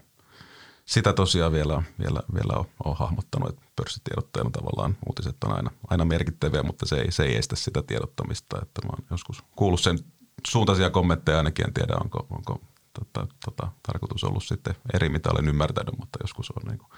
sitä 0.88 1.14
tosiaan 1.14 1.52
vielä, 1.52 1.84
vielä, 2.00 2.20
vielä 2.34 2.60
on, 2.60 2.66
on 2.86 2.98
hahmottanut, 2.98 3.50
että 3.50 3.62
pörssitiedotteena 3.76 4.50
tavallaan 4.50 4.98
uutiset 5.08 5.44
on 5.46 5.56
aina, 5.56 5.72
aina 5.88 6.06
merkittäviä, 6.06 6.64
mutta 6.64 6.86
se 6.86 6.96
ei, 6.96 7.12
se 7.12 7.24
ei 7.24 7.38
estä 7.38 7.56
sitä 7.56 7.82
tiedottamista. 7.82 8.58
Että 8.62 8.82
mä 8.86 8.90
oon 8.90 9.06
joskus 9.12 9.44
kuullut 9.56 9.82
sen 9.82 10.00
suuntaisia 10.48 10.90
kommentteja 10.90 11.38
ainakin, 11.38 11.68
en 11.68 11.74
tiedä 11.74 11.94
onko, 12.04 12.28
onko 12.30 12.62
tota, 12.94 13.28
tota, 13.46 13.72
tarkoitus 13.88 14.24
ollut 14.24 14.44
sitten 14.44 14.76
eri, 14.94 15.10
mitä 15.10 15.30
olen 15.32 15.48
ymmärtänyt, 15.48 15.98
mutta 16.00 16.20
joskus 16.22 16.52
on 16.52 16.68
niin 16.68 16.78
kuin 16.78 16.90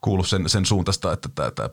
kuullut 0.00 0.28
sen, 0.28 0.48
sen 0.48 0.66
suuntaista, 0.66 1.12
että 1.12 1.28
tämä, 1.34 1.50
tämä 1.50 1.68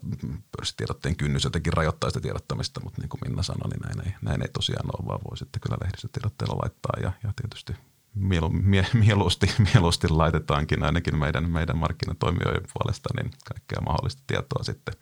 pörssitiedotteen 0.57 1.15
kynnys 1.15 1.43
jotenkin 1.43 1.73
rajoittaa 1.73 2.09
sitä 2.09 2.19
tiedottamista, 2.19 2.81
mutta 2.83 3.01
niin 3.01 3.09
kuin 3.09 3.21
Minna 3.25 3.43
sanoi, 3.43 3.69
niin 3.69 3.81
näin 3.81 4.07
ei, 4.07 4.15
näin 4.21 4.41
ei 4.41 4.47
tosiaan 4.47 4.85
ole, 4.87 5.07
vaan 5.07 5.19
voi 5.29 5.37
sitten 5.37 5.61
kyllä 5.61 5.77
lehdistötiedotteella 5.81 6.61
laittaa 6.61 6.99
ja, 7.01 7.11
ja 7.23 7.33
tietysti 7.35 7.73
mielu, 8.15 8.49
mie, 8.49 8.87
mieluusti, 8.93 9.47
mieluusti 9.73 10.09
laitetaankin 10.09 10.83
ainakin 10.83 11.17
meidän, 11.17 11.49
meidän 11.49 11.77
markkinatoimijoiden 11.77 12.63
puolesta 12.73 13.09
niin 13.15 13.31
kaikkea 13.45 13.81
mahdollista 13.81 14.23
tietoa 14.27 14.63
sitten. 14.63 14.93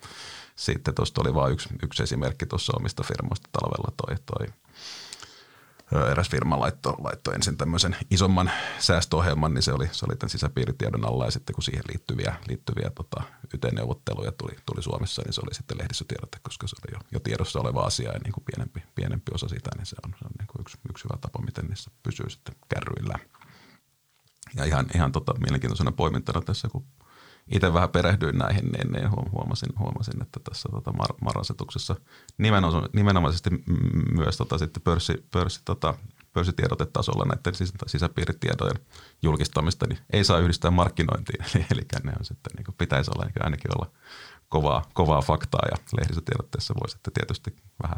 Sitten 0.55 0.95
tuosta 0.95 1.21
oli 1.21 1.33
vain 1.33 1.53
yksi, 1.53 1.69
yksi 1.83 2.03
esimerkki 2.03 2.45
tuossa 2.45 2.73
omista 2.75 3.03
firmoista 3.03 3.49
talvella 3.51 3.93
toi, 3.97 4.15
toi 4.25 4.47
eräs 6.11 6.29
firma 6.29 6.59
laittoi, 6.59 6.93
laittoi 6.97 7.35
ensin 7.35 7.57
tämmöisen 7.57 7.95
isomman 8.11 8.51
säästöohjelman, 8.79 9.53
niin 9.53 9.61
se 9.61 9.73
oli, 9.73 9.89
se 9.91 10.05
oli 10.05 10.15
tämän 10.15 10.29
sisäpiiritiedon 10.29 11.07
alla 11.07 11.25
ja 11.25 11.31
sitten 11.31 11.53
kun 11.53 11.63
siihen 11.63 11.83
liittyviä, 11.87 12.35
liittyviä 12.47 12.89
tota, 12.95 13.23
YT-neuvotteluja 13.53 14.31
tuli, 14.31 14.51
tuli 14.65 14.83
Suomessa, 14.83 15.21
niin 15.25 15.33
se 15.33 15.41
oli 15.41 15.53
sitten 15.55 15.77
lehdistötiedote, 15.77 16.37
koska 16.41 16.67
se 16.67 16.75
oli 16.85 16.95
jo, 16.95 16.99
jo 17.11 17.19
tiedossa 17.19 17.59
oleva 17.59 17.81
asia 17.81 18.11
ja 18.11 18.19
niin 18.23 18.33
kuin 18.33 18.43
pienempi, 18.43 18.83
pienempi 18.95 19.31
osa 19.33 19.47
sitä, 19.47 19.69
niin 19.77 19.85
se 19.85 19.95
on, 20.05 20.13
se 20.19 20.25
on 20.25 20.31
niin 20.39 20.47
kuin 20.47 20.61
yksi, 20.61 20.77
yksi 20.89 21.03
hyvä 21.03 21.17
tapa, 21.21 21.41
miten 21.41 21.65
niissä 21.65 21.91
pysyy 22.03 22.29
sitten 22.29 22.55
kärryillä. 22.69 23.19
Ja 24.55 24.65
ihan, 24.65 24.85
ihan 24.95 25.11
tota, 25.11 25.33
mielenkiintoisena 25.39 25.91
poimintana 25.91 26.41
tässä, 26.41 26.69
kun 26.69 26.85
itse 27.51 27.73
vähän 27.73 27.89
perehdyin 27.89 28.37
näihin, 28.37 28.65
niin, 28.65 28.91
niin 28.91 29.11
huomasin, 29.11 29.69
huomasin, 29.79 30.21
että 30.21 30.39
tässä 30.49 30.69
tota 30.71 30.93
mar, 30.93 31.09
marasetuksessa 31.21 31.95
nimenomaisesti 32.93 33.49
myös 34.11 34.37
tota, 34.37 34.57
sitten 34.57 34.83
pörssi, 34.83 35.25
pörssi, 35.31 35.61
tota, 35.65 35.93
pörssitiedotetasolla 36.33 37.25
näiden 37.25 37.55
sis, 37.55 37.73
sisäpiiritietojen 37.87 38.79
julkistamista, 39.21 39.87
niin 39.87 39.99
ei 40.13 40.23
saa 40.23 40.39
yhdistää 40.39 40.71
markkinointiin. 40.71 41.45
Eli, 41.55 41.65
eli 41.71 41.81
ne 42.03 42.13
on 42.19 42.25
sitten, 42.25 42.51
niin 42.57 42.75
pitäisi 42.77 43.11
olla 43.15 43.29
ainakin 43.39 43.77
olla 43.77 43.91
kovaa, 44.49 44.85
kovaa 44.93 45.21
faktaa 45.21 45.67
ja 45.71 45.77
lehdistötiedotteessa 45.97 46.73
voi 46.75 46.89
sitten 46.89 47.13
tietysti 47.13 47.55
vähän 47.83 47.97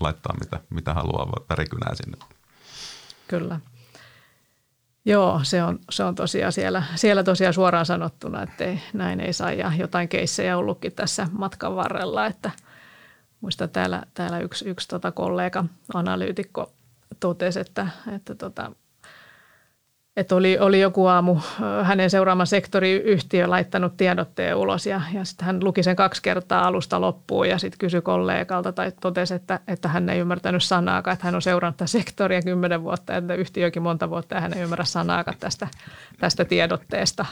laittaa 0.00 0.36
mitä, 0.40 0.60
mitä 0.70 0.94
haluaa 0.94 1.32
värikynää 1.50 1.94
sinne. 1.94 2.18
Kyllä. 3.28 3.60
Joo, 5.04 5.40
se 5.42 5.62
on, 5.62 5.78
se 5.90 6.04
on 6.04 6.14
tosiaan 6.14 6.52
siellä, 6.52 6.82
siellä 6.94 7.22
tosiaan 7.22 7.54
suoraan 7.54 7.86
sanottuna, 7.86 8.42
että 8.42 8.64
ei, 8.64 8.80
näin 8.92 9.20
ei 9.20 9.32
saa. 9.32 9.52
Ja 9.52 9.72
jotain 9.78 10.08
keissejä 10.08 10.56
ollutkin 10.56 10.92
tässä 10.92 11.28
matkan 11.32 11.76
varrella, 11.76 12.26
että 12.26 12.50
muista 13.40 13.68
täällä, 13.68 14.02
täällä 14.14 14.38
yksi, 14.38 14.68
yksi 14.68 14.88
tota 14.88 15.12
kollega, 15.12 15.64
analyytikko 15.94 16.72
totesi, 17.20 17.60
että, 17.60 17.88
että 18.14 18.34
tota, 18.34 18.72
että 20.18 20.34
oli, 20.34 20.58
oli 20.58 20.80
joku 20.80 21.06
aamu 21.06 21.36
hänen 21.82 22.10
seuraama 22.10 22.46
sektoriyhtiö 22.46 23.50
laittanut 23.50 23.96
tiedotteen 23.96 24.56
ulos 24.56 24.86
ja, 24.86 25.00
ja 25.14 25.24
sitten 25.24 25.46
hän 25.46 25.64
luki 25.64 25.82
sen 25.82 25.96
kaksi 25.96 26.22
kertaa 26.22 26.66
alusta 26.66 27.00
loppuun 27.00 27.48
ja 27.48 27.58
sitten 27.58 27.78
kysyi 27.78 28.00
kollegalta 28.00 28.72
tai 28.72 28.92
totesi, 29.00 29.34
että, 29.34 29.60
että 29.68 29.88
hän 29.88 30.08
ei 30.08 30.18
ymmärtänyt 30.18 30.62
sanaakaan, 30.62 31.12
että 31.12 31.26
hän 31.26 31.34
on 31.34 31.42
seurannut 31.42 31.76
tätä 31.76 31.86
sektoria 31.86 32.42
kymmenen 32.42 32.82
vuotta 32.82 33.12
ja 33.12 33.34
yhtiökin 33.34 33.82
monta 33.82 34.10
vuotta 34.10 34.34
ja 34.34 34.40
hän 34.40 34.54
ei 34.54 34.62
ymmärrä 34.62 34.84
sanaakaan 34.84 35.36
tästä, 35.40 35.68
tästä 36.18 36.44
tiedotteesta. 36.44 37.26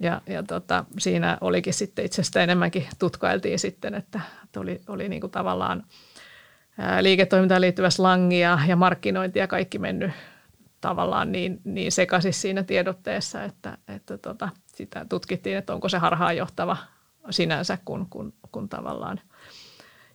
Ja, 0.00 0.20
ja 0.26 0.42
tota, 0.42 0.84
siinä 0.98 1.38
olikin 1.40 1.74
sitten 1.74 2.04
itse 2.04 2.20
asiassa 2.20 2.40
enemmänkin 2.40 2.86
tutkailtiin 2.98 3.58
sitten, 3.58 3.94
että, 3.94 4.20
että 4.44 4.60
oli, 4.60 4.80
oli 4.88 5.08
niin 5.08 5.20
kuin 5.20 5.30
tavallaan 5.30 5.82
liiketoimintaan 7.00 7.60
liittyvä 7.60 7.90
slangia 7.90 8.58
ja 8.68 8.76
markkinointia 8.76 9.46
kaikki 9.46 9.78
mennyt 9.78 10.10
tavallaan 10.82 11.32
niin, 11.32 11.60
niin 11.64 11.92
sekaisin 11.92 12.32
siinä 12.32 12.62
tiedotteessa, 12.62 13.44
että, 13.44 13.78
että 13.88 14.18
tota, 14.18 14.48
sitä 14.66 15.06
tutkittiin, 15.08 15.56
että 15.56 15.74
onko 15.74 15.88
se 15.88 15.98
harhaanjohtava 15.98 16.76
sinänsä, 17.30 17.78
kun, 17.84 18.06
kun, 18.10 18.34
kun 18.52 18.68
tavallaan 18.68 19.20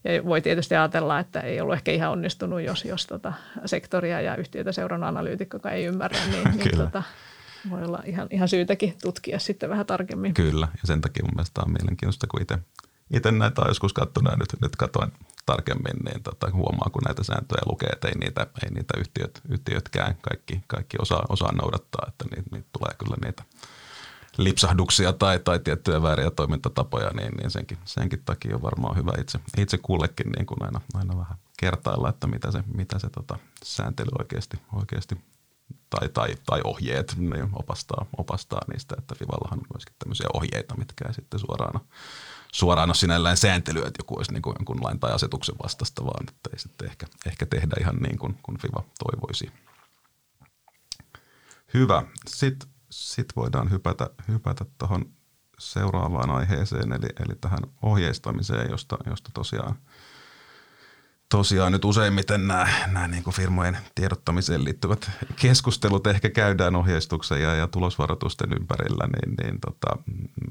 ja 0.03 0.25
voi 0.25 0.41
tietysti 0.41 0.75
ajatella, 0.75 1.19
että 1.19 1.39
ei 1.39 1.61
ollut 1.61 1.75
ehkä 1.75 1.91
ihan 1.91 2.11
onnistunut, 2.11 2.61
jos, 2.61 2.85
jos 2.85 3.07
tota 3.07 3.33
sektoria 3.65 4.21
ja 4.21 4.35
yhtiötä 4.35 4.71
seurannut 4.71 5.07
analyytikko 5.07 5.69
ei 5.71 5.85
ymmärrä, 5.85 6.19
niin, 6.31 6.43
niin 6.57 6.77
tota, 6.77 7.03
voi 7.69 7.83
olla 7.83 7.99
ihan, 8.05 8.27
ihan 8.31 8.47
syytäkin 8.47 8.95
tutkia 9.01 9.39
sitten 9.39 9.69
vähän 9.69 9.85
tarkemmin. 9.85 10.33
Kyllä, 10.33 10.67
ja 10.73 10.81
sen 10.83 11.01
takia 11.01 11.25
mun 11.25 11.35
mielestä 11.35 11.61
on 11.61 11.71
mielenkiintoista, 11.71 12.27
kun 12.27 12.41
itse, 12.41 12.57
itse 13.13 13.31
näitä 13.31 13.61
on 13.61 13.67
joskus 13.67 13.93
katsonut 13.93 14.31
ja 14.31 14.37
nyt, 14.37 14.61
nyt 14.61 14.75
katoin 14.75 15.11
tarkemmin, 15.47 15.97
niin 16.05 16.23
tota, 16.23 16.51
huomaa, 16.53 16.89
kun 16.93 17.01
näitä 17.05 17.23
sääntöjä 17.23 17.61
lukee, 17.65 17.89
että 17.89 18.07
ei 18.07 18.17
niitä, 18.17 18.47
ei 18.63 18.69
niitä 18.69 18.93
yhtiöt, 18.97 19.41
yhtiötkään 19.49 20.15
kaikki, 20.21 20.61
kaikki 20.67 20.97
osaa, 20.99 21.25
osaa 21.29 21.51
noudattaa, 21.51 22.05
että 22.07 22.25
niitä, 22.35 22.49
niitä 22.51 22.69
tulee 22.71 22.93
kyllä 22.97 23.17
niitä 23.25 23.43
lipsahduksia 24.37 25.13
tai, 25.13 25.39
tai 25.39 25.59
tiettyjä 25.59 26.01
vääriä 26.01 26.31
toimintatapoja, 26.31 27.09
niin, 27.09 27.31
niin 27.37 27.51
senkin, 27.51 27.77
senkin 27.85 28.23
takia 28.25 28.55
on 28.55 28.61
varmaan 28.61 28.95
hyvä 28.97 29.11
itse, 29.21 29.39
itse 29.57 29.77
kullekin 29.77 30.31
niin 30.31 30.45
kuin 30.45 30.63
aina, 30.63 30.81
aina 30.93 31.17
vähän 31.17 31.37
kertailla, 31.59 32.09
että 32.09 32.27
mitä 32.27 32.51
se, 32.51 32.63
mitä 32.73 32.99
se 32.99 33.09
tota, 33.09 33.37
sääntely 33.63 34.09
oikeasti, 34.19 34.57
oikeasti 34.73 35.17
tai, 35.89 36.09
tai, 36.09 36.35
tai 36.45 36.61
ohjeet 36.63 37.15
niin 37.17 37.49
opastaa, 37.53 38.05
opastaa 38.17 38.61
niistä, 38.73 38.95
että 38.99 39.15
Fivallahan 39.15 39.59
on 39.59 39.65
myöskin 39.73 39.95
tämmöisiä 39.99 40.27
ohjeita, 40.33 40.75
mitkä 40.75 41.05
ei 41.07 41.13
sitten 41.13 41.39
suoraan 41.39 41.81
suoraan 42.57 42.89
ole 42.89 42.95
sinällään 42.95 43.37
sääntelyä, 43.37 43.87
että 43.87 43.99
joku 43.99 44.17
olisi 44.17 44.33
niin 44.33 44.41
kuin 44.41 44.55
jonkun 44.59 44.83
lain 44.83 44.99
tai 44.99 45.11
asetuksen 45.11 45.55
vastasta, 45.63 46.05
vaan 46.05 46.29
että 46.29 46.49
ei 46.53 46.59
sitten 46.59 46.89
ehkä, 46.89 47.05
ehkä 47.25 47.45
tehdä 47.45 47.75
ihan 47.79 47.95
niin 47.95 48.17
kuin, 48.17 48.39
kuin 48.43 48.57
FIVA 48.57 48.83
toivoisi. 48.99 49.51
Hyvä. 51.73 52.03
Sitten 52.27 52.69
sit 52.89 53.35
voidaan 53.35 53.71
hypätä, 53.71 54.09
hypätä 54.27 54.65
tuohon 54.77 55.05
seuraavaan 55.59 56.29
aiheeseen, 56.29 56.93
eli, 56.93 57.07
eli 57.25 57.35
tähän 57.41 57.59
ohjeistamiseen, 57.81 58.71
josta, 58.71 58.97
josta 59.09 59.31
tosiaan– 59.33 59.75
tosiaan 61.29 61.71
nyt 61.71 61.85
useimmiten 61.85 62.47
nämä, 62.47 62.67
nämä 62.87 63.07
niin 63.07 63.23
kuin 63.23 63.33
firmojen 63.33 63.77
tiedottamiseen 63.95 64.63
liittyvät 64.63 65.11
keskustelut 65.35 66.07
ehkä 66.07 66.29
käydään 66.29 66.75
ohjeistuksen 66.75 67.41
ja, 67.41 67.55
ja 67.55 67.67
tulosvaroitusten 67.67 68.53
ympärillä, 68.53 69.07
niin, 69.07 69.35
niin 69.43 69.59
tota, 69.59 69.97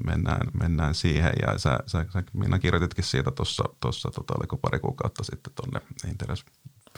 mennään, 0.05 0.47
mennään 0.59 0.95
siihen. 0.95 1.33
Ja 1.41 1.57
sä, 1.57 1.79
sä, 1.85 2.05
sä 2.09 2.23
Minna 2.33 2.59
kirjoititkin 2.59 3.03
siitä 3.03 3.31
tuossa, 3.31 3.63
tuossa 3.79 4.11
tota, 4.11 4.33
oliko 4.37 4.57
pari 4.57 4.79
kuukautta 4.79 5.23
sitten 5.23 5.53
tuonne 5.53 5.81
Interes 6.09 6.45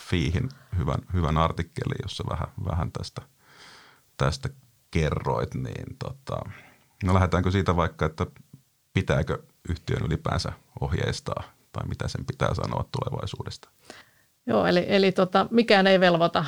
Fiihin 0.01 0.49
hyvän, 0.77 0.99
hyvän 1.13 1.37
artikkelin, 1.37 1.99
jossa 2.03 2.23
vähän, 2.29 2.47
vähän 2.65 2.91
tästä, 2.91 3.21
tästä 4.17 4.49
kerroit, 4.91 5.53
niin 5.55 5.97
tota, 5.99 6.39
no 7.03 7.13
lähdetäänkö 7.13 7.51
siitä 7.51 7.75
vaikka, 7.75 8.05
että 8.05 8.25
pitääkö 8.93 9.43
yhtiön 9.69 10.05
ylipäänsä 10.05 10.53
ohjeistaa– 10.79 11.43
tai 11.71 11.87
mitä 11.87 12.07
sen 12.07 12.25
pitää 12.25 12.53
sanoa 12.53 12.85
tulevaisuudesta. 12.91 13.69
Joo, 14.45 14.65
eli, 14.65 14.85
eli 14.87 15.11
tota, 15.11 15.47
mikään 15.51 15.87
ei 15.87 15.99
velvoita 15.99 16.45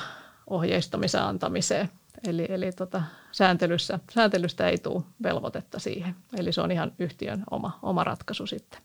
ohjeistamisen 0.47 1.23
antamiseen. 1.23 1.89
Eli, 2.27 2.45
eli 2.49 2.71
tota, 2.71 3.03
sääntelyssä, 3.31 3.99
sääntelystä 4.13 4.67
ei 4.67 4.77
tule 4.77 5.03
velvoitetta 5.23 5.79
siihen. 5.79 6.15
Eli 6.37 6.53
se 6.53 6.61
on 6.61 6.71
ihan 6.71 6.91
yhtiön 6.99 7.43
oma, 7.51 7.79
oma 7.81 8.03
ratkaisu 8.03 8.47
sitten. 8.47 8.81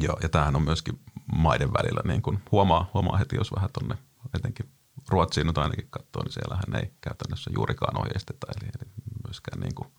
Joo, 0.00 0.18
ja 0.22 0.28
tämähän 0.28 0.56
on 0.56 0.62
myöskin 0.62 1.00
maiden 1.32 1.72
välillä, 1.72 2.00
niin 2.04 2.22
kuin 2.22 2.38
huomaa, 2.52 2.90
huomaa 2.94 3.16
heti, 3.16 3.36
jos 3.36 3.52
vähän 3.56 3.70
tuonne 3.72 3.98
etenkin 4.34 4.68
Ruotsiin 5.08 5.46
nyt 5.46 5.58
ainakin 5.58 5.86
katsoo, 5.90 6.22
niin 6.22 6.32
siellähän 6.32 6.82
ei 6.82 6.92
käytännössä 7.00 7.50
juurikaan 7.54 8.00
ohjeisteta, 8.00 8.46
eli, 8.56 8.70
eli 8.80 8.90
myöskään 9.26 9.60
niin 9.60 9.74
kuin– 9.74 9.88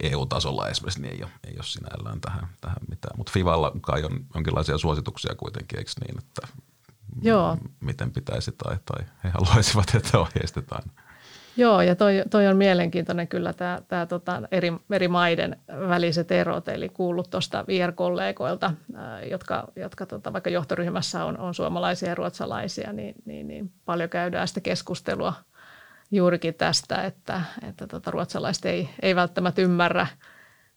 EU-tasolla 0.00 0.68
esimerkiksi 0.68 1.02
niin 1.02 1.14
ei 1.14 1.22
ole, 1.22 1.30
ei 1.46 1.54
ole 1.56 1.64
sinällään 1.64 2.20
tähän, 2.20 2.48
tähän 2.60 2.78
mitään. 2.88 3.18
Mutta 3.18 3.32
Fivalla 3.32 3.72
kai 3.80 4.04
on 4.04 4.24
jonkinlaisia 4.34 4.78
suosituksia 4.78 5.34
kuitenkin, 5.34 5.78
eikö 5.78 5.90
niin, 6.00 6.18
että 6.18 6.48
Joo. 7.22 7.56
miten 7.80 8.10
pitäisi 8.10 8.52
tai, 8.52 8.76
tai 8.84 9.06
he 9.24 9.28
haluaisivat, 9.28 9.94
että 9.94 10.18
ohjeistetaan. 10.18 10.82
Joo, 11.56 11.82
ja 11.82 11.96
toi, 11.96 12.22
toi 12.30 12.46
on 12.46 12.56
mielenkiintoinen 12.56 13.28
kyllä 13.28 13.52
tämä, 13.52 13.78
tämä 13.88 14.06
tota, 14.06 14.42
eri, 14.50 14.72
eri 14.90 15.08
maiden 15.08 15.56
väliset 15.88 16.32
erot, 16.32 16.68
eli 16.68 16.88
kuullut 16.88 17.30
tuosta 17.30 17.64
VR-kollegoilta, 17.66 18.72
jotka, 19.30 19.68
jotka 19.76 20.06
tota, 20.06 20.32
vaikka 20.32 20.50
johtoryhmässä 20.50 21.24
on, 21.24 21.38
on 21.38 21.54
suomalaisia 21.54 22.08
ja 22.08 22.14
ruotsalaisia, 22.14 22.92
niin, 22.92 23.14
niin, 23.24 23.48
niin 23.48 23.72
paljon 23.84 24.10
käydään 24.10 24.48
sitä 24.48 24.60
keskustelua– 24.60 25.32
juurikin 26.10 26.54
tästä, 26.54 27.02
että, 27.02 27.42
että 27.68 27.86
tota, 27.86 28.10
ruotsalaiset 28.10 28.64
ei, 28.64 28.88
ei 29.02 29.16
välttämättä 29.16 29.62
ymmärrä, 29.62 30.06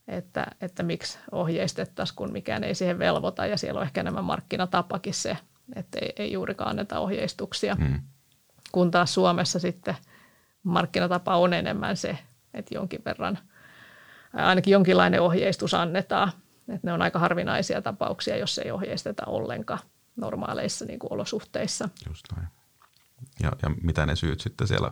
että, 0.08 0.48
että 0.62 0.84
miksi 0.84 1.20
ohjeistettaisiin, 1.32 2.16
kun 2.16 2.32
mikään 2.32 2.64
ei 2.64 2.76
siihen 2.76 3.00
velvoita. 3.00 3.46
Ja 3.46 3.58
siellä 3.58 3.80
on 3.80 3.86
ehkä 3.86 4.02
enemmän 4.02 4.24
markkinatapakin 4.24 5.14
se, 5.14 5.38
että 5.76 5.98
ei, 6.02 6.14
ei 6.18 6.32
juurikaan 6.32 6.70
anneta 6.70 7.00
ohjeistuksia. 7.00 7.76
Hmm. 7.76 8.00
Kun 8.72 8.92
taas 8.92 9.14
Suomessa 9.14 9.60
sitten 9.60 9.98
markkinatapa 10.64 11.38
on 11.38 11.54
enemmän 11.54 11.98
se, 11.98 12.18
että 12.54 12.76
jonkin 12.76 13.02
verran, 13.06 13.38
ainakin 14.34 14.72
jonkinlainen 14.72 15.22
ohjeistus 15.22 15.74
annetaan. 15.74 16.32
Että 16.60 16.88
ne 16.88 16.94
on 16.94 17.02
aika 17.02 17.20
harvinaisia 17.20 17.82
tapauksia, 17.82 18.38
jos 18.38 18.58
ei 18.58 18.72
ohjeisteta 18.72 19.26
ollenkaan 19.26 19.80
normaaleissa 20.16 20.86
niin 20.86 21.00
kuin 21.00 21.14
olosuhteissa. 21.14 21.90
Just 22.08 22.26
näin. 22.36 22.48
Ja, 23.44 23.52
ja 23.62 23.70
mitä 23.84 24.06
ne 24.06 24.16
syyt 24.16 24.42
sitten 24.42 24.68
siellä 24.68 24.92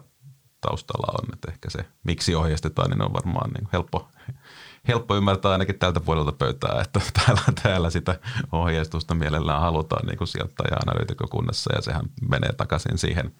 taustalla 0.61 1.19
on. 1.21 1.33
Että 1.33 1.51
ehkä 1.51 1.69
se, 1.69 1.85
miksi 2.03 2.35
ohjeistetaan, 2.35 2.89
niin 2.89 3.01
on 3.01 3.13
varmaan 3.13 3.51
niin 3.51 3.69
helppo, 3.73 4.09
helppo 4.87 5.15
ymmärtää 5.15 5.51
ainakin 5.51 5.79
tältä 5.79 5.99
puolelta 5.99 6.31
pöytää, 6.31 6.81
että 6.81 7.01
täällä, 7.13 7.41
täällä 7.63 7.89
sitä 7.89 8.19
ohjeistusta 8.51 9.15
mielellään 9.15 9.61
halutaan 9.61 10.07
niin 10.07 10.17
kuin 10.17 10.27
sijoittaja 10.27 10.77
analyytikokunnassa 10.87 11.75
ja 11.75 11.81
sehän 11.81 12.05
menee 12.29 12.53
takaisin 12.53 12.97
siihen, 12.97 13.33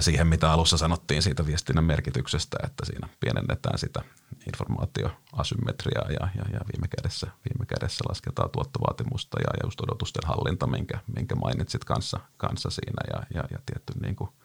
siihen, 0.00 0.26
mitä 0.26 0.52
alussa 0.52 0.76
sanottiin 0.76 1.22
siitä 1.22 1.46
viestinnän 1.46 1.84
merkityksestä, 1.84 2.56
että 2.64 2.86
siinä 2.86 3.08
pienennetään 3.20 3.78
sitä 3.78 4.02
informaatioasymmetriaa 4.46 6.10
ja, 6.10 6.28
ja, 6.36 6.44
ja 6.52 6.60
viime, 6.72 6.88
kädessä, 6.96 7.26
viime 7.26 7.66
kädessä 7.66 8.04
lasketaan 8.08 8.50
tuottovaatimusta 8.50 9.40
ja, 9.40 9.50
ja 9.52 9.66
just 9.66 9.80
odotusten 9.80 10.28
hallinta, 10.28 10.66
minkä, 10.66 10.98
minkä 11.16 11.34
mainitsit 11.34 11.84
kanssa, 11.84 12.20
kanssa 12.36 12.70
siinä 12.70 13.02
ja, 13.12 13.22
ja, 13.34 13.44
ja 13.50 13.58
tietty 13.66 13.92
niin 14.00 14.16
kuin– 14.16 14.30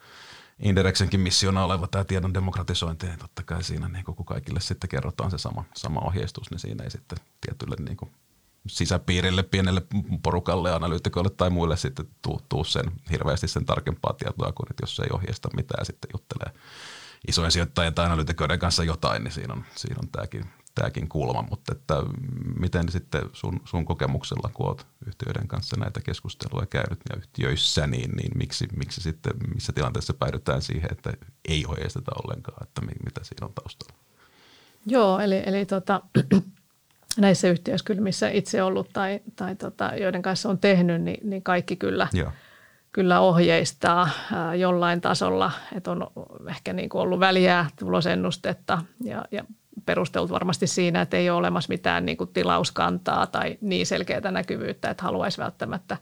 Indereksenkin 0.60 1.20
missiona 1.20 1.64
oleva 1.64 1.86
tämä 1.86 2.04
tiedon 2.04 2.34
demokratisointi, 2.34 3.06
niin 3.06 3.18
totta 3.18 3.42
kai 3.42 3.62
siinä 3.62 3.88
niin 3.88 4.04
kun 4.04 4.24
kaikille 4.24 4.60
sitten 4.60 4.90
kerrotaan 4.90 5.30
se 5.30 5.38
sama, 5.38 5.64
sama 5.74 6.00
ohjeistus, 6.00 6.50
niin 6.50 6.58
siinä 6.58 6.84
ei 6.84 6.90
sitten 6.90 7.18
tietylle 7.40 7.76
niin 7.78 7.96
kuin 7.96 8.10
sisäpiirille, 8.66 9.42
pienelle 9.42 9.82
porukalle, 10.22 10.74
analyytikoille 10.74 11.30
tai 11.30 11.50
muille 11.50 11.76
sitten 11.76 12.06
tuu, 12.22 12.40
tuu 12.48 12.64
sen 12.64 12.92
hirveästi 13.10 13.48
sen 13.48 13.66
tarkempaa 13.66 14.12
tietoa 14.12 14.52
kuin, 14.52 14.66
että 14.70 14.82
jos 14.82 15.00
ei 15.00 15.08
ohjeista 15.12 15.48
mitään 15.56 15.86
sitten 15.86 16.10
juttelee, 16.14 16.52
isojen 17.28 17.52
sijoittajien 17.52 17.94
tai 17.94 18.06
analytikoiden 18.06 18.58
kanssa 18.58 18.84
jotain, 18.84 19.24
niin 19.24 19.32
siinä 19.32 19.54
on, 19.54 19.64
siinä 19.74 19.96
on 20.02 20.08
tämäkin, 20.08 20.44
tämäkin 20.74 21.08
kulma. 21.08 21.44
Mutta 21.50 21.72
että 21.72 21.94
miten 22.60 22.92
sitten 22.92 23.22
sun, 23.32 23.60
sun 23.64 23.84
kokemuksella, 23.84 24.50
kun 24.54 24.66
olet 24.66 24.86
yhtiöiden 25.06 25.48
kanssa 25.48 25.76
näitä 25.76 26.00
keskusteluja 26.00 26.66
käynyt 26.66 27.00
ja 27.10 27.16
yhtiöissä, 27.16 27.86
niin, 27.86 28.10
niin 28.10 28.38
miksi, 28.38 28.68
miksi 28.76 29.00
sitten, 29.00 29.32
missä 29.54 29.72
tilanteessa 29.72 30.14
päädytään 30.14 30.62
siihen, 30.62 30.88
että 30.92 31.12
ei 31.48 31.66
ohjeisteta 31.66 32.12
ollenkaan, 32.24 32.62
että 32.62 32.80
mitä 32.80 33.20
siinä 33.24 33.46
on 33.46 33.52
taustalla? 33.54 34.00
Joo, 34.86 35.18
eli, 35.20 35.42
eli 35.46 35.66
tota, 35.66 36.00
näissä 37.16 37.48
yhtiöissä 37.48 37.84
kyllä, 37.84 38.00
missä 38.00 38.28
itse 38.28 38.62
ollut 38.62 38.90
tai, 38.92 39.20
tai 39.36 39.56
tota, 39.56 39.92
joiden 39.96 40.22
kanssa 40.22 40.48
on 40.48 40.58
tehnyt, 40.58 41.02
niin, 41.02 41.30
niin 41.30 41.42
kaikki 41.42 41.76
kyllä, 41.76 42.08
Joo. 42.12 42.32
kyllä 42.92 43.20
ohjeistaa 43.20 44.08
ää, 44.32 44.54
jollain 44.54 45.00
tasolla, 45.00 45.52
että 45.76 45.90
on 45.90 46.06
ehkä 46.48 46.72
niin 46.72 46.88
kuin 46.88 47.02
ollut 47.02 47.20
väliä 47.20 47.66
tulosennustetta 47.78 48.78
ja, 49.04 49.24
ja 49.30 49.44
perustelut 49.86 50.30
varmasti 50.30 50.66
siinä, 50.66 51.00
että 51.00 51.16
ei 51.16 51.30
ole 51.30 51.38
olemassa 51.38 51.68
mitään 51.68 52.06
niin 52.06 52.16
kuin 52.16 52.32
tilauskantaa 52.32 53.26
tai 53.26 53.58
niin 53.60 53.86
selkeää 53.86 54.30
näkyvyyttä, 54.30 54.90
että 54.90 55.02
haluaisi 55.02 55.38
välttämättä 55.38 55.96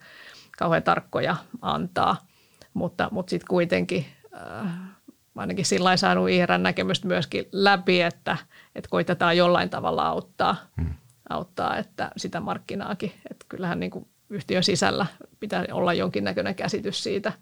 kauhean 0.58 0.82
tarkkoja 0.82 1.36
antaa, 1.62 2.26
mutta, 2.74 3.08
mutta 3.12 3.30
sitten 3.30 3.48
kuitenkin 3.48 4.06
äh, 4.36 4.66
ainakin 5.36 5.64
sillä 5.64 5.96
saanut 5.96 6.30
IRN 6.30 6.62
näkemystä 6.62 7.06
myöskin 7.06 7.48
läpi, 7.52 8.02
että, 8.02 8.36
että 8.74 8.90
koitetaan 8.90 9.36
jollain 9.36 9.70
tavalla 9.70 10.06
auttaa, 10.06 10.56
hmm. 10.80 10.94
auttaa 11.30 11.76
että 11.76 12.10
sitä 12.16 12.40
markkinaakin. 12.40 13.12
Että 13.30 13.46
kyllähän 13.48 13.80
niin 13.80 13.90
kuin 13.90 14.08
yhtiön 14.30 14.62
sisällä 14.62 15.06
pitää 15.40 15.64
olla 15.72 15.94
jonkinnäköinen 15.94 16.54
käsitys 16.54 17.02
siitä, 17.02 17.32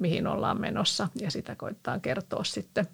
mihin 0.00 0.26
ollaan 0.26 0.60
menossa 0.60 1.08
ja 1.20 1.30
sitä 1.30 1.56
koittaa 1.56 1.98
kertoa 1.98 2.44
sitten. 2.44 2.86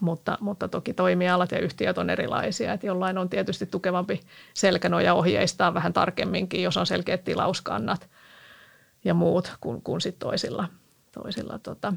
Mutta, 0.00 0.38
mutta 0.40 0.68
toki 0.68 0.94
toimialat 0.94 1.52
ja 1.52 1.58
yhtiöt 1.58 1.98
on 1.98 2.10
erilaisia, 2.10 2.72
että 2.72 2.86
jollain 2.86 3.18
on 3.18 3.28
tietysti 3.28 3.66
tukevampi 3.66 4.20
selkänoja 4.54 5.14
ohjeistaa 5.14 5.74
vähän 5.74 5.92
tarkemminkin, 5.92 6.62
jos 6.62 6.76
on 6.76 6.86
selkeät 6.86 7.24
tilauskannat 7.24 8.08
ja 9.04 9.14
muut 9.14 9.56
kuin, 9.60 9.82
kuin 9.82 10.00
sit 10.00 10.18
toisilla, 10.18 10.68
toisilla 11.12 11.58
tota, 11.58 11.92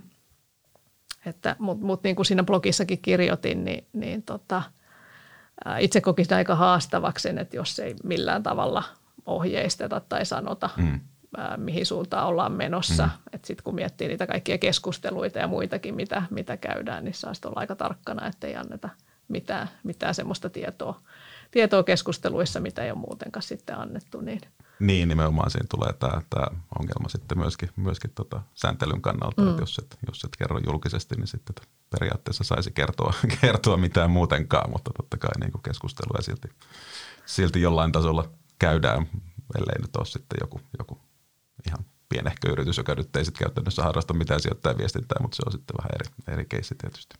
että, 1.25 1.55
Mutta 1.59 1.85
mut 1.85 2.03
niin 2.03 2.15
kuin 2.15 2.25
siinä 2.25 2.43
blogissakin 2.43 3.01
kirjoitin, 3.01 3.65
niin, 3.65 3.87
niin 3.93 4.23
tota, 4.23 4.63
itse 5.79 6.01
kokisin 6.01 6.37
aika 6.37 6.55
haastavaksi 6.55 7.23
sen, 7.23 7.37
että 7.37 7.55
jos 7.55 7.79
ei 7.79 7.95
millään 8.03 8.43
tavalla 8.43 8.83
ohjeisteta 9.25 9.99
tai 9.99 10.25
sanota, 10.25 10.69
mm. 10.77 10.99
Mihin 11.57 11.85
suuntaan 11.85 12.27
ollaan 12.27 12.51
menossa. 12.51 13.05
Mm. 13.05 13.39
Sitten 13.43 13.63
kun 13.63 13.75
miettii 13.75 14.07
niitä 14.07 14.27
kaikkia 14.27 14.57
keskusteluita 14.57 15.39
ja 15.39 15.47
muitakin, 15.47 15.95
mitä, 15.95 16.23
mitä 16.29 16.57
käydään, 16.57 17.03
niin 17.03 17.13
saa 17.13 17.33
olla 17.45 17.59
aika 17.59 17.75
tarkkana, 17.75 18.27
ettei 18.27 18.55
anneta 18.55 18.89
mitään, 19.27 19.69
mitään 19.83 20.15
semmoista 20.15 20.49
tietoa, 20.49 21.01
tietoa 21.51 21.83
keskusteluissa, 21.83 22.59
mitä 22.59 22.83
ei 22.83 22.91
ole 22.91 22.99
muutenkaan 22.99 23.43
sitten 23.43 23.77
annettu. 23.77 24.21
Niin– 24.21 24.41
niin, 24.79 25.09
nimenomaan 25.09 25.51
siinä 25.51 25.67
tulee 25.69 25.93
tämä, 25.93 26.21
tämä 26.29 26.47
ongelma 26.79 27.09
sitten 27.09 27.37
myöskin, 27.37 27.69
myöskin 27.75 28.11
tota 28.15 28.41
sääntelyn 28.55 29.01
kannalta, 29.01 29.41
mm. 29.41 29.49
että 29.49 29.61
jos 29.61 29.77
et, 29.77 29.97
jos 30.07 30.23
et 30.23 30.35
kerro 30.37 30.59
julkisesti, 30.65 31.15
niin 31.15 31.27
sitten 31.27 31.55
periaatteessa 31.89 32.43
saisi 32.43 32.71
kertoa, 32.71 33.13
kertoa 33.41 33.77
mitään 33.77 34.11
muutenkaan, 34.11 34.71
mutta 34.71 34.91
totta 34.97 35.17
kai 35.17 35.31
niin 35.39 35.51
kuin 35.51 35.61
keskustelua 35.61 36.21
silti, 36.21 36.47
silti 37.25 37.61
jollain 37.61 37.91
tasolla 37.91 38.29
käydään, 38.59 39.07
ellei 39.57 39.81
nyt 39.81 39.95
ole 39.95 40.05
sitten 40.05 40.37
joku, 40.41 40.61
joku 40.77 41.01
pienehkö 42.13 42.51
yritys, 42.51 42.77
joka 42.77 42.95
nyt 42.95 43.15
ei 43.15 43.25
sitten 43.25 43.45
käytännössä 43.45 43.83
harrasta 43.83 44.13
mitään 44.13 44.39
sijoittaa 44.39 44.77
viestintää, 44.77 45.17
mutta 45.21 45.35
se 45.35 45.43
on 45.45 45.51
sitten 45.51 45.75
vähän 45.77 45.89
eri, 45.95 46.33
eri 46.33 46.45
keissi 46.45 46.75
tietysti. 46.75 47.15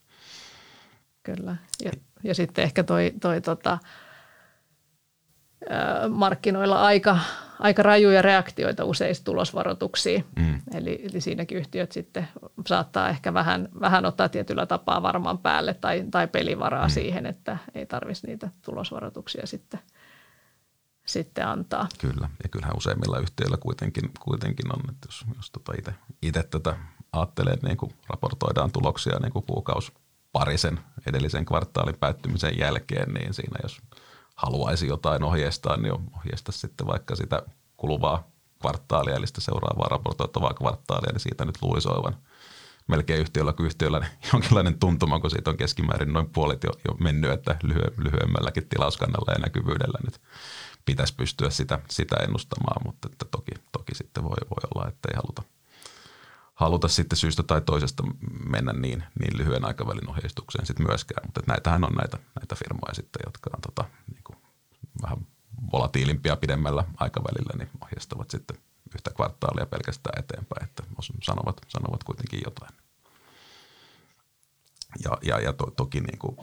Kyllä, 1.24 1.56
ja, 1.84 1.92
ja 2.24 2.36
sitten 2.36 2.64
ehkä 2.64 2.84
toi, 2.84 3.14
toi 3.22 3.42
tota, 3.42 3.78
markkinoilla 6.10 6.82
aika, 6.82 7.20
aika 7.60 7.84
rajuja 7.84 8.22
reaktioita 8.22 8.86
useista 8.86 9.24
tulosvaroituksiin. 9.24 10.26
Mm. 10.36 10.62
Eli, 10.74 11.06
eli 11.12 11.22
siinäkin 11.22 11.58
yhtiöt 11.58 11.92
sitten 11.92 12.28
saattaa 12.68 13.10
ehkä 13.10 13.34
vähän, 13.34 13.70
vähän 13.80 14.06
ottaa 14.06 14.30
tietyllä 14.30 14.66
tapaa 14.66 15.02
varmaan 15.02 15.38
päälle 15.38 15.74
tai, 15.74 16.06
tai 16.12 16.28
pelivaraa 16.28 16.88
mm. 16.88 16.92
siihen, 16.92 17.26
että 17.26 17.58
ei 17.76 17.86
tarvitsisi 17.86 18.28
niitä 18.28 18.50
tulosvaroituksia 18.66 19.48
sitten, 19.48 19.80
sitten 21.06 21.48
antaa. 21.48 21.88
Kyllä, 22.00 22.30
ja 22.44 22.50
kyllähän 22.50 22.78
useimmilla 22.78 23.20
yhtiöillä 23.20 23.58
kuitenkin, 23.58 24.12
kuitenkin 24.20 24.74
on, 24.74 24.80
että 24.89 25.08
jos, 25.08 25.26
jos 25.36 25.52
tota 25.52 25.74
itse, 25.78 25.94
itse 26.22 26.44
tätä 26.44 26.78
ajattelee, 27.12 27.54
että 27.54 27.68
niin 27.68 27.78
kuin 27.78 27.92
raportoidaan 28.08 28.72
tuloksia 28.72 29.20
niin 29.20 29.34
kuin 29.34 29.46
kuukausi 29.46 29.92
parisen 30.32 30.80
edellisen 31.06 31.46
kvartaalin 31.46 31.98
päättymisen 32.00 32.58
jälkeen, 32.58 33.13
niin 33.13 33.34
siinä 33.34 33.60
jos– 33.63 33.82
haluaisi 34.36 34.88
jotain 34.88 35.24
ohjeistaa, 35.24 35.78
niin 35.78 35.94
ohjeista 36.18 36.52
sitten 36.52 36.88
vaikka 36.88 37.16
sitä 37.16 37.44
kuluvaa 37.78 38.28
kvartaalia, 38.62 39.16
eli 39.16 39.28
sitä 39.28 39.42
seuraavaa 39.42 39.88
raportoitavaa 39.89 40.54
kvartaalia, 40.54 41.12
niin 41.12 41.20
siitä 41.20 41.46
nyt 41.46 41.62
luulisi 41.62 41.89
olevan 41.89 42.18
melkein 42.88 43.22
yhtiöllä 43.22 43.54
kuin 43.54 43.66
yhtiöllä 43.66 44.00
niin 44.00 44.12
jonkinlainen 44.34 44.80
tuntuma, 44.80 45.20
kun 45.20 45.32
siitä 45.32 45.50
on 45.50 45.58
keskimäärin 45.58 46.13
noin 46.13 46.30
puolet 46.30 46.63
jo, 46.63 46.70
jo 46.88 46.94
mennyt, 47.00 47.32
että 47.32 47.56
lyhy- 47.63 47.94
lyhyemmälläkin 47.98 48.70
tilauskannalla 48.70 49.32
ja 49.32 49.39
näkyvyydellä 49.39 50.00
nyt 50.04 50.22
pitäisi 50.86 51.15
pystyä 51.15 51.50
sitä, 51.50 51.80
sitä 51.89 52.15
ennustamaan, 52.15 52.82
mutta 52.86 53.10
että 53.12 53.26
toki, 53.32 53.52
toki 53.72 53.96
sitten 53.96 54.24
voi, 54.24 54.38
voi 54.50 54.69
olla, 54.76 54.88
että 54.88 55.10
ei 55.12 55.15
haluta, 55.15 55.43
haluta 56.54 56.88
sitten 56.88 57.17
syystä 57.17 57.43
tai 57.43 57.62
toisesta 57.62 58.04
mennä 58.50 58.74
niin, 58.74 59.04
niin 59.19 59.38
lyhyen 59.38 59.65
aikavälin 59.65 60.10
ohjeistukseen 60.10 60.65
sitten 60.65 60.88
myöskään, 60.88 61.26
mutta 61.26 61.41
näitähän 61.48 61.84
on 61.84 61.93
näitä, 61.93 62.17
näitä 62.39 62.56
firmoja 62.56 62.93
sitten, 62.93 63.22
jotka 63.26 63.50
on 63.54 63.62
tota, 63.62 63.86
vähän 65.02 65.17
volatiilimpia 65.72 66.36
pidemmällä 66.36 66.84
aikavälillä, 66.98 67.54
niin 67.58 67.69
ohjeistavat 67.82 68.30
sitten 68.30 68.58
yhtä 68.96 69.12
kvartaalia 69.12 69.65
pelkästään 69.65 70.19
eteenpäin, 70.19 70.63
että 70.63 70.84
sanovat, 71.24 71.62
sanovat 71.67 72.04
kuitenkin 72.04 72.41
jotain. 72.46 72.74
Ja, 75.04 75.17
ja, 75.22 75.39
ja 75.39 75.54
to, 75.54 75.72
toki 75.72 76.02
niin 76.02 76.19
kuin 76.19 76.38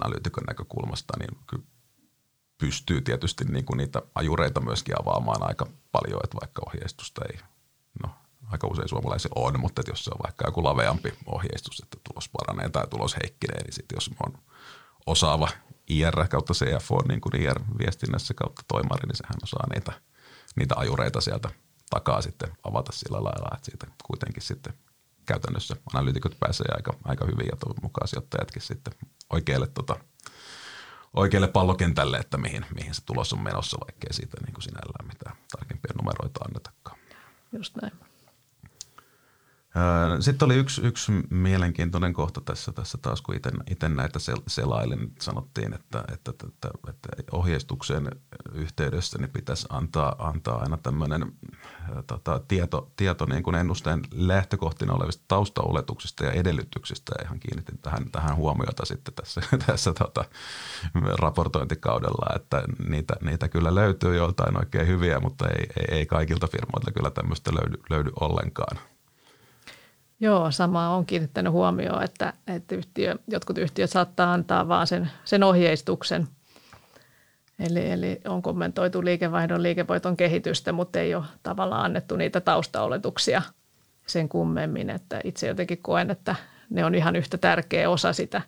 analyytikon 0.00 0.44
näkökulmasta 0.48 1.14
niin 1.18 1.62
pystyy 2.60 3.00
tietysti 3.00 3.44
niin 3.44 3.64
kuin 3.64 3.78
niitä 3.78 4.02
ajureita 4.14 4.60
myöskin 4.60 5.00
avaamaan 5.00 5.48
aika 5.48 5.66
paljon, 5.92 6.20
että 6.24 6.36
vaikka 6.40 6.62
ohjeistusta 6.66 7.20
ei, 7.32 7.40
no 8.02 8.10
aika 8.50 8.66
usein 8.66 8.88
suomalaisilla 8.88 9.42
on, 9.46 9.60
mutta 9.60 9.80
että 9.80 9.92
jos 9.92 10.04
se 10.04 10.10
on 10.10 10.20
vaikka 10.22 10.44
joku 10.48 10.64
laveampi 10.64 11.14
ohjeistus, 11.26 11.80
että 11.82 11.98
tulos 12.08 12.28
paranee 12.28 12.68
tai 12.68 12.86
tulos 12.86 13.16
heikkenee, 13.22 13.62
niin 13.62 13.72
sitten 13.72 13.96
jos 13.96 14.10
on 14.26 14.32
osaava 15.06 15.48
IR 15.88 16.28
kautta 16.28 16.54
CFO 16.54 17.02
niin 17.08 17.20
kuin 17.20 17.36
IR-viestinnässä 17.36 18.34
kautta 18.34 18.62
toimari, 18.68 19.06
niin 19.06 19.16
sehän 19.16 19.42
osaa 19.42 19.66
niitä, 19.74 19.92
niitä 20.56 20.74
ajureita 20.78 21.20
sieltä 21.20 21.50
takaa 21.90 22.22
sitten 22.22 22.52
avata 22.62 22.92
sillä 22.92 23.24
lailla, 23.24 23.50
että 23.54 23.64
siitä 23.64 23.86
kuitenkin 24.06 24.42
sitten 24.42 24.74
käytännössä 25.26 25.76
analyytikot 25.94 26.36
pääsee 26.40 26.66
aika, 26.76 26.92
aika 27.04 27.24
hyvin 27.24 27.46
ja 27.46 27.56
toivon 27.56 27.82
mukaan 27.82 28.08
sijoittajatkin 28.08 28.62
sitten 28.62 28.94
oikealle, 29.30 29.66
tota, 29.66 29.96
oikealle 31.16 31.48
pallokentälle, 31.48 32.16
että 32.16 32.38
mihin, 32.38 32.66
mihin 32.74 32.94
se 32.94 33.04
tulos 33.04 33.32
on 33.32 33.40
menossa, 33.40 33.78
vaikkei 33.86 34.12
siitä 34.12 34.36
niin 34.46 34.54
kuin 34.54 34.62
sinällään 34.62 35.06
mitään 35.06 35.36
tarkempia 35.52 35.92
numeroita 35.96 36.44
annetakaan. 36.44 36.98
Just 37.52 37.76
näin. 37.76 38.09
Sitten 40.20 40.46
oli 40.46 40.56
yksi, 40.56 40.80
yksi 40.82 41.12
mielenkiintoinen 41.30 42.12
kohta 42.12 42.40
tässä, 42.40 42.72
tässä 42.72 42.98
taas, 43.02 43.22
kun 43.22 43.34
itse 43.70 43.88
näitä 43.88 44.18
selailin, 44.46 45.12
sanottiin, 45.20 45.74
että, 45.74 46.04
että, 46.12 46.30
että, 46.88 47.08
että 47.18 47.36
ohjeistuksen 47.36 48.10
yhteydessä 48.52 49.18
niin 49.18 49.30
pitäisi 49.30 49.66
antaa, 49.70 50.14
antaa 50.18 50.58
aina 50.62 50.76
tämmöinen 50.76 51.32
tota, 52.06 52.40
tieto, 52.48 52.92
tieto 52.96 53.26
niin 53.26 53.42
kuin 53.42 53.56
ennusteen 53.56 54.02
lähtökohtina 54.12 54.94
olevista 54.94 55.24
taustaoletuksista 55.28 56.24
ja 56.24 56.32
edellytyksistä. 56.32 57.12
Ja 57.18 57.24
ihan 57.24 57.40
kiinnitin 57.40 57.78
tähän, 57.78 58.10
tähän 58.12 58.36
huomiota 58.36 58.86
sitten 58.86 59.14
tässä, 59.14 59.40
tässä 59.66 59.92
tota, 59.92 60.24
raportointikaudella, 61.18 62.36
että 62.36 62.62
niitä, 62.88 63.14
niitä 63.20 63.48
kyllä 63.48 63.74
löytyy 63.74 64.16
joiltain 64.16 64.56
oikein 64.56 64.86
hyviä, 64.86 65.20
mutta 65.20 65.48
ei, 65.48 65.66
ei, 65.76 65.98
ei 65.98 66.06
kaikilta 66.06 66.46
firmoilta 66.46 66.92
kyllä 66.92 67.10
tämmöistä 67.10 67.50
löydy, 67.54 67.76
löydy 67.90 68.10
ollenkaan. 68.20 68.76
Joo, 70.22 70.50
sama 70.50 70.88
on 70.88 71.06
kiinnittänyt 71.06 71.52
huomioon, 71.52 72.02
että, 72.02 72.32
että 72.46 72.74
yhtiö, 72.74 73.16
jotkut 73.28 73.58
yhtiöt 73.58 73.90
saattaa 73.90 74.32
antaa 74.32 74.68
vaan 74.68 74.86
sen, 74.86 75.10
sen 75.24 75.42
ohjeistuksen. 75.42 76.28
Eli, 77.58 77.90
eli 77.90 78.20
on 78.28 78.42
kommentoitu 78.42 79.04
liikevaihdon 79.04 79.62
liikevoiton 79.62 80.16
kehitystä, 80.16 80.72
mutta 80.72 81.00
ei 81.00 81.14
ole 81.14 81.24
tavallaan 81.42 81.84
annettu 81.84 82.16
niitä 82.16 82.40
taustaoletuksia 82.40 83.42
sen 84.06 84.28
kummemmin. 84.28 84.90
Että 84.90 85.20
itse 85.24 85.46
jotenkin 85.46 85.82
koen, 85.82 86.10
että 86.10 86.34
ne 86.70 86.84
on 86.84 86.94
ihan 86.94 87.16
yhtä 87.16 87.38
tärkeä 87.38 87.90
osa 87.90 88.12
sitä 88.12 88.42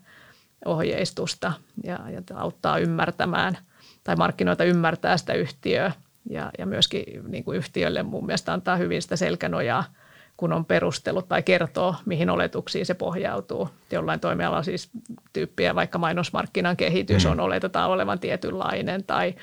ohjeistusta 0.64 1.52
ja, 1.84 1.98
ja 2.10 2.22
auttaa 2.34 2.78
ymmärtämään 2.78 3.58
tai 4.04 4.16
markkinoita 4.16 4.64
ymmärtää 4.64 5.16
sitä 5.16 5.32
yhtiöä 5.32 5.92
ja, 6.30 6.50
ja 6.58 6.66
myöskin 6.66 7.04
niin 7.28 7.44
kuin 7.44 7.58
yhtiölle 7.58 8.02
mun 8.02 8.26
mielestä 8.26 8.52
antaa 8.52 8.76
hyvin 8.76 9.02
sitä 9.02 9.16
selkänojaa– 9.16 9.84
kun 10.42 10.52
on 10.52 10.64
perustellut 10.64 11.28
tai 11.28 11.42
kertoo, 11.42 11.94
mihin 12.04 12.30
oletuksiin 12.30 12.86
se 12.86 12.94
pohjautuu. 12.94 13.68
Jollain 13.92 14.20
toimialalla 14.20 14.62
siis 14.62 14.90
tyyppiä, 15.32 15.74
vaikka 15.74 15.98
mainosmarkkinan 15.98 16.76
kehitys 16.76 17.26
on 17.26 17.40
oletetaan 17.40 17.90
olevan 17.90 18.18
tietynlainen 18.18 19.04
tai 19.04 19.34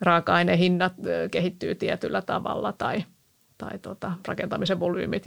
raaka-ainehinnat 0.00 0.92
kehittyy 1.30 1.74
tietyllä 1.74 2.22
tavalla 2.22 2.72
tai, 2.72 3.04
tai 3.58 3.78
tota, 3.78 4.12
rakentamisen 4.28 4.80
volyymit 4.80 5.24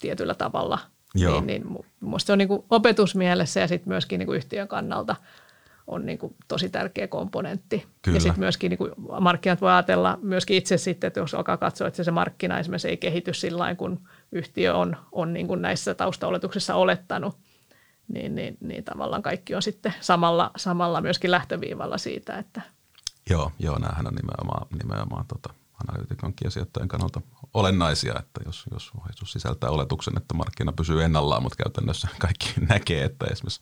tietyllä 0.00 0.34
tavalla. 0.34 0.78
Joo. 1.14 1.40
Niin, 1.40 1.46
niin 1.46 1.84
minusta 2.00 2.26
se 2.26 2.32
on 2.32 2.38
niin 2.38 2.48
kuin 2.48 2.64
opetusmielessä 2.70 3.60
ja 3.60 3.68
sitten 3.68 3.88
myöskin 3.88 4.18
niin 4.18 4.26
kuin 4.26 4.36
yhtiön 4.36 4.68
kannalta– 4.68 5.16
on 5.86 6.06
niin 6.06 6.18
kuin 6.18 6.34
tosi 6.48 6.68
tärkeä 6.68 7.08
komponentti. 7.08 7.86
Kyllä. 8.02 8.16
Ja 8.16 8.20
sitten 8.20 8.40
myöskin 8.40 8.70
niin 8.70 8.78
kuin 8.78 8.92
markkinat 9.20 9.60
voi 9.60 9.72
ajatella 9.72 10.18
myöskin 10.22 10.56
itse 10.56 10.76
sitten, 10.76 11.08
että 11.08 11.20
jos 11.20 11.34
alkaa 11.34 11.56
katsoa, 11.56 11.88
että 11.88 12.04
se 12.04 12.10
markkina 12.10 12.58
esimerkiksi 12.58 12.88
ei 12.88 12.96
kehity 12.96 13.34
sillä 13.34 13.74
kun 13.74 14.00
yhtiö 14.34 14.74
on, 14.74 14.96
on 15.12 15.32
niin 15.32 15.48
kuin 15.48 15.62
näissä 15.62 15.94
taustaoletuksissa 15.94 16.74
olettanut, 16.74 17.36
niin, 18.08 18.34
niin, 18.34 18.56
niin 18.60 18.84
tavallaan 18.84 19.22
kaikki 19.22 19.54
on 19.54 19.62
sitten 19.62 19.94
samalla, 20.00 20.50
samalla 20.56 21.00
myöskin 21.00 21.30
lähtöviivalla 21.30 21.98
siitä, 21.98 22.38
että 22.38 22.60
Joo, 23.30 23.52
joo 23.58 23.78
näähän 23.78 24.06
on 24.06 24.14
nimenomaan, 24.14 24.66
nimenomaan 24.82 25.26
tota, 25.26 25.54
analyytikonkin 25.88 26.46
ja 26.46 26.50
sijoittajien 26.50 26.88
kannalta 26.88 27.20
olennaisia, 27.54 28.14
että 28.18 28.40
jos, 28.46 28.64
jos 28.72 28.90
ohjeistus 28.98 29.32
sisältää 29.32 29.70
oletuksen, 29.70 30.16
että 30.16 30.34
markkina 30.34 30.72
pysyy 30.72 31.02
ennallaan, 31.02 31.42
mutta 31.42 31.64
käytännössä 31.64 32.08
kaikki 32.18 32.54
näkee, 32.68 33.04
että 33.04 33.26
esimerkiksi 33.26 33.60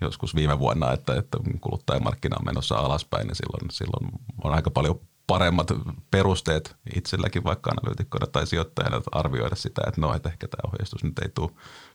joskus 0.00 0.34
viime 0.34 0.58
vuonna, 0.58 0.92
että, 0.92 1.14
että 1.14 1.38
kuluttajamarkkina 1.60 2.36
on 2.38 2.44
menossa 2.44 2.74
alaspäin, 2.74 3.26
niin 3.26 3.36
silloin, 3.36 3.70
silloin 3.70 4.12
on 4.44 4.54
aika 4.54 4.70
paljon 4.70 5.00
paremmat 5.26 5.68
perusteet 6.10 6.76
itselläkin 6.96 7.44
vaikka 7.44 7.70
analyytikkona 7.70 8.26
tai 8.26 8.46
sijoittajana 8.46 9.02
arvioida 9.12 9.56
sitä, 9.56 9.82
että 9.88 10.00
no, 10.00 10.14
että 10.14 10.28
ehkä 10.28 10.48
tämä 10.48 10.68
ohjeistus 10.72 11.04
nyt 11.04 11.18
ei 11.18 11.28
tule 11.28 11.50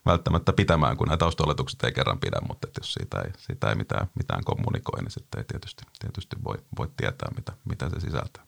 välttämättä 0.06 0.52
pitämään, 0.52 0.96
kun 0.96 1.06
nämä 1.06 1.16
taustaoletukset 1.16 1.84
ei 1.84 1.92
kerran 1.92 2.20
pidä, 2.20 2.40
mutta 2.48 2.68
että 2.68 2.80
jos 2.80 2.92
siitä 2.92 3.20
ei, 3.20 3.32
siitä 3.38 3.68
ei 3.68 3.74
mitään, 3.74 4.10
mitään 4.14 4.44
kommunikoi, 4.44 5.02
niin 5.02 5.10
sitten 5.10 5.38
ei 5.38 5.44
tietysti, 5.44 5.82
tietysti 5.98 6.36
voi, 6.44 6.56
voi 6.78 6.88
tietää, 6.96 7.28
mitä, 7.36 7.52
mitä 7.64 7.90
se 7.90 8.00
sisältää. 8.00 8.46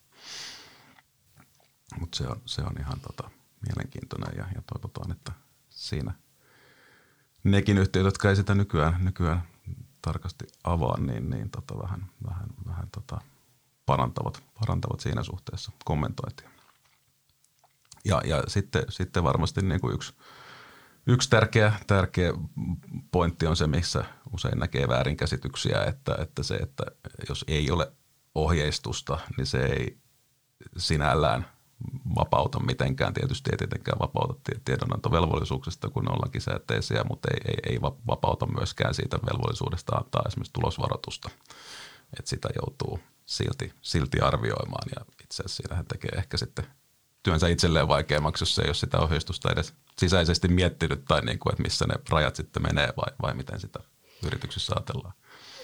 Mutta 2.00 2.18
se 2.18 2.26
on, 2.28 2.42
se 2.44 2.62
on 2.62 2.72
ihan 2.78 3.00
tota, 3.00 3.30
mielenkiintoinen 3.66 4.38
ja, 4.38 4.46
ja 4.54 4.62
toivotaan, 4.72 5.12
että 5.12 5.32
siinä 5.70 6.12
nekin 7.44 7.78
yhtiöt, 7.78 8.04
jotka 8.04 8.28
ei 8.28 8.36
sitä 8.36 8.54
nykyään, 8.54 9.04
nykyään 9.04 9.42
tarkasti 10.02 10.44
avaa, 10.64 11.00
niin, 11.00 11.30
niin 11.30 11.50
tota, 11.50 11.78
vähän, 11.82 12.10
vähän, 12.26 12.46
vähän 12.66 12.88
tota, 12.92 13.20
parantavat, 13.86 14.42
parantavat 14.60 15.00
siinä 15.00 15.22
suhteessa 15.22 15.72
kommentointia. 15.84 16.50
Ja, 18.04 18.20
ja 18.24 18.42
sitten, 18.48 18.84
sitten 18.88 19.24
varmasti 19.24 19.62
niin 19.62 19.80
kuin 19.80 19.94
yksi, 19.94 20.14
yksi 21.06 21.30
tärkeä, 21.30 21.72
tärkeä 21.86 22.32
pointti 23.10 23.46
on 23.46 23.56
se, 23.56 23.66
missä 23.66 24.04
usein 24.32 24.58
näkee 24.58 24.88
väärinkäsityksiä, 24.88 25.84
että, 25.84 26.16
että 26.18 26.42
se, 26.42 26.54
että 26.54 26.84
jos 27.28 27.44
ei 27.48 27.70
ole 27.70 27.92
ohjeistusta, 28.34 29.18
niin 29.36 29.46
se 29.46 29.64
ei 29.64 29.98
sinällään 30.76 31.46
vapauta 32.14 32.60
mitenkään. 32.60 33.14
Tietysti 33.14 33.50
ei 33.52 33.58
tietenkään 33.58 33.98
vapauta 33.98 34.34
tiedonantovelvollisuuksesta, 34.64 35.90
kun 35.90 36.04
ne 36.04 36.10
on 36.10 36.22
lakisääteisiä, 36.24 37.04
mutta 37.08 37.28
ei, 37.34 37.40
ei, 37.46 37.72
ei 37.72 37.80
vapauta 37.82 38.46
myöskään 38.46 38.94
siitä 38.94 39.18
velvollisuudesta 39.32 39.96
antaa 39.96 40.22
esimerkiksi 40.26 40.52
tulosvaroitusta. 40.52 41.30
Että 42.18 42.30
sitä 42.30 42.48
joutuu 42.60 43.00
silti, 43.32 43.72
silti 43.82 44.20
arvioimaan 44.20 44.88
ja 44.96 45.04
itse 45.24 45.42
asiassa 45.42 45.62
siinähän 45.62 45.86
tekee 45.86 46.10
ehkä 46.16 46.36
sitten 46.36 46.66
työnsä 47.22 47.48
itselleen 47.48 47.88
vaikeammaksi, 47.88 48.42
jos 48.42 48.58
ei 48.58 48.66
ole 48.66 48.74
sitä 48.74 48.98
ohjeistusta 48.98 49.52
edes 49.52 49.74
sisäisesti 49.98 50.48
miettinyt 50.48 51.04
tai 51.04 51.20
niin 51.20 51.38
kuin, 51.38 51.52
että 51.52 51.62
missä 51.62 51.86
ne 51.86 51.94
rajat 52.10 52.36
sitten 52.36 52.62
menee 52.62 52.88
vai, 52.96 53.12
vai 53.22 53.34
miten 53.34 53.60
sitä 53.60 53.80
yrityksessä 54.26 54.72
ajatellaan. 54.76 55.14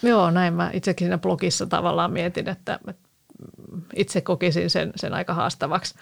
Joo, 0.02 0.30
näin 0.30 0.54
mä 0.54 0.70
itsekin 0.72 1.04
siinä 1.04 1.18
blogissa 1.18 1.66
tavallaan 1.66 2.12
mietin, 2.12 2.48
että, 2.48 2.78
itse 3.94 4.20
kokisin 4.20 4.70
sen, 4.70 4.92
sen 4.96 5.14
aika 5.14 5.34
haastavaksi 5.34 5.94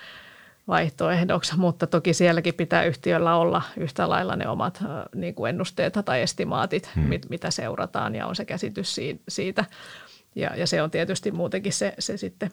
vaihtoehdoksi, 0.69 1.57
mutta 1.57 1.87
toki 1.87 2.15
sielläkin 2.15 2.55
pitää 2.55 2.85
yhtiöllä 2.85 3.37
olla 3.37 3.63
yhtä 3.77 4.09
lailla 4.09 4.37
ne 4.37 4.49
omat 4.49 4.85
niin 5.15 5.35
kuin 5.35 5.49
ennusteet 5.49 5.99
tai 6.05 6.23
estimaatit, 6.23 6.91
hmm. 6.95 7.05
mit, 7.05 7.31
mitä 7.31 7.51
seurataan 7.51 8.15
ja 8.15 8.27
on 8.27 8.37
se 8.37 8.45
käsitys 8.45 8.97
siitä. 9.29 9.65
Ja, 10.37 10.57
ja 10.57 10.67
se 10.67 10.83
on 10.83 10.91
tietysti 10.91 11.31
muutenkin 11.31 11.73
se, 11.73 11.95
se 11.99 12.17
sitten 12.17 12.51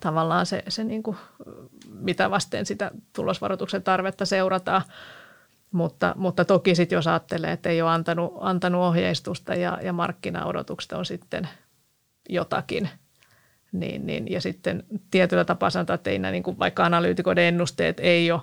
tavallaan 0.00 0.46
se, 0.46 0.62
se 0.68 0.84
niin 0.84 1.02
kuin, 1.02 1.16
mitä 1.88 2.30
vasten 2.30 2.66
sitä 2.66 2.90
tulosvaroituksen 3.12 3.82
tarvetta 3.82 4.24
seurataan. 4.24 4.82
Mutta, 5.72 6.14
mutta 6.16 6.44
toki 6.44 6.74
sitten 6.74 6.96
jos 6.96 7.06
ajattelee, 7.06 7.52
että 7.52 7.68
ei 7.68 7.82
ole 7.82 7.90
antanut, 7.90 8.32
antanut 8.40 8.82
ohjeistusta 8.82 9.54
ja, 9.54 9.78
ja 9.82 9.92
markkinaodotukset 9.92 10.92
on 10.92 11.06
sitten 11.06 11.48
jotakin– 12.28 12.88
niin, 13.74 14.06
niin, 14.06 14.30
ja 14.30 14.40
sitten 14.40 14.84
tietyllä 15.10 15.44
tapaa 15.44 15.70
sanotaan, 15.70 15.94
että 15.94 16.10
ei 16.10 16.18
nämä, 16.18 16.32
niin 16.32 16.42
kuin 16.42 16.58
vaikka 16.58 16.84
analyytikoiden 16.84 17.44
ennusteet 17.44 18.00
ei 18.00 18.30
ole, 18.30 18.40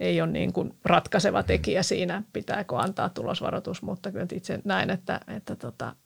ei 0.00 0.20
ole 0.20 0.30
niin 0.30 0.52
kuin 0.52 0.74
ratkaiseva 0.84 1.42
tekijä 1.42 1.82
siinä, 1.82 2.22
pitääkö 2.32 2.76
antaa 2.78 3.08
tulosvaroitus, 3.08 3.82
mutta 3.82 4.12
kyllä 4.12 4.26
itse 4.32 4.60
näen, 4.64 4.90
että, 4.90 5.20
että 5.36 5.56
tota, 5.56 5.96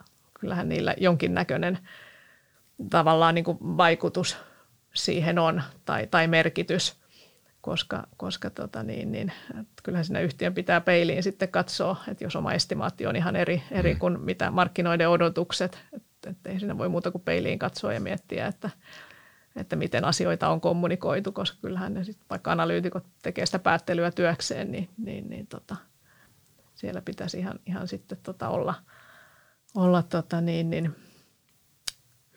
kyllähän 0.41 0.69
niillä 0.69 0.95
jonkinnäköinen 0.99 1.79
tavallaan 2.91 3.35
niin 3.35 3.45
kuin 3.45 3.59
vaikutus 3.61 4.37
siihen 4.95 5.39
on 5.39 5.63
tai, 5.85 6.07
tai 6.07 6.27
merkitys, 6.27 7.01
koska, 7.61 8.07
koska 8.17 8.51
tota 8.51 8.83
niin, 8.83 9.13
niin, 9.13 9.33
kyllähän 9.83 10.05
siinä 10.05 10.21
yhtiön 10.21 10.55
pitää 10.55 10.81
peiliin 10.81 11.23
sitten 11.23 11.49
katsoa, 11.49 11.97
että 12.09 12.25
jos 12.25 12.37
oma 12.37 12.53
estimaatti 12.53 13.07
on 13.07 13.17
ihan 13.17 13.37
eri, 13.37 13.63
eri 13.71 13.95
mm. 13.95 13.99
kuin 13.99 14.21
mitä 14.21 14.51
markkinoiden 14.51 15.09
odotukset, 15.09 15.79
että 16.27 16.51
ei 16.51 16.59
siinä 16.59 16.79
voi 16.79 16.89
muuta 16.89 17.11
kuin 17.11 17.23
peiliin 17.23 17.59
katsoa 17.59 17.93
ja 17.93 18.01
miettiä, 18.01 18.47
että, 18.47 18.71
että 19.57 19.77
miten 19.77 20.05
asioita 20.05 20.49
on 20.49 20.61
kommunikoitu, 20.61 21.33
koska 21.33 21.59
kyllähän 21.63 21.95
ne 21.95 22.05
sit, 22.05 22.19
vaikka 22.31 22.53
analyytikot 22.53 23.05
tekee 23.23 23.47
sitä 23.47 23.59
päättelyä 23.59 24.11
työkseen, 24.11 24.73
niin, 24.73 24.89
niin, 24.99 25.31
niin 25.31 25.47
tota, 25.47 25.77
siellä 26.75 27.03
pitäisi 27.03 27.39
ihan, 27.39 27.61
ihan 27.67 27.89
sitten 27.89 28.19
tota 28.23 28.49
olla, 28.49 28.75
olla 29.75 30.03
tota 30.03 30.41
niin, 30.41 30.71
niin, 30.71 30.97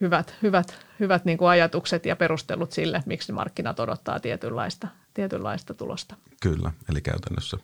hyvät, 0.01 0.35
hyvät, 0.41 0.85
hyvät 0.99 1.25
niin 1.25 1.37
kuin 1.37 1.49
ajatukset 1.49 2.05
ja 2.05 2.15
perustelut 2.15 2.71
sille, 2.71 3.03
miksi 3.05 3.31
markkinat 3.31 3.79
odottaa 3.79 4.19
tietynlaista, 4.19 4.87
tietynlaista 5.13 5.73
tulosta. 5.73 6.15
Kyllä, 6.41 6.71
eli 6.89 7.01
käytännössä 7.01 7.57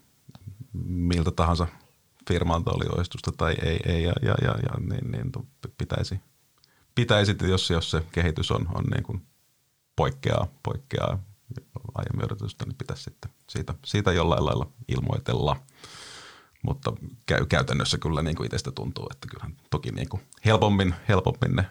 miltä 0.84 1.32
tahansa 1.32 1.67
firmalta 2.28 2.72
oli 2.72 2.86
oistusta 2.97 3.32
tai 3.32 3.55
ei, 3.63 3.80
ei 3.86 4.03
ja, 4.03 4.13
ja, 4.22 4.36
ja, 4.41 4.55
ja 4.63 4.80
niin, 4.80 5.11
niin 5.11 5.32
pitäisi, 5.78 6.20
pitäisi 6.95 7.36
jos, 7.47 7.70
jos 7.70 7.91
se 7.91 8.03
kehitys 8.11 8.51
on, 8.51 8.67
on 8.76 8.84
niin 8.84 9.03
kuin 9.03 9.22
poikkeaa, 9.95 10.47
poikkeaa 10.63 11.24
aiemmin 11.95 12.26
odotusta, 12.26 12.65
niin 12.65 12.76
pitäisi 12.78 13.03
sitten 13.03 13.32
siitä, 13.49 13.74
siitä 13.86 14.11
jollain 14.11 14.45
lailla 14.45 14.72
ilmoitella– 14.88 15.55
mutta 16.64 16.93
käy 17.26 17.45
käytännössä 17.45 17.97
kyllä 17.97 18.22
niin 18.22 18.36
kuin 18.36 18.45
itsestä 18.45 18.72
tuntuu, 18.72 19.07
että 19.12 19.28
kyllähän 19.28 19.55
toki 19.70 19.91
niin 19.91 20.10
kuin 20.10 20.24
helpommin, 20.45 20.95
helpommin 21.07 21.55
ne 21.55 21.66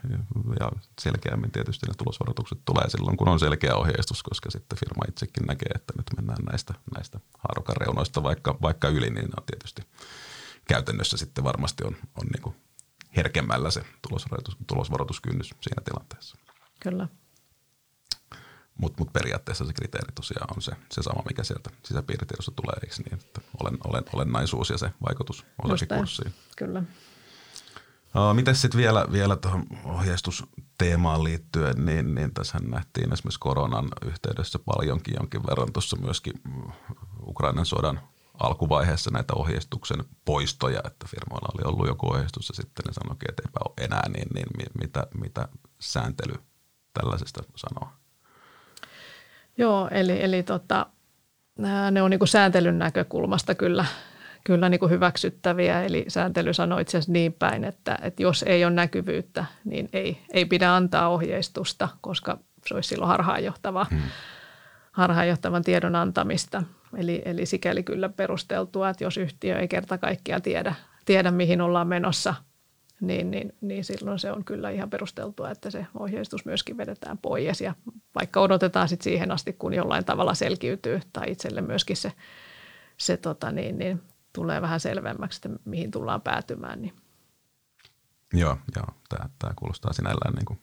ja 0.61 0.70
selkeämmin 1.01 1.51
tietysti 1.51 1.86
ne 1.86 1.95
tulosvaroitukset 1.99 2.59
tulee 2.64 2.91
silloin, 2.91 3.16
kun 3.16 3.28
on 3.28 3.41
selkeä 3.41 3.76
ohjeistus, 3.76 4.22
koska 4.22 4.51
sitten 4.51 4.78
firma 4.78 5.03
itsekin 5.09 5.47
näkee, 5.47 5.72
että 5.74 5.93
nyt 5.97 6.07
mennään 6.16 6.45
näistä, 6.51 6.74
näistä 6.95 7.20
haarukan 7.39 7.76
reunoista 7.76 8.22
vaikka, 8.22 8.59
vaikka 8.62 8.89
yli, 8.89 9.11
niin 9.11 9.28
on 9.36 9.45
tietysti 9.47 9.82
käytännössä 10.68 11.16
sitten 11.16 11.45
varmasti 11.45 11.84
on, 11.84 11.97
on 12.14 12.26
niin 12.34 12.43
kuin 12.43 12.57
herkemmällä 13.16 13.70
se 13.70 13.82
tulosvaroitus, 14.09 14.57
tulosvaroituskynnys 14.66 15.55
siinä 15.61 15.82
tilanteessa. 15.84 16.36
Kyllä. 16.80 17.09
Mutta 18.79 18.99
mut 18.99 19.12
periaatteessa 19.12 19.64
se 19.64 19.72
kriteeri 19.72 20.12
tosiaan 20.14 20.49
on 20.57 20.62
se, 20.62 20.72
se 20.93 21.03
sama, 21.03 21.22
mikä 21.29 21.45
sieltä 21.45 21.70
sisäpiiritiedosta 21.83 22.53
tulee, 22.57 22.74
eikö 22.83 22.95
niin? 22.99 23.14
Että 23.14 23.41
olen, 23.62 23.79
olen, 23.85 24.05
olennaisuus 24.12 24.70
ja 24.70 24.79
se 24.79 24.93
vaikutus 25.07 25.47
osakekurssiin. 25.64 26.35
Kyllä. 26.57 26.83
Uh, 28.14 28.35
Miten 28.35 28.57
sitten 28.57 28.79
vielä, 28.79 29.07
vielä 29.12 29.37
tuohon 29.37 29.66
ohjeistusteemaan 29.85 31.24
liittyen, 31.24 31.85
niin, 31.85 32.14
niin 32.14 32.35
tässä 32.35 32.59
nähtiin 32.59 33.12
esimerkiksi 33.12 33.41
koronan 33.41 33.89
yhteydessä 34.05 34.59
paljonkin 34.59 35.14
jonkin 35.18 35.47
verran 35.47 35.72
tuossa 35.72 35.97
myöskin 35.97 36.33
mm, 36.45 36.72
Ukrainan 37.26 37.66
sodan 37.66 38.01
alkuvaiheessa 38.41 39.11
näitä 39.11 39.35
ohjeistuksen 39.35 40.05
poistoja, 40.24 40.81
että 40.85 41.07
firmoilla 41.09 41.49
oli 41.55 41.72
ollut 41.72 41.87
joku 41.87 42.11
ohjeistus 42.11 42.49
ja 42.49 42.55
sitten 42.55 42.85
ne 42.87 42.93
sanoikin, 42.93 43.31
että 43.31 43.43
eipä 43.47 43.61
ole 43.64 43.85
enää, 43.87 44.09
niin, 44.09 44.29
niin 44.35 44.70
mitä, 44.79 45.07
mitä 45.14 45.49
sääntely 45.81 46.35
tällaisesta 46.95 47.43
sanoo? 47.57 47.97
Joo, 49.59 49.89
eli, 49.91 50.23
eli 50.25 50.43
tota, 50.43 50.87
ne 51.91 52.03
on 52.03 52.11
niin 52.11 52.19
kuin 52.19 52.29
sääntelyn 52.29 52.79
näkökulmasta 52.79 53.55
kyllä, 53.55 53.85
kyllä 54.45 54.69
niin 54.69 54.81
kuin 54.81 54.91
hyväksyttäviä. 54.91 55.83
Eli 55.83 56.05
sääntely 56.09 56.55
sanoo 56.55 56.79
itse 56.79 56.99
asiassa 56.99 57.13
niin 57.13 57.33
päin, 57.33 57.65
että, 57.65 57.99
että 58.03 58.23
jos 58.23 58.43
ei 58.43 58.65
ole 58.65 58.73
näkyvyyttä, 58.73 59.45
niin 59.65 59.89
ei, 59.93 60.19
ei 60.33 60.45
pidä 60.45 60.75
antaa 60.75 61.09
ohjeistusta, 61.09 61.89
koska 62.01 62.39
se 62.67 62.75
olisi 62.75 62.89
silloin 62.89 63.09
harhaanjohtavaa. 63.09 63.87
Hmm 63.91 64.03
harhaanjohtavan 64.99 65.63
tiedon 65.63 65.97
antamista. 65.97 66.63
Eli, 66.97 67.23
eli 67.25 67.47
sikäli 67.47 67.83
kyllä 67.83 68.09
perusteltua, 68.09 68.89
että 68.89 69.05
jos 69.05 69.17
yhtiö 69.17 69.59
ei 69.59 69.69
kerta 69.69 69.99
kaikkiaan 69.99 70.43
tiedä, 70.43 70.75
tiedä 71.05 71.31
mihin 71.31 71.61
ollaan 71.61 71.89
menossa, 71.89 72.35
niin, 73.01 73.30
niin, 73.30 73.53
niin 73.61 73.84
silloin 73.84 74.18
se 74.18 74.32
on 74.32 74.44
kyllä 74.44 74.70
ihan 74.70 74.90
perusteltua, 74.90 75.51
että 75.51 75.70
se 75.70 75.86
ohjeistus 75.99 76.44
myöskin 76.44 76.76
vedetään 76.76 77.18
pois. 77.18 77.61
Ja 77.61 77.74
vaikka 78.14 78.40
odotetaan 78.40 78.88
sitten 78.88 79.05
siihen 79.05 79.30
asti, 79.30 79.53
kun 79.53 79.74
jollain 79.74 80.05
tavalla 80.05 80.34
selkiytyy 80.34 81.01
tai 81.12 81.30
itselle 81.30 81.61
myöskin 81.61 81.96
se, 81.96 82.12
se 82.96 83.16
tota 83.16 83.53
niin, 83.53 83.78
niin 83.78 84.03
tulee 84.32 84.62
vähän 84.62 84.80
selvemmäksi, 84.80 85.38
että 85.38 85.61
mihin 85.64 85.90
tullaan 85.90 86.20
päätymään. 86.20 86.82
Niin. 86.82 86.94
Joo, 88.32 88.57
joo. 88.76 88.86
Tämä, 89.09 89.28
tämä 89.38 89.53
kuulostaa 89.57 89.92
sinällään 89.92 90.34
niin 90.34 90.44
kuin 90.44 90.59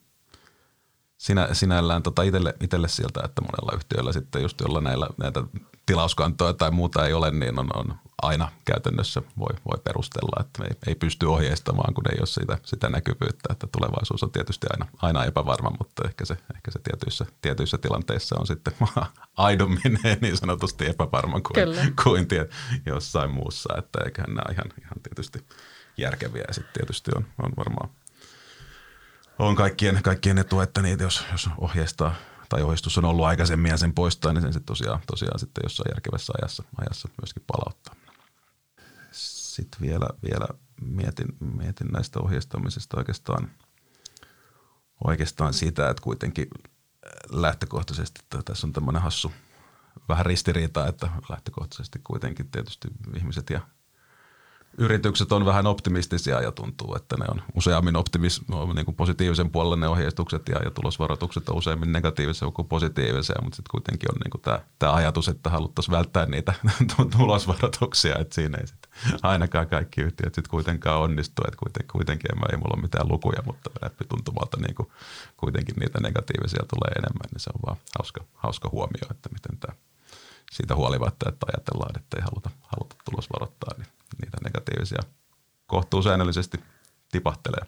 sinä, 1.17 1.49
sinällään 1.51 2.03
tota 2.03 2.23
itselle, 2.23 2.55
itselle 2.61 2.88
sieltä, 2.88 3.21
että 3.25 3.41
monella 3.41 3.75
yhtiöllä 3.75 4.13
sitten 4.13 4.41
just 4.41 4.61
jolla 4.61 4.81
näillä, 4.81 5.07
näitä 5.17 5.43
tilauskantoja 5.86 6.53
tai 6.53 6.71
muuta 6.71 7.05
ei 7.05 7.13
ole, 7.13 7.31
niin 7.31 7.59
on, 7.59 7.69
on 7.75 7.95
aina 8.21 8.51
käytännössä 8.65 9.21
voi, 9.39 9.55
voi 9.65 9.81
perustella, 9.83 10.45
että 10.45 10.63
ei, 10.63 10.71
ei 10.88 10.95
pysty 10.95 11.25
ohjeistamaan, 11.25 11.93
kun 11.93 12.11
ei 12.11 12.17
ole 12.19 12.27
sitä, 12.27 12.57
sitä 12.63 12.89
näkyvyyttä, 12.89 13.49
että 13.51 13.67
tulevaisuus 13.71 14.23
on 14.23 14.31
tietysti 14.31 14.67
aina, 14.69 14.86
aina 15.01 15.25
epävarma, 15.25 15.71
mutta 15.79 16.03
ehkä 16.05 16.25
se, 16.25 16.33
ehkä 16.55 16.71
se 16.71 16.79
tietyissä, 16.79 17.25
tietyissä 17.41 17.77
tilanteissa 17.77 18.36
on 18.39 18.47
sitten 18.47 18.73
aidommin 19.38 19.99
niin 20.21 20.38
sanotusti 20.38 20.89
epävarma 20.89 21.41
kuin, 21.41 21.67
kuin 22.03 22.27
tie, 22.27 22.49
jossain 22.86 23.31
muussa, 23.31 23.73
että 23.77 23.99
eiköhän 24.05 24.36
nämä 24.36 24.51
ihan, 24.51 24.73
ihan 24.81 25.01
tietysti 25.03 25.45
järkeviä 25.97 26.43
ja 26.47 26.53
sitten 26.53 26.73
tietysti 26.73 27.11
on, 27.15 27.25
on 27.43 27.51
varmaan 27.57 27.89
on 29.39 29.55
kaikkien, 29.55 29.99
kaikkien 30.03 30.38
etu, 30.38 30.59
että 30.59 30.81
niitä 30.81 31.03
jos, 31.03 31.25
jos 31.31 31.49
ohjeistaa 31.57 32.15
tai 32.50 32.62
ohjeistus 32.62 32.98
on 32.98 33.06
ollut 33.06 33.26
aikaisemmin 33.26 33.70
ja 33.70 33.78
sen 33.78 33.93
poistaa, 33.93 34.34
niin 34.34 34.41
sen 34.41 34.54
sitten 34.54 34.66
tosiaan, 34.66 35.00
tosiaan 35.08 35.39
sitten 35.39 35.62
jossain 35.64 35.91
järkevässä 35.91 36.34
ajassa, 36.41 36.64
ajassa 36.78 37.10
myöskin 37.22 37.43
palauttaa. 37.48 37.96
Sitten 39.12 39.82
vielä, 39.82 40.08
vielä 40.24 40.48
mietin, 40.82 41.28
mietin 41.39 41.88
näistä 41.88 42.20
ohjeistamisista 42.20 42.98
oikeastaan, 42.98 43.52
oikeastaan 45.04 45.54
sitä, 45.54 45.89
että 45.89 46.04
kuitenkin 46.04 46.48
lähtökohtaisesti 47.30 48.20
että 48.24 48.41
tässä 48.46 48.68
on 48.68 48.74
tämmöinen 48.74 49.02
hassu 49.02 49.32
vähän 50.10 50.26
ristiriita, 50.26 50.88
että 50.88 51.10
lähtökohtaisesti 51.30 52.00
kuitenkin 52.04 52.52
tietysti 52.52 52.88
ihmiset 53.18 53.50
ja 53.50 53.62
yritykset 54.78 55.32
on 55.32 55.45
vähän 55.45 55.67
optimistisia 55.67 56.41
ja 56.41 56.51
tuntuu, 56.51 56.95
että 56.95 57.15
ne 57.17 57.26
on 57.30 57.41
useammin 57.55 57.95
optimis, 57.95 58.41
niin 58.76 58.86
kuin 58.86 58.95
positiivisen 58.95 59.49
puolella 59.49 59.76
ne 59.76 59.88
ohjeistukset 59.88 60.49
ja, 60.49 60.59
ja 60.63 60.71
tulosvaroitukset 60.71 61.49
on 61.49 61.57
useammin 61.57 61.91
negatiivisia 61.91 62.51
kuin 62.51 62.67
positiivisia, 62.67 63.36
mutta 63.41 63.55
sitten 63.55 63.71
kuitenkin 63.71 64.11
on 64.11 64.19
niin 64.23 64.32
kuin 64.32 64.41
tämä, 64.41 64.59
tämä 64.80 64.93
ajatus, 64.93 65.28
että 65.28 65.49
haluttaisiin 65.49 65.95
välttää 65.95 66.26
niitä 66.26 66.53
tulosvaroituksia, 67.17 68.15
että 68.19 68.36
siinä 68.36 68.57
ei 68.57 68.67
sitten 68.67 68.91
ainakaan 69.23 69.67
kaikki 69.67 70.01
yhtiöt 70.01 70.36
sitten 70.36 70.51
kuitenkaan 70.51 71.01
onnistu, 71.01 71.41
että 71.47 71.57
kuitenkin, 71.57 71.91
kuitenkin 71.91 72.32
ei, 72.32 72.41
ei 72.51 72.57
mulla 72.57 72.73
ole 72.76 72.82
mitään 72.82 73.07
lukuja, 73.07 73.43
mutta 73.45 73.69
tuntumalta 74.09 74.57
niin 74.59 74.76
kuin 74.76 74.89
kuitenkin 75.38 75.76
niitä 75.80 75.99
negatiivisia 75.99 76.65
tulee 76.73 76.91
enemmän, 76.91 77.30
niin 77.32 77.39
se 77.39 77.49
on 77.53 77.61
vaan 77.65 77.78
hauska, 77.99 78.23
hauska 78.34 78.69
huomio, 78.71 79.07
että 79.11 79.30
miten 79.30 79.59
tämä 79.59 79.76
siitä 80.52 80.76
huolimatta, 80.76 81.30
että 81.30 81.46
ajatellaan, 81.54 81.98
että 82.00 82.18
ei 82.18 82.24
haluta, 82.24 82.50
haluta 82.62 82.96
tulosvaroittaa, 83.06 83.74
niin 83.78 83.88
niitä 84.22 84.38
negatiivisia 84.43 85.00
kohtuusäännöllisesti 85.68 86.58
tipahtelee. 87.12 87.66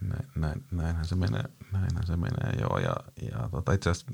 Näin, 0.00 0.30
näin, 0.34 0.64
näinhän, 0.70 1.04
se 1.04 1.16
menee, 1.16 1.44
näinhän 1.72 2.06
se 2.06 2.16
menee, 2.16 2.60
joo. 2.60 2.78
Ja, 2.78 2.94
ja 3.22 3.48
tota, 3.50 3.72
itse 3.72 3.90
asiassa 3.90 4.12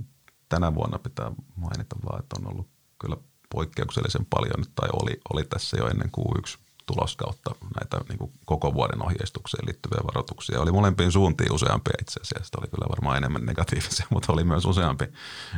tänä 0.49 0.75
vuonna 0.75 0.99
pitää 0.99 1.33
mainita 1.57 1.97
vaan, 2.05 2.21
että 2.21 2.37
on 2.41 2.53
ollut 2.53 2.69
kyllä 2.99 3.17
poikkeuksellisen 3.51 4.27
paljon, 4.31 4.65
tai 4.75 4.89
oli, 4.93 5.21
oli 5.35 5.45
tässä 5.45 5.77
jo 5.77 5.89
ennen 5.89 6.11
Q1 6.19 6.66
tuloskautta 6.87 7.55
näitä 7.81 8.05
niin 8.09 8.19
kuin 8.19 8.33
koko 8.45 8.75
vuoden 8.75 9.03
ohjeistukseen 9.03 9.67
liittyviä 9.67 10.07
varoituksia. 10.07 10.61
Oli 10.61 10.73
molempiin 10.73 11.13
suuntiin 11.13 11.53
useampia 11.53 11.95
itse 12.01 12.21
asiassa. 12.21 12.59
Oli 12.61 12.69
kyllä 12.69 12.89
varmaan 12.89 13.17
enemmän 13.17 13.47
negatiivisia, 13.47 14.07
mutta 14.15 14.33
oli 14.33 14.45
myös 14.45 14.65
useampi, 14.65 15.05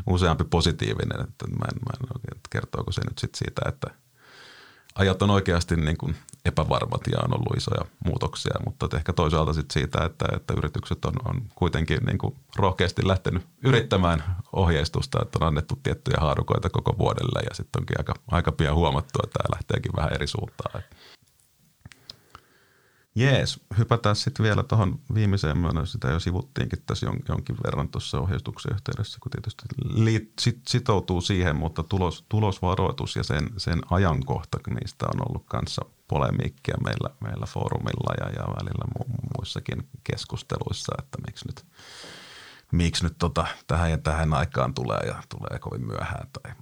useampi 0.07 0.45
positiivinen. 0.45 1.20
Että 1.20 1.47
mä 1.47 1.66
en, 1.72 1.79
mä 1.87 1.93
en 2.01 2.09
oikein, 2.16 2.41
kertooko 2.51 2.93
se 2.93 3.01
nyt 3.05 3.18
sit 3.18 3.35
siitä, 3.35 3.62
että– 3.68 3.91
ajat 4.99 5.22
on 5.22 5.31
oikeasti 5.31 5.76
niin 5.76 5.97
kuin 5.97 6.16
epävarmat 6.45 7.01
ja 7.12 7.18
on 7.24 7.35
ollut 7.35 7.57
isoja 7.57 7.85
muutoksia, 8.05 8.55
mutta 8.64 8.97
ehkä 8.97 9.12
toisaalta 9.12 9.53
sit 9.53 9.70
siitä, 9.70 10.05
että, 10.05 10.26
että 10.37 10.55
yritykset 10.57 11.05
on, 11.05 11.12
on 11.24 11.43
kuitenkin 11.55 11.99
niin 12.07 12.18
kuin 12.18 12.37
rohkeasti 12.57 13.09
lähtenyt 13.09 13.47
yrittämään 13.64 14.24
ohjeistusta, 14.53 15.18
että 15.22 15.39
on 15.41 15.47
annettu 15.47 15.79
tiettyjä 15.83 16.16
haarukoita 16.20 16.70
koko 16.70 16.99
vuodelle 16.99 17.41
ja 17.51 17.55
sitten 17.55 17.83
onkin 17.83 18.01
aika, 18.01 18.14
aika 18.31 18.53
pian 18.53 18.74
huomattu, 18.74 19.18
että 19.24 19.39
tämä 19.39 19.57
lähteekin 19.57 19.93
vähän 19.97 20.12
eri 20.12 20.26
suuntaan. 20.26 20.83
Jees, 23.15 23.61
hypätään 23.79 24.17
sitten 24.17 24.45
vielä 24.45 24.63
tuohon 24.63 25.01
viimeiseen, 25.15 25.59
mä 25.59 25.71
sitä 25.85 26.09
jo 26.09 26.21
sivuttiinkin 26.21 26.83
tässä 26.87 27.07
jonkin 27.29 27.57
verran 27.65 27.89
tuossa 27.89 28.21
ohjeistuksen 28.21 28.73
yhteydessä, 28.75 29.19
kun 29.23 29.31
tietysti 29.31 29.63
liit, 29.95 30.33
sit, 30.41 30.61
sitoutuu 30.69 31.21
siihen, 31.21 31.57
mutta 31.57 31.83
tulos, 31.83 32.25
tulosvaroitus 32.29 33.17
ja 33.17 33.23
sen, 33.23 33.51
sen 33.57 33.81
ajankohta, 33.91 34.59
niistä 34.81 35.07
on 35.15 35.29
ollut 35.29 35.47
kanssa 35.47 35.85
polemiikkia 36.09 36.77
meillä, 36.85 37.11
meillä 37.21 37.47
foorumilla 37.47 38.15
ja, 38.21 38.27
ja 38.27 38.43
välillä 38.43 38.85
mu, 38.99 39.15
muissakin 39.39 39.89
keskusteluissa, 40.05 40.93
että 40.99 41.19
miksi 41.27 41.49
nyt, 41.49 41.67
miksi 42.73 43.05
nyt 43.05 43.19
tota, 43.19 43.47
tähän 43.67 43.91
ja 43.91 43.99
tähän 43.99 44.35
aikaan 44.35 44.75
tulee 44.75 45.01
ja 45.07 45.23
tulee 45.29 45.59
kovin 45.59 45.87
myöhään 45.87 46.29
tai 46.33 46.53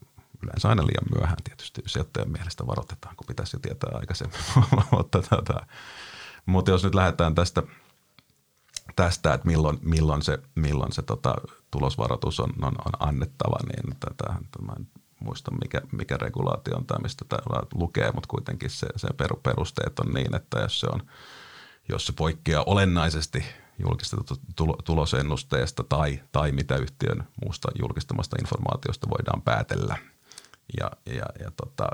yleensä 0.43 0.69
aina 0.69 0.87
liian 0.87 1.19
myöhään 1.19 1.43
tietysti 1.45 1.83
sijoittajan 1.87 2.31
mielestä 2.31 2.67
varoitetaan, 2.67 3.17
kun 3.17 3.27
pitäisi 3.27 3.57
jo 3.57 3.61
tietää 3.61 3.91
aikaisemmin, 3.95 4.41
mutta 4.93 5.23
tota, 5.23 5.67
mutta 6.47 6.71
jos 6.71 6.85
nyt 6.85 6.95
lähdetään 6.95 7.35
tästä, 7.35 7.63
tästä 8.97 9.35
että 9.35 9.47
milloin, 9.47 9.79
milloin 9.83 10.23
se, 10.23 10.39
milloin 10.55 10.93
se 10.93 11.03
tota, 11.03 11.35
tulosvaroitus 11.71 12.41
on, 12.41 12.53
on, 12.63 12.75
on 12.87 13.09
annettava, 13.09 13.59
niin 13.67 13.97
tätä, 14.01 14.33
mä 14.63 14.73
en 14.79 14.87
muista 15.21 15.51
mikä, 15.51 15.81
mikä 15.93 16.17
regulaatio 16.17 16.77
on 16.77 16.87
tämä, 16.87 17.03
mistä 17.03 17.25
tämä 17.29 17.61
lukee, 17.75 18.13
mutta 18.13 18.29
kuitenkin 18.29 18.71
se, 18.71 18.87
se 18.97 19.09
perusteet 19.43 19.99
on 19.99 20.13
niin, 20.13 20.35
että 20.35 20.61
jos 20.61 20.81
se, 20.81 20.87
on, 20.93 21.03
jos 21.89 22.07
se 22.07 22.13
poikkeaa 22.13 22.65
olennaisesti 22.67 23.45
julkistetusta 23.79 24.47
tulosennusteesta 24.85 25.85
tai, 25.89 26.23
tai 26.33 26.53
mitä 26.53 26.77
yhtiön 26.77 27.29
muusta 27.45 27.69
julkistamasta 27.81 28.37
informaatiosta 28.41 29.11
voidaan 29.11 29.43
päätellä. 29.43 29.97
Ja, 30.81 30.91
ja, 31.07 31.27
ja, 31.41 31.51
tota, 31.57 31.89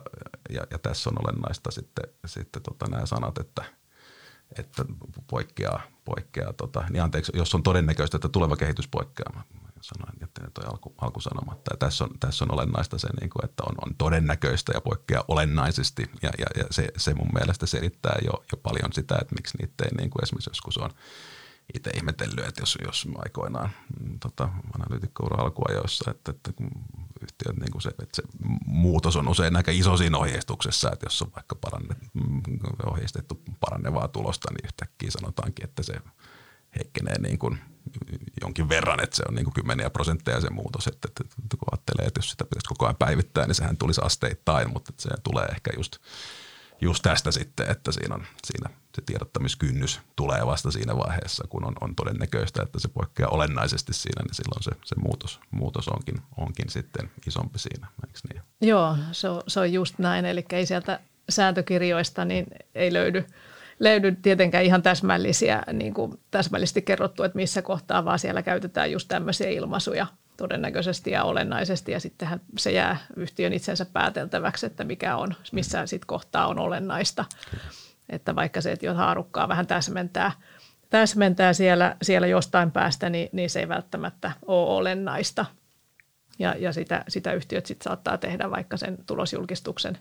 ja, 0.50 0.62
ja 0.70 0.78
tässä 0.78 1.10
on 1.10 1.16
olennaista 1.24 1.70
sitten, 1.70 2.04
sitten 2.26 2.62
tota 2.62 2.86
nämä 2.90 3.06
sanat, 3.06 3.38
että– 3.38 3.64
että 4.58 4.84
poikkeaa, 5.26 5.82
poikkeaa 6.04 6.52
tota, 6.52 6.84
niin 6.90 7.02
anteeksi, 7.02 7.32
jos 7.34 7.54
on 7.54 7.62
todennäköistä, 7.62 8.16
että 8.16 8.28
tuleva 8.28 8.56
kehitys 8.56 8.88
poikkeaa, 8.88 9.42
sanoin, 9.82 10.22
että 10.22 10.50
toi 10.54 10.64
alku, 10.66 10.94
alkusanomatta. 10.98 11.74
Ja 11.74 11.76
tässä 11.76 12.04
on, 12.04 12.10
tässä 12.20 12.44
on 12.44 12.52
olennaista 12.52 12.98
se, 12.98 13.08
niin 13.20 13.30
kuin, 13.30 13.44
että 13.44 13.62
on, 13.66 13.74
on 13.86 13.94
todennäköistä 13.94 14.72
ja 14.74 14.80
poikkeaa 14.80 15.24
olennaisesti. 15.28 16.10
Ja, 16.22 16.30
ja, 16.38 16.46
ja 16.56 16.64
se, 16.70 16.88
se 16.96 17.14
mun 17.14 17.30
mielestä 17.34 17.66
selittää 17.66 18.18
jo, 18.24 18.32
jo 18.52 18.58
paljon 18.62 18.92
sitä, 18.92 19.18
että 19.20 19.34
miksi 19.34 19.58
niitä 19.58 19.84
ei 19.84 19.90
niin 19.98 20.10
kuin 20.10 20.22
esimerkiksi 20.22 20.50
joskus 20.50 20.78
on 20.78 20.90
itse 21.74 21.90
ihmetellyt, 21.90 22.46
että 22.46 22.62
jos, 22.62 22.78
jos 22.86 23.08
aikoinaan 23.16 23.70
mm, 24.00 24.18
tota, 24.18 24.48
analyytikkoura 24.74 25.42
alkuajoissa, 25.42 26.10
että, 26.10 26.30
että 26.30 26.52
yhtiöt, 27.22 27.56
niin 27.56 27.70
kuin 27.72 27.82
se, 27.82 27.88
että 27.88 28.04
se 28.12 28.22
muutos 28.66 29.16
on 29.16 29.28
usein 29.28 29.56
aika 29.56 29.70
iso 29.70 29.96
siinä 29.96 30.18
ohjeistuksessa, 30.18 30.90
että 30.92 31.06
jos 31.06 31.22
on 31.22 31.32
vaikka 31.36 31.54
paranne, 31.54 31.94
mm, 32.14 32.42
ohjeistettu 32.86 33.42
parannevaa 33.60 34.08
tulosta, 34.08 34.48
niin 34.50 34.64
yhtäkkiä 34.64 35.10
sanotaankin, 35.10 35.64
että 35.64 35.82
se 35.82 35.94
heikkenee 36.78 37.18
niin 37.18 37.38
kuin 37.38 37.58
jonkin 38.42 38.68
verran, 38.68 39.02
että 39.02 39.16
se 39.16 39.22
on 39.28 39.34
niin 39.34 39.44
kuin 39.44 39.54
kymmeniä 39.54 39.90
prosentteja 39.90 40.40
se 40.40 40.50
muutos, 40.50 40.86
että, 40.86 41.08
että, 41.08 41.24
että 41.42 41.56
kun 41.56 41.68
ajattelee, 41.72 42.06
että 42.06 42.18
jos 42.18 42.30
sitä 42.30 42.44
pitäisi 42.44 42.68
koko 42.68 42.86
ajan 42.86 42.96
päivittää, 42.96 43.46
niin 43.46 43.54
sehän 43.54 43.76
tulisi 43.76 44.00
asteittain, 44.04 44.72
mutta 44.72 44.92
se 44.98 45.10
tulee 45.24 45.44
ehkä 45.44 45.70
just– 45.76 45.96
just 46.82 47.02
tästä 47.02 47.30
sitten, 47.30 47.70
että 47.70 47.92
siinä, 47.92 48.14
on, 48.14 48.24
siinä 48.44 48.70
se 48.94 49.02
tiedottamiskynnys 49.06 50.00
tulee 50.16 50.46
vasta 50.46 50.70
siinä 50.70 50.96
vaiheessa, 50.96 51.44
kun 51.48 51.64
on, 51.64 51.74
on 51.80 51.94
todennäköistä, 51.94 52.62
että 52.62 52.80
se 52.80 52.88
poikkeaa 52.88 53.30
olennaisesti 53.30 53.92
siinä, 53.92 54.22
niin 54.22 54.34
silloin 54.34 54.62
se, 54.62 54.70
se 54.84 54.94
muutos, 55.00 55.40
muutos 55.50 55.88
onkin, 55.88 56.22
onkin 56.36 56.70
sitten 56.70 57.10
isompi 57.26 57.58
siinä, 57.58 57.86
eikö 58.06 58.18
niin? 58.32 58.42
Joo, 58.60 58.96
se 59.12 59.28
on, 59.28 59.42
se 59.48 59.60
on 59.60 59.72
just 59.72 59.98
näin, 59.98 60.24
eli 60.24 60.44
ei 60.52 60.66
sieltä 60.66 61.00
sääntökirjoista 61.28 62.24
niin 62.24 62.46
ei 62.74 62.92
löydy, 62.92 63.24
löydy 63.80 64.16
tietenkään 64.22 64.64
ihan 64.64 64.82
täsmällisiä, 64.82 65.62
niin 65.72 65.94
kuin 65.94 66.20
täsmällisesti 66.30 66.82
kerrottu, 66.82 67.22
että 67.22 67.36
missä 67.36 67.62
kohtaa, 67.62 68.04
vaan 68.04 68.18
siellä 68.18 68.42
käytetään 68.42 68.92
just 68.92 69.08
tämmöisiä 69.08 69.50
ilmaisuja– 69.50 70.06
todennäköisesti 70.36 71.10
ja 71.10 71.24
olennaisesti 71.24 71.92
ja 71.92 72.00
sittenhän 72.00 72.40
se 72.58 72.72
jää 72.72 72.96
yhtiön 73.16 73.52
itsensä 73.52 73.86
pääteltäväksi, 73.92 74.66
että 74.66 74.84
mikä 74.84 75.16
on, 75.16 75.34
missä 75.52 75.86
sitten 75.86 76.06
kohtaa 76.06 76.46
on 76.46 76.58
olennaista. 76.58 77.24
Että 78.08 78.36
vaikka 78.36 78.60
se, 78.60 78.72
että 78.72 78.94
haarukkaa 78.94 79.48
vähän 79.48 79.66
täsmentää, 79.66 80.32
täsmentää 80.90 81.52
siellä, 81.52 81.96
siellä 82.02 82.26
jostain 82.26 82.70
päästä, 82.70 83.10
niin, 83.10 83.28
niin 83.32 83.50
se 83.50 83.60
ei 83.60 83.68
välttämättä 83.68 84.32
ole 84.46 84.76
olennaista. 84.76 85.46
Ja, 86.38 86.54
ja 86.58 86.72
sitä, 86.72 87.04
sitä 87.08 87.32
yhtiöt 87.32 87.66
sitten 87.66 87.84
saattaa 87.84 88.18
tehdä 88.18 88.50
vaikka 88.50 88.76
sen 88.76 88.98
tulosjulkistuksen 89.06 89.98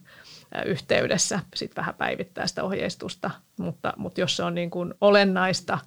yhteydessä 0.65 1.39
sitten 1.55 1.81
vähän 1.81 1.95
päivittää 1.95 2.47
sitä 2.47 2.63
ohjeistusta, 2.63 3.31
mutta, 3.59 3.93
mutta 3.97 4.21
jos 4.21 4.35
se 4.35 4.43
on 4.43 4.55
niin 4.55 4.69
kuin 4.69 4.93
olennaista, 5.01 5.77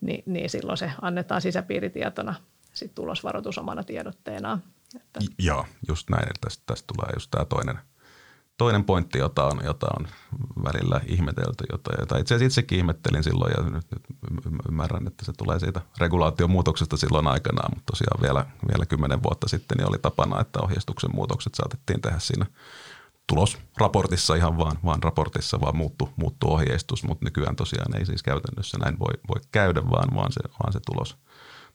niin, 0.00 0.22
niin 0.26 0.50
silloin 0.50 0.78
se 0.78 0.90
annetaan 1.02 1.40
sisäpiiritietona 1.40 2.34
sitten 2.72 2.94
tulosvaroitus 2.94 3.58
omana 3.58 3.84
tiedotteenaan. 3.84 4.62
Että. 4.96 5.20
Joo, 5.38 5.66
just 5.88 6.10
näin. 6.10 6.28
Tästä, 6.40 6.62
tästä 6.66 6.86
tulee 6.96 7.10
just 7.14 7.30
tämä 7.30 7.44
toinen, 7.44 7.78
toinen 8.58 8.84
pointti, 8.84 9.18
jota 9.18 9.44
on, 9.44 9.60
jota 9.64 9.86
on 9.98 10.08
välillä 10.64 11.00
ihmetelty, 11.06 11.64
jota, 11.72 11.90
jota 11.98 12.18
itse 12.18 12.34
asiassa 12.34 12.46
itsekin 12.46 12.78
ihmettelin 12.78 13.24
silloin 13.24 13.52
ja 13.56 13.70
nyt, 13.70 13.86
nyt 14.30 14.46
ymmärrän, 14.68 15.06
että 15.06 15.24
se 15.24 15.32
tulee 15.32 15.58
siitä 15.58 15.80
regulaation 15.98 16.50
muutoksesta 16.50 16.96
silloin 16.96 17.26
aikanaan, 17.26 17.70
mutta 17.74 17.92
tosiaan 17.92 18.22
vielä, 18.22 18.46
vielä 18.68 18.86
kymmenen 18.86 19.22
vuotta 19.22 19.48
sitten 19.48 19.78
niin 19.78 19.88
oli 19.88 19.98
tapana, 19.98 20.40
että 20.40 20.60
ohjeistuksen 20.62 21.14
muutokset 21.14 21.54
saatettiin 21.54 22.00
tehdä 22.00 22.18
siinä 22.18 22.46
tulosraportissa 23.26 24.34
ihan 24.34 24.58
vaan, 24.58 24.78
vaan 24.84 25.02
raportissa 25.02 25.60
vaan 25.60 25.76
muuttu, 25.76 26.08
muuttu 26.16 26.52
ohjeistus, 26.52 27.04
mutta 27.04 27.24
nykyään 27.24 27.56
tosiaan 27.56 27.96
ei 27.98 28.06
siis 28.06 28.22
käytännössä 28.22 28.78
näin 28.78 28.98
voi, 28.98 29.12
voi 29.28 29.40
käydä, 29.50 29.90
vaan, 29.90 30.14
vaan, 30.14 30.32
se, 30.32 30.40
vaan 30.62 30.72
se 30.72 30.80
tulos, 30.86 31.16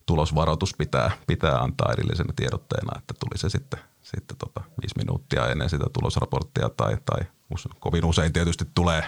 tulosvaroitus 0.07 0.73
pitää, 0.77 1.11
pitää 1.27 1.57
antaa 1.57 1.93
erillisenä 1.93 2.33
tiedotteena, 2.35 2.99
että 2.99 3.13
tuli 3.19 3.37
se 3.37 3.49
sitten, 3.49 3.79
sitten 4.01 4.37
tota 4.37 4.61
viisi 4.81 4.97
minuuttia 4.97 5.47
ennen 5.47 5.69
sitä 5.69 5.85
tulosraporttia 5.93 6.69
tai, 6.69 6.97
tai 7.05 7.25
kovin 7.79 8.05
usein 8.05 8.33
tietysti 8.33 8.65
tulee 8.75 9.03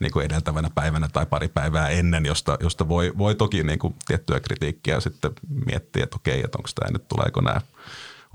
niin 0.00 0.12
kuin 0.12 0.26
edeltävänä 0.26 0.70
päivänä 0.74 1.08
tai 1.08 1.26
pari 1.26 1.48
päivää 1.48 1.88
ennen, 1.88 2.26
josta, 2.26 2.58
josta 2.60 2.88
voi, 2.88 3.12
voi 3.18 3.34
toki 3.34 3.62
niin 3.62 3.78
kuin 3.78 3.94
tiettyä 4.06 4.40
kritiikkiä 4.40 5.00
sitten 5.00 5.32
miettiä, 5.66 6.04
että 6.04 6.16
okei, 6.16 6.40
että 6.44 6.58
onko 6.58 6.68
tämä 6.74 6.92
nyt, 6.92 7.08
tuleeko 7.08 7.40
nämä 7.40 7.60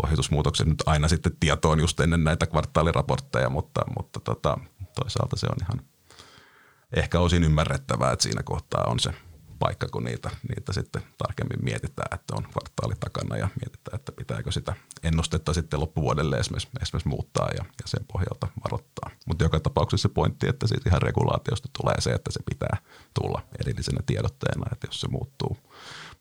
ohjeistusmuutokset 0.03 0.68
nyt 0.68 0.84
aina 0.86 1.08
sitten 1.08 1.38
tietoon 1.39 1.80
just 1.80 1.99
ennen 1.99 2.24
näitä 2.24 2.47
kvartaaliraportteja, 2.47 3.49
mutta, 3.49 3.82
mutta 3.97 4.20
tota, 4.20 4.58
toisaalta 4.95 5.36
se 5.36 5.47
on 5.49 5.58
ihan 5.62 5.86
ehkä 6.95 7.20
osin 7.20 7.43
ymmärrettävää, 7.43 8.12
että 8.12 8.24
siinä 8.24 8.43
kohtaa 8.43 8.84
on 8.88 8.99
se 8.99 9.14
paikka, 9.66 9.88
kun 9.88 10.03
niitä, 10.03 10.30
niitä 10.49 10.74
sitten 10.74 11.01
tarkemmin 11.18 11.66
mietitään, 11.66 12.07
että 12.16 12.36
on 12.38 12.43
kvartaali 12.43 12.93
takana 12.99 13.38
ja 13.38 13.47
mietitään, 13.61 13.95
että 13.99 14.11
pitääkö 14.11 14.51
sitä 14.51 14.74
ennustetta 15.03 15.53
sitten 15.53 15.80
loppuvuodelle 15.80 16.38
esimerkiksi, 16.38 16.70
esimerkiksi 16.82 17.09
muuttaa 17.09 17.49
ja, 17.57 17.63
ja 17.82 17.86
sen 17.86 18.05
pohjalta 18.13 18.47
varoittaa. 18.63 19.09
Mutta 19.28 19.43
joka 19.45 19.59
tapauksessa 19.59 20.07
se 20.07 20.13
pointti, 20.13 20.47
että 20.49 20.68
siitä 20.68 20.89
ihan 20.89 21.01
regulaatiosta 21.01 21.70
tulee 21.80 22.01
se, 22.01 22.11
että 22.11 22.32
se 22.32 22.39
pitää 22.49 22.78
tulla 23.13 23.41
erillisenä 23.59 23.99
tiedotteena, 24.05 24.66
että 24.72 24.88
jos 24.88 25.01
se 25.01 25.07
muuttuu, 25.07 25.57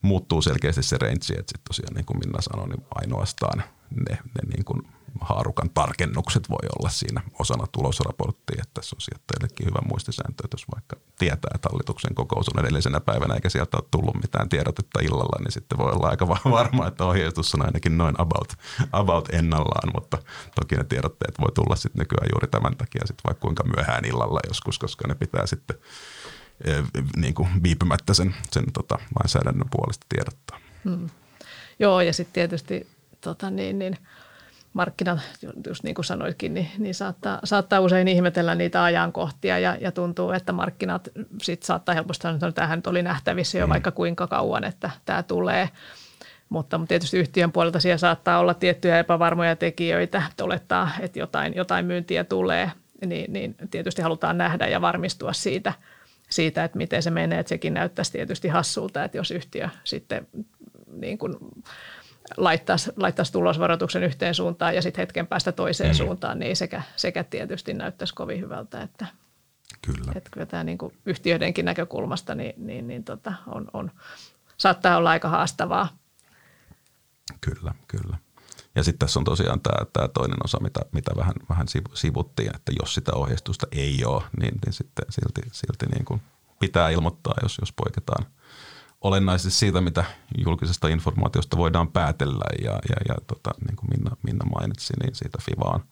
muuttuu 0.01 0.41
selkeästi 0.41 0.83
se 0.83 0.97
range, 0.97 1.15
että 1.15 1.51
sitten 1.51 1.67
tosiaan 1.67 1.93
niin 1.93 2.05
kuin 2.05 2.19
Minna 2.19 2.41
sanoi, 2.41 2.67
niin 2.67 2.85
ainoastaan 2.95 3.63
ne, 4.09 4.15
ne 4.35 4.41
niin 4.53 4.65
kuin 4.65 4.81
haarukan 5.21 5.69
tarkennukset 5.69 6.49
voi 6.49 6.67
olla 6.79 6.89
siinä 6.89 7.21
osana 7.39 7.67
tulosraporttia, 7.71 8.61
että 8.61 8.73
tässä 8.73 8.95
on 8.95 9.01
sijoittajillekin 9.01 9.65
hyvä 9.65 9.79
muistisääntö, 9.89 10.43
että 10.43 10.55
jos 10.55 10.65
vaikka 10.75 10.95
tietää, 11.19 11.51
että 11.55 11.69
hallituksen 11.71 12.15
kokous 12.15 12.49
on 12.49 12.59
edellisenä 12.59 12.99
päivänä 12.99 13.33
eikä 13.33 13.49
sieltä 13.49 13.77
ole 13.77 13.87
tullut 13.91 14.21
mitään 14.21 14.49
tiedotetta 14.49 14.99
illalla, 14.99 15.39
niin 15.43 15.51
sitten 15.51 15.77
voi 15.77 15.91
olla 15.91 16.07
aika 16.07 16.27
varma, 16.27 16.87
että 16.87 17.05
ohjeistus 17.05 17.55
on 17.55 17.65
ainakin 17.65 17.97
noin 17.97 18.15
about, 18.21 18.53
about 18.91 19.29
ennallaan, 19.33 19.89
mutta 19.93 20.17
toki 20.61 20.75
ne 20.75 20.83
tiedotteet 20.83 21.35
voi 21.41 21.51
tulla 21.51 21.75
sitten 21.75 21.99
nykyään 21.99 22.29
juuri 22.33 22.47
tämän 22.47 22.77
takia 22.77 23.07
sitten 23.07 23.23
vaikka 23.27 23.41
kuinka 23.41 23.63
myöhään 23.63 24.05
illalla 24.05 24.39
joskus, 24.47 24.79
koska 24.79 25.07
ne 25.07 25.15
pitää 25.15 25.45
sitten 25.45 25.77
eh, 26.65 26.83
niin 27.17 27.33
kuin 27.33 27.49
viipymättä 27.63 28.13
sen, 28.13 28.35
sen 28.51 28.65
tota, 28.73 28.99
lainsäädännön 29.19 29.69
puolesta 29.71 30.05
tiedottaa. 30.09 30.59
Hmm. 30.83 31.09
Joo, 31.79 32.01
ja 32.01 32.13
sitten 32.13 32.33
tietysti 32.33 32.87
tota 33.21 33.49
niin, 33.49 33.79
niin– 33.79 33.97
markkinat, 34.75 35.19
just 35.67 35.83
niin 35.83 35.95
kuin 35.95 36.05
sanoitkin, 36.05 36.53
niin, 36.53 36.67
niin 36.77 36.95
saattaa, 36.95 37.39
saattaa 37.43 37.79
usein 37.79 38.07
ihmetellä 38.07 38.55
niitä 38.55 38.83
ajankohtia 38.83 39.59
ja, 39.59 39.77
ja 39.81 39.91
tuntuu, 39.91 40.31
että 40.31 40.51
markkinat 40.51 41.09
sit 41.41 41.63
saattaa 41.63 41.95
helposti 41.95 42.21
sanoa, 42.21 42.35
että 42.35 42.51
tämähän 42.51 42.77
nyt 42.77 42.87
oli 42.87 43.01
nähtävissä 43.01 43.57
jo 43.57 43.67
mm. 43.67 43.69
vaikka 43.69 43.91
kuinka 43.91 44.27
kauan, 44.27 44.63
että 44.63 44.89
tämä 45.05 45.23
tulee. 45.23 45.69
Mutta, 46.49 46.77
mutta 46.77 46.89
tietysti 46.89 47.17
yhtiön 47.17 47.51
puolelta 47.51 47.79
siellä 47.79 47.97
saattaa 47.97 48.39
olla 48.39 48.53
tiettyjä 48.53 48.99
epävarmoja 48.99 49.55
tekijöitä, 49.55 50.23
että 50.29 50.43
olettaa, 50.43 50.89
että 50.99 51.19
jotain, 51.19 51.55
jotain 51.55 51.85
myyntiä 51.85 52.23
tulee, 52.23 52.71
niin, 53.05 53.33
niin 53.33 53.55
tietysti 53.71 54.01
halutaan 54.01 54.37
nähdä 54.37 54.67
ja 54.67 54.81
varmistua 54.81 55.33
siitä, 55.33 55.73
siitä, 56.29 56.63
että 56.63 56.77
miten 56.77 57.03
se 57.03 57.11
menee. 57.11 57.39
Että 57.39 57.49
sekin 57.49 57.73
näyttäisi 57.73 58.11
tietysti 58.11 58.47
hassulta, 58.47 59.03
että 59.03 59.17
jos 59.17 59.31
yhtiö 59.31 59.69
sitten 59.83 60.27
niin 60.91 61.17
kuin 61.17 61.35
laittaisi, 62.37 62.91
laittaisi 62.97 63.31
tulosvaroituksen 63.31 64.03
yhteen 64.03 64.35
suuntaan 64.35 64.75
ja 64.75 64.81
sitten 64.81 65.01
hetken 65.01 65.27
päästä 65.27 65.51
toiseen 65.51 65.91
mm. 65.91 65.95
suuntaan, 65.95 66.39
niin 66.39 66.55
sekä, 66.55 66.81
sekä 66.95 67.23
tietysti 67.23 67.73
näyttäisi 67.73 68.15
kovin 68.15 68.41
hyvältä, 68.41 68.81
että 68.81 69.05
Kyllä. 69.81 70.11
Että 70.15 70.29
kyllä 70.29 70.45
tämä 70.45 70.63
niin 70.63 70.77
kuin 70.77 70.97
yhtiöidenkin 71.05 71.65
näkökulmasta 71.65 72.35
niin, 72.35 72.53
niin, 72.57 72.87
niin 72.87 73.03
tota 73.03 73.33
on, 73.47 73.67
on, 73.73 73.91
saattaa 74.57 74.97
olla 74.97 75.09
aika 75.09 75.29
haastavaa. 75.29 75.97
Kyllä, 77.41 77.73
kyllä. 77.87 78.17
Ja 78.75 78.83
sitten 78.83 78.99
tässä 78.99 79.19
on 79.19 79.23
tosiaan 79.23 79.61
tämä, 79.61 79.85
tämä 79.93 80.07
toinen 80.07 80.37
osa, 80.43 80.59
mitä, 80.59 80.79
mitä 80.91 81.11
vähän, 81.17 81.33
vähän 81.49 81.67
sivuttiin, 81.93 82.55
että 82.55 82.71
jos 82.79 82.93
sitä 82.93 83.11
ohjeistusta 83.15 83.67
ei 83.71 84.05
ole, 84.05 84.23
niin, 84.39 84.53
niin 84.65 84.73
sitten 84.73 85.05
silti, 85.09 85.41
silti 85.51 85.85
niin 85.85 86.05
kuin 86.05 86.21
pitää 86.59 86.89
ilmoittaa, 86.89 87.33
jos, 87.43 87.57
jos 87.61 87.71
poiketaan– 87.71 88.25
olennaisesti 89.01 89.59
siitä, 89.59 89.81
mitä 89.81 90.05
julkisesta 90.45 90.87
informaatiosta 90.87 91.57
voidaan 91.57 91.91
päätellä. 91.91 92.45
Ja, 92.63 92.71
ja, 92.71 92.95
ja 93.09 93.15
tota, 93.27 93.51
niin 93.67 93.75
kuin 93.75 93.89
Minna, 93.89 94.17
Minna 94.23 94.45
mainitsi, 94.45 94.93
niin 95.03 95.15
siitä 95.15 95.37
FIVA 95.41 95.69
on 95.69 95.83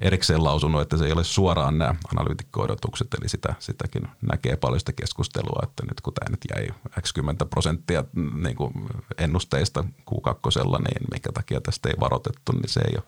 erikseen 0.00 0.44
lausunut, 0.44 0.80
että 0.80 0.96
se 0.96 1.06
ei 1.06 1.12
ole 1.12 1.24
suoraan 1.24 1.78
nämä 1.78 1.94
analyytikko-odotukset, 2.14 3.08
eli 3.20 3.28
sitä, 3.28 3.54
sitäkin 3.58 4.08
näkee 4.22 4.56
paljon 4.56 4.80
sitä 4.80 4.92
keskustelua, 4.92 5.60
että 5.62 5.82
nyt 5.86 6.00
kun 6.00 6.14
tämä 6.14 6.30
nyt 6.30 6.40
jäi 6.54 6.68
x 7.02 7.12
10 7.12 7.36
prosenttia 7.50 8.04
niin 8.34 8.56
kuin 8.56 8.72
ennusteista 9.18 9.84
Q2, 10.10 10.68
niin 10.68 11.06
minkä 11.10 11.32
takia 11.32 11.60
tästä 11.60 11.88
ei 11.88 11.94
varoitettu, 12.00 12.52
niin 12.52 12.68
se 12.68 12.80
ei 12.80 12.94
ole 12.96 13.04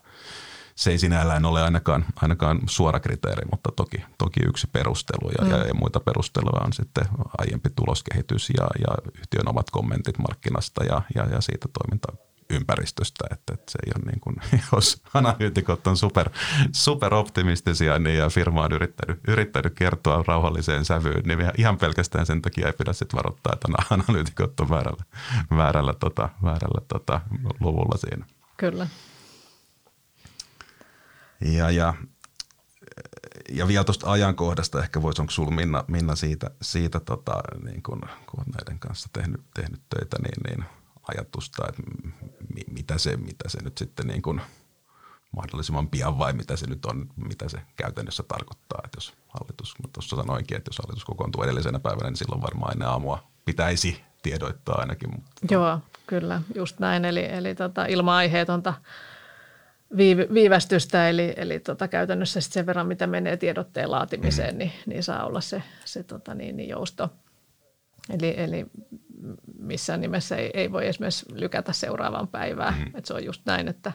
se 0.76 0.90
ei 0.90 0.98
sinällään 0.98 1.44
ole 1.44 1.62
ainakaan, 1.62 2.04
ainakaan 2.16 2.60
suora 2.66 3.00
kriteeri, 3.00 3.48
mutta 3.50 3.72
toki, 3.76 4.04
toki 4.18 4.40
yksi 4.46 4.66
perustelu 4.72 5.30
ja, 5.38 5.44
mm. 5.44 5.50
ja, 5.50 5.56
ja 5.66 5.74
muita 5.74 6.00
perusteluja 6.00 6.64
on 6.64 6.72
sitten 6.72 7.04
aiempi 7.38 7.70
tuloskehitys 7.76 8.50
ja, 8.50 8.66
ja 8.88 8.94
yhtiön 9.18 9.48
omat 9.48 9.70
kommentit 9.70 10.18
markkinasta 10.18 10.84
ja, 10.84 11.02
ja, 11.14 11.24
ja 11.24 11.40
siitä 11.40 11.68
toiminta 11.78 12.26
ympäristöstä, 12.50 13.24
että, 13.30 13.54
että 13.54 13.72
se 13.72 13.78
ei 13.86 13.92
ole 13.96 14.04
niin 14.10 14.20
kuin, 14.20 14.36
jos 14.72 15.02
analyytikot 15.14 15.86
on 15.86 15.96
super, 15.96 16.30
super 16.72 17.14
optimistisia 17.14 17.98
niin 17.98 18.18
ja 18.18 18.28
firma 18.28 18.64
on 18.64 18.72
yrittänyt, 18.72 19.20
yrittänyt 19.28 19.74
kertoa 19.74 20.24
rauhalliseen 20.26 20.84
sävyyn, 20.84 21.22
niin 21.24 21.38
ihan 21.58 21.78
pelkästään 21.78 22.26
sen 22.26 22.42
takia 22.42 22.66
ei 22.66 22.72
pidä 22.72 22.92
sitten 22.92 23.16
varoittaa, 23.16 23.52
että 23.52 23.94
analyytikot 23.94 24.60
on 24.60 24.70
väärällä, 24.70 25.02
väärällä, 25.56 25.94
tota, 25.94 26.28
väärällä 26.42 26.80
tota, 26.88 27.20
luvulla 27.60 27.96
siinä. 27.96 28.26
Kyllä. 28.56 28.86
Ja, 31.40 31.70
ja, 31.70 31.94
ja 33.48 33.68
vielä 33.68 33.84
tuosta 33.84 34.12
ajankohdasta 34.12 34.82
ehkä 34.82 35.02
voisi, 35.02 35.20
onko 35.22 35.30
sinulla 35.30 35.54
Minna, 35.54 35.84
Minna 35.88 36.16
siitä, 36.16 36.50
siitä 36.62 37.00
tota, 37.00 37.42
niin 37.64 37.82
kun, 37.82 38.00
kun 38.00 38.40
olet 38.40 38.54
näiden 38.58 38.78
kanssa 38.78 39.08
tehnyt, 39.12 39.40
tehnyt 39.54 39.80
töitä, 39.88 40.16
niin, 40.22 40.42
niin 40.48 40.64
ajatusta, 41.08 41.68
että 41.68 41.82
mi, 42.54 42.60
mitä, 42.70 42.98
se, 42.98 43.16
mitä 43.16 43.48
se 43.48 43.62
nyt 43.62 43.78
sitten 43.78 44.06
niin 44.06 44.22
kun, 44.22 44.40
mahdollisimman 45.36 45.88
pian 45.88 46.18
vai 46.18 46.32
mitä 46.32 46.56
se 46.56 46.66
nyt 46.66 46.84
on, 46.84 47.06
mitä 47.16 47.48
se 47.48 47.60
käytännössä 47.76 48.22
tarkoittaa. 48.22 48.80
Että 48.84 48.96
jos 48.96 49.14
hallitus, 49.28 49.74
tuossa 49.92 50.16
sanoinkin, 50.16 50.56
että 50.56 50.68
jos 50.68 50.78
hallitus 50.78 51.04
kokoontuu 51.04 51.42
edellisenä 51.42 51.78
päivänä, 51.78 52.10
niin 52.10 52.16
silloin 52.16 52.42
varmaan 52.42 52.72
ennen 52.72 52.88
aamua 52.88 53.22
pitäisi 53.44 54.02
tiedoittaa 54.22 54.78
ainakin. 54.78 55.10
Mutta... 55.10 55.34
Joo, 55.50 55.80
kyllä, 56.06 56.42
just 56.54 56.78
näin. 56.78 57.04
Eli, 57.04 57.24
eli 57.24 57.54
tota, 57.54 57.86
ilman 57.86 58.14
aiheetonta 58.14 58.74
viivästystä, 60.34 61.08
eli, 61.08 61.34
eli 61.36 61.60
tota, 61.60 61.88
käytännössä 61.88 62.40
sen 62.40 62.66
verran, 62.66 62.86
mitä 62.86 63.06
menee 63.06 63.36
tiedotteen 63.36 63.90
laatimiseen, 63.90 64.54
mm. 64.54 64.58
niin, 64.58 64.72
niin 64.86 65.02
saa 65.02 65.26
olla 65.26 65.40
se, 65.40 65.62
se 65.84 66.02
tota, 66.02 66.34
niin, 66.34 66.56
niin 66.56 66.68
jousto. 66.68 67.10
Eli, 68.10 68.34
eli 68.36 68.66
missään 69.58 70.00
nimessä 70.00 70.36
ei, 70.36 70.50
ei 70.54 70.72
voi 70.72 70.86
esimerkiksi 70.86 71.26
lykätä 71.34 71.72
seuraavaan 71.72 72.28
päivään. 72.28 72.74
Mm. 72.74 72.90
Et 72.94 73.04
se 73.04 73.14
on 73.14 73.24
just 73.24 73.42
näin, 73.44 73.68
että, 73.68 73.92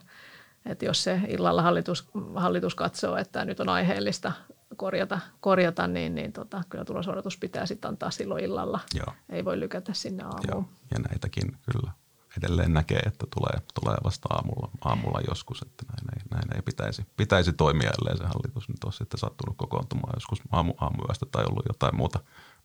että 0.65 0.85
jos 0.85 1.03
se 1.03 1.21
illalla 1.27 1.61
hallitus, 1.61 2.09
hallitus 2.35 2.75
katsoo, 2.75 3.17
että 3.17 3.45
nyt 3.45 3.59
on 3.59 3.69
aiheellista 3.69 4.31
korjata, 4.75 5.19
korjata 5.39 5.87
niin, 5.87 6.15
niin 6.15 6.33
tota, 6.33 6.63
kyllä 6.69 6.85
tulosodotus 6.85 7.37
pitää 7.37 7.65
sitten 7.65 7.89
antaa 7.89 8.11
silloin 8.11 8.43
illalla. 8.43 8.79
Joo. 8.93 9.13
Ei 9.29 9.45
voi 9.45 9.59
lykätä 9.59 9.93
sinne 9.93 10.23
aamuun. 10.23 10.43
Joo. 10.47 10.65
Ja 10.91 10.99
näitäkin 11.09 11.57
kyllä 11.71 11.91
edelleen 12.37 12.73
näkee, 12.73 12.99
että 12.99 13.27
tulee, 13.35 13.61
tulee 13.81 13.97
vasta 14.03 14.29
aamulla, 14.33 14.69
aamulla 14.81 15.21
joskus, 15.29 15.61
että 15.61 15.85
näin 15.87 16.19
ei, 16.19 16.23
näin 16.31 16.55
ei 16.55 16.61
pitäisi, 16.61 17.05
pitäisi 17.17 17.53
toimia, 17.53 17.91
ellei 17.99 18.17
se 18.17 18.23
hallitus 18.23 18.69
nyt 18.69 18.83
ole 18.83 18.93
sitten 18.93 19.19
sattunut 19.19 19.57
kokoontumaan 19.57 20.13
joskus 20.15 20.41
aamu, 20.51 20.73
aamuyöstä 20.77 21.25
tai 21.25 21.45
ollut 21.49 21.65
jotain 21.67 21.95
muuta 21.95 22.19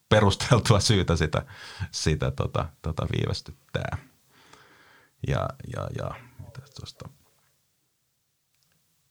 perusteltua 0.09 0.81
syytä 0.81 1.17
sitä, 1.17 1.47
sitä 1.91 2.31
tota, 2.31 2.69
tota 2.83 3.07
viivästyttää. 3.12 3.99
Ja, 5.29 5.49
ja, 5.77 5.89
ja 5.99 6.14
mitä 6.39 6.61
tuosta 6.81 7.09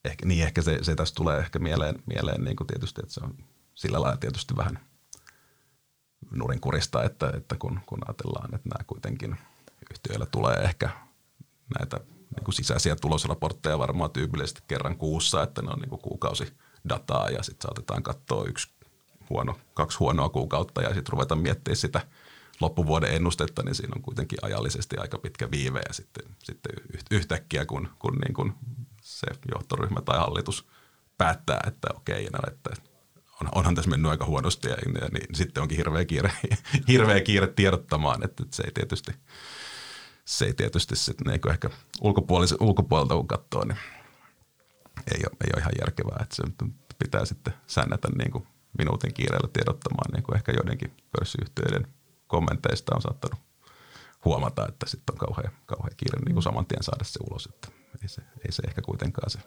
ehkä, 0.05 0.25
niin 0.25 0.43
ehkä 0.43 0.61
se, 0.61 0.79
se 0.81 0.95
tässä 0.95 1.15
tulee 1.15 1.39
ehkä 1.39 1.59
mieleen, 1.59 2.03
mieleen 2.05 2.43
niin 2.43 2.55
kuin 2.55 2.67
tietysti, 2.67 3.01
että 3.01 3.13
se 3.13 3.21
on 3.23 3.37
sillä 3.75 4.01
lailla 4.01 4.17
tietysti 4.17 4.57
vähän 4.57 4.79
nurinkurista, 6.31 7.03
että, 7.03 7.31
että 7.37 7.55
kun, 7.59 7.79
kun 7.85 7.99
ajatellaan, 8.07 8.55
että 8.55 8.69
nämä 8.69 8.83
kuitenkin 8.87 9.37
yhtiöillä 9.91 10.25
tulee 10.25 10.55
ehkä 10.55 10.89
näitä 11.79 11.97
niin 12.35 12.43
kuin 12.43 12.55
sisäisiä 12.55 12.95
tulosraportteja 12.95 13.79
varmaan 13.79 14.11
tyypillisesti 14.11 14.61
kerran 14.67 14.97
kuussa, 14.97 15.43
että 15.43 15.61
ne 15.61 15.71
on 15.71 15.79
niin 15.79 15.89
kuin 15.89 16.01
kuukausi 16.01 16.53
dataa 16.89 17.29
ja 17.29 17.43
sitten 17.43 17.61
saatetaan 17.67 18.03
katsoa 18.03 18.45
yksi 18.45 18.75
huono, 19.29 19.57
kaksi 19.73 19.97
huonoa 19.97 20.29
kuukautta 20.29 20.81
ja 20.81 20.93
sitten 20.93 21.11
ruveta 21.11 21.35
miettimään 21.35 21.75
sitä 21.75 22.01
loppuvuoden 22.59 23.15
ennustetta, 23.15 23.63
niin 23.63 23.75
siinä 23.75 23.93
on 23.95 24.01
kuitenkin 24.01 24.39
ajallisesti 24.41 24.97
aika 24.97 25.17
pitkä 25.17 25.51
viive 25.51 25.81
ja 25.87 25.93
sitten, 25.93 26.25
sitten 26.43 26.73
yhtäkkiä, 27.11 27.65
kun, 27.65 27.89
kun 27.99 28.13
niin 28.13 28.33
kuin 28.33 28.53
se 29.01 29.27
johtoryhmä 29.53 30.01
tai 30.01 30.17
hallitus 30.17 30.67
päättää, 31.17 31.59
että 31.67 31.87
okei, 31.95 32.29
no, 32.29 32.39
että 32.47 32.69
on, 33.41 33.49
onhan 33.55 33.75
tässä 33.75 33.89
mennyt 33.89 34.11
aika 34.11 34.25
huonosti 34.25 34.69
ja, 34.69 34.75
ja 35.01 35.07
niin 35.11 35.35
sitten 35.35 35.63
onkin 35.63 35.77
hirveä 35.77 36.05
kiire, 36.05 36.31
hirveä 36.87 37.21
kiire 37.21 37.47
tiedottamaan, 37.47 38.23
että, 38.23 38.43
että 38.43 38.55
se 38.55 38.63
ei 38.63 38.71
tietysti, 38.71 39.11
se 40.25 40.45
ei 40.45 40.53
tietysti 40.53 40.95
sitten 40.95 41.27
niin 41.27 41.51
ehkä 41.51 41.69
ulkopuolelta 42.59 43.15
kun 43.15 43.27
katsoo, 43.27 43.65
niin 43.65 43.77
ei 45.13 45.21
ole, 45.25 45.37
ei 45.43 45.51
ole 45.53 45.61
ihan 45.61 45.73
järkevää, 45.79 46.17
että 46.21 46.35
se 46.35 46.43
pitää 46.99 47.25
sitten 47.25 47.53
säännätä 47.67 48.07
niin 48.17 48.31
kuin 48.31 48.47
minuutin 48.77 49.13
kiireellä 49.13 49.49
tiedottamaan, 49.53 50.11
niin 50.13 50.23
kuin 50.23 50.35
ehkä 50.35 50.51
joidenkin 50.51 50.93
pörssiyhtiöiden 51.11 51.87
kommenteista 52.27 52.95
on 52.95 53.01
saattanut 53.01 53.39
huomata, 54.25 54.67
että 54.67 54.85
sitten 54.89 55.13
on 55.13 55.17
kauhean, 55.17 55.53
kauhean 55.65 55.93
kiire 55.97 56.19
niin 56.25 56.35
kuin 56.35 56.43
saman 56.43 56.65
tien 56.65 56.83
saada 56.83 57.03
se 57.03 57.19
ulos, 57.29 57.45
että 57.45 57.67
ei 58.01 58.07
se, 58.07 58.21
ei 58.21 58.51
se 58.51 58.63
ehkä 58.67 58.81
kuitenkaan 58.81 59.29
se 59.29 59.39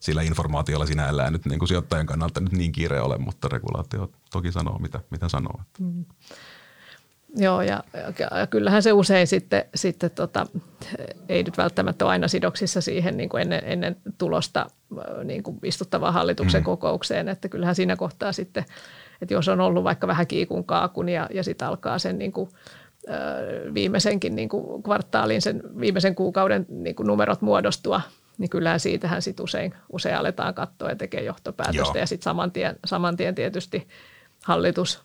sillä 0.00 0.22
informaatiolla 0.22 0.86
sinällään 0.86 1.32
nyt 1.32 1.46
niin 1.46 1.58
kuin 1.58 1.68
sijoittajan 1.68 2.06
kannalta 2.06 2.40
nyt 2.40 2.52
niin 2.52 2.72
kiire 2.72 3.00
ole, 3.00 3.18
mutta 3.18 3.48
regulaatio 3.48 4.12
toki 4.30 4.52
sanoo, 4.52 4.78
mitä, 4.78 5.00
mitä 5.10 5.28
sanoo. 5.28 5.60
Mm. 5.78 6.04
Joo, 7.36 7.62
ja, 7.62 7.84
ja 8.38 8.46
kyllähän 8.46 8.82
se 8.82 8.92
usein 8.92 9.26
sitten, 9.26 9.64
sitten 9.74 10.10
tota, 10.10 10.46
ei 11.28 11.42
nyt 11.42 11.58
välttämättä 11.58 12.04
ole 12.04 12.12
aina 12.12 12.28
sidoksissa 12.28 12.80
siihen 12.80 13.16
niin 13.16 13.28
kuin 13.28 13.40
ennen, 13.40 13.62
ennen 13.64 13.96
tulosta 14.18 14.66
niin 15.24 15.42
kuin 15.42 15.58
istuttavaan 15.64 16.14
hallituksen 16.14 16.60
mm. 16.60 16.64
kokoukseen, 16.64 17.28
että 17.28 17.48
kyllähän 17.48 17.74
siinä 17.74 17.96
kohtaa 17.96 18.32
sitten, 18.32 18.64
että 19.22 19.34
jos 19.34 19.48
on 19.48 19.60
ollut 19.60 19.84
vaikka 19.84 20.06
vähän 20.06 20.26
kiikun 20.26 20.64
kaakun 20.64 21.08
ja, 21.08 21.28
ja 21.32 21.44
sitten 21.44 21.68
alkaa 21.68 21.98
sen 21.98 22.18
niin 22.18 22.32
kuin, 22.32 22.50
viimeisenkin 23.74 24.36
niin 24.36 24.48
kuin 24.48 24.82
kvartaalin, 24.82 25.42
sen 25.42 25.62
viimeisen 25.80 26.14
kuukauden 26.14 26.66
niin 26.68 26.96
kuin 26.96 27.06
numerot 27.06 27.42
muodostua, 27.42 28.00
niin 28.38 28.50
kyllähän 28.50 28.80
siitähän 28.80 29.22
sitten 29.22 29.44
usein, 29.44 29.74
usein 29.92 30.16
aletaan 30.16 30.54
katsoa 30.54 30.88
ja 30.88 30.96
tekee 30.96 31.22
johtopäätöstä 31.22 31.98
Joo. 31.98 32.02
ja 32.02 32.06
sitten 32.06 32.24
saman 32.24 32.52
tien, 32.52 32.76
saman 32.84 33.16
tien 33.16 33.34
tietysti 33.34 33.88
hallitus 34.44 35.02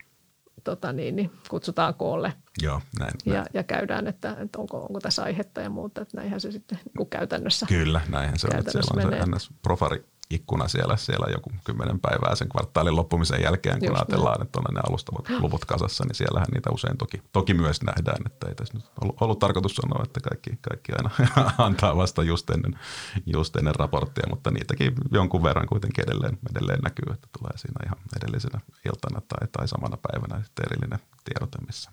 tota 0.63 0.93
niin, 0.93 1.15
niin 1.15 1.31
kutsutaan 1.49 1.93
koolle 1.93 2.33
Joo, 2.61 2.81
näin, 2.99 3.13
ja, 3.25 3.33
näin. 3.33 3.45
ja 3.53 3.63
käydään, 3.63 4.07
että, 4.07 4.37
että 4.39 4.59
onko, 4.59 4.81
onko 4.81 4.99
tässä 4.99 5.23
aihetta 5.23 5.61
ja 5.61 5.69
muuta. 5.69 6.01
Että 6.01 6.17
näinhän 6.17 6.41
se 6.41 6.51
sitten 6.51 6.79
niin 6.97 7.09
käytännössä 7.09 7.65
Kyllä, 7.69 8.01
näinhän 8.09 8.39
se 8.39 8.47
on. 8.47 8.63
Siellä 8.71 9.05
on 9.05 9.25
se 9.25 9.31
NS 9.35 9.51
Profari 9.61 10.05
ikkuna 10.31 10.67
siellä, 10.67 10.97
siellä 10.97 11.27
joku 11.31 11.51
kymmenen 11.63 11.99
päivää 11.99 12.35
sen 12.35 12.49
kvartaalin 12.49 12.95
loppumisen 12.95 13.41
jälkeen, 13.43 13.79
kun 13.79 13.87
Just 13.87 13.99
ajatellaan, 13.99 14.37
näin. 14.37 14.47
että 14.47 14.59
on 14.59 14.75
ne 14.75 14.81
alustavat 14.89 15.29
luvut 15.43 15.65
kasassa, 15.65 16.03
niin 16.05 16.15
siellähän 16.15 16.47
niitä 16.53 16.69
usein 16.71 16.97
toki, 16.97 17.21
toki 17.31 17.53
myös 17.53 17.81
nähdään, 17.81 18.21
että 18.25 18.47
ei 18.47 18.55
tässä 18.55 18.73
nyt 18.73 18.85
ollut, 19.01 19.21
ollut 19.21 19.39
tarkoitus 19.39 19.75
sanoa, 19.75 20.03
että 20.03 20.19
kaikki, 20.19 20.49
kaikki 20.61 20.91
aina 20.91 21.09
antaa 21.67 21.97
vasta 21.97 22.23
just 22.23 22.49
ennen, 22.49 22.79
just 23.25 23.55
ennen 23.55 23.75
raporttia, 23.75 24.29
mutta 24.29 24.51
niitäkin 24.51 24.93
jonkun 25.11 25.43
verran 25.43 25.67
kuitenkin 25.67 26.03
edelleen, 26.07 26.37
edelleen 26.51 26.79
näkyy, 26.83 27.13
että 27.13 27.27
tulee 27.39 27.57
siinä 27.57 27.85
ihan 27.85 27.97
edellisenä 28.21 28.59
iltana 28.85 29.21
tai, 29.27 29.47
tai 29.51 29.67
samana 29.67 29.97
päivänä 29.97 30.43
sitten 30.43 30.65
erillinen 30.65 30.99
tiedote, 31.23 31.57
missä, 31.65 31.91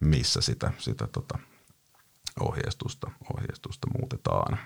missä 0.00 0.40
sitä, 0.40 0.72
sitä 0.78 1.06
tota, 1.06 1.38
ohjeistusta, 2.40 3.10
ohjeistusta 3.34 3.86
muutetaan. 3.98 4.58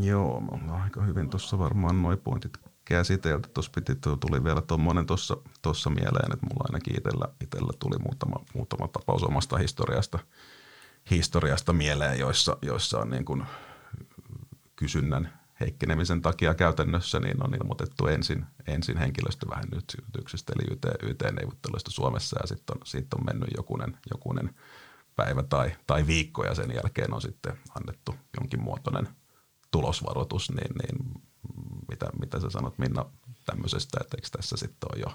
Joo, 0.00 0.40
me 0.40 0.48
ollaan 0.52 0.82
aika 0.82 1.02
hyvin 1.02 1.30
tuossa 1.30 1.58
varmaan 1.58 2.02
noin 2.02 2.18
pointit 2.18 2.58
käsitelty. 2.84 3.48
Tuossa 3.54 3.72
piti, 3.74 3.96
tuli 3.96 4.44
vielä 4.44 4.62
tuommoinen 4.62 5.06
tuossa, 5.06 5.90
mieleen, 5.90 6.32
että 6.32 6.46
mulla 6.46 6.64
ainakin 6.64 6.96
itsellä, 6.96 7.24
itsellä 7.40 7.72
tuli 7.78 7.98
muutama, 7.98 8.36
muutama 8.54 8.88
tapaus 8.88 9.22
omasta 9.22 9.58
historiasta, 9.58 10.18
historiasta 11.10 11.72
mieleen, 11.72 12.18
joissa, 12.18 12.56
joissa 12.62 12.98
on 12.98 13.10
niin 13.10 13.24
kuin 13.24 13.44
kysynnän 14.76 15.32
heikkenemisen 15.60 16.22
takia 16.22 16.54
käytännössä 16.54 17.20
niin 17.20 17.44
on 17.44 17.54
ilmoitettu 17.54 18.06
ensin, 18.06 18.46
ensin 18.66 18.96
henkilöstövähennyksestä 18.96 20.52
eli 20.56 20.74
YT, 20.74 20.86
YT-neuvotteluista 21.02 21.90
Suomessa 21.90 22.36
ja 22.40 22.46
sitten 22.46 22.76
on, 22.76 22.86
siitä 22.86 23.16
on 23.16 23.24
mennyt 23.24 23.48
jokunen, 23.56 23.98
jokunen 24.10 24.54
päivä 25.16 25.42
tai, 25.42 25.72
tai 25.86 26.06
viikko 26.06 26.44
ja 26.44 26.54
sen 26.54 26.70
jälkeen 26.74 27.14
on 27.14 27.22
sitten 27.22 27.58
annettu 27.74 28.14
jonkin 28.40 28.62
muotoinen– 28.62 29.08
tulosvaroitus, 29.72 30.50
niin, 30.50 30.74
niin 30.82 31.22
mitä, 31.90 32.06
mitä 32.20 32.40
sä 32.40 32.50
sanot 32.50 32.78
Minna 32.78 33.04
tämmöisestä, 33.46 33.98
että 34.00 34.16
eikö 34.16 34.28
tässä 34.36 34.56
sitten 34.56 34.88
ole 34.92 35.02
jo 35.06 35.12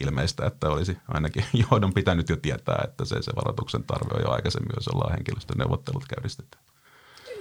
ilmeistä, 0.00 0.46
että 0.46 0.68
olisi 0.68 0.98
ainakin 1.08 1.44
johdon 1.70 1.94
pitänyt 1.94 2.28
jo 2.28 2.36
tietää, 2.36 2.84
että 2.84 3.04
se, 3.04 3.22
se 3.22 3.32
varoituksen 3.36 3.84
tarve 3.84 4.14
on 4.14 4.22
jo 4.22 4.30
aikaisemmin, 4.30 4.72
jos 4.76 4.88
ollaan 4.88 5.12
henkilöstöneuvottelut 5.12 6.04
käynnistetty. 6.08 6.58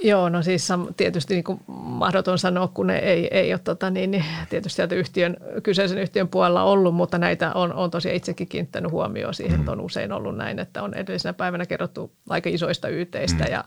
Joo, 0.03 0.29
no 0.29 0.41
siis 0.41 0.67
tietysti 0.97 1.33
niin 1.33 1.43
kuin 1.43 1.59
mahdoton 1.67 2.39
sanoa, 2.39 2.67
kun 2.67 2.87
ne 2.87 2.97
ei, 2.97 3.27
ei 3.31 3.53
ole 3.53 3.59
tota, 3.59 3.89
niin, 3.89 4.11
niin 4.11 4.25
tietysti 4.49 4.75
sieltä 4.75 4.95
yhtiön, 4.95 5.37
kyseisen 5.63 5.97
yhtiön 5.97 6.27
puolella 6.27 6.63
ollut, 6.63 6.95
mutta 6.95 7.17
näitä 7.17 7.51
on, 7.53 7.73
on 7.73 7.91
tosiaan 7.91 8.15
itsekin 8.15 8.47
kiinnittänyt 8.47 8.91
huomioon 8.91 9.33
siihen, 9.33 9.59
että 9.59 9.71
on 9.71 9.77
mm. 9.77 9.83
usein 9.83 10.11
ollut 10.11 10.37
näin, 10.37 10.59
että 10.59 10.83
on 10.83 10.93
edellisenä 10.93 11.33
päivänä 11.33 11.65
kerrottu 11.65 12.11
aika 12.29 12.49
isoista 12.49 12.87
yteistä 12.87 13.43
mm. 13.43 13.51
ja 13.51 13.63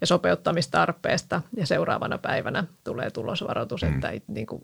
ja 0.00 0.06
sopeuttamistarpeesta 0.06 1.42
ja 1.56 1.66
seuraavana 1.66 2.18
päivänä 2.18 2.64
tulee 2.84 3.10
tulosvaroitus, 3.10 3.82
mm. 3.82 3.94
että 3.94 4.10
niin 4.28 4.46
kuin, 4.46 4.62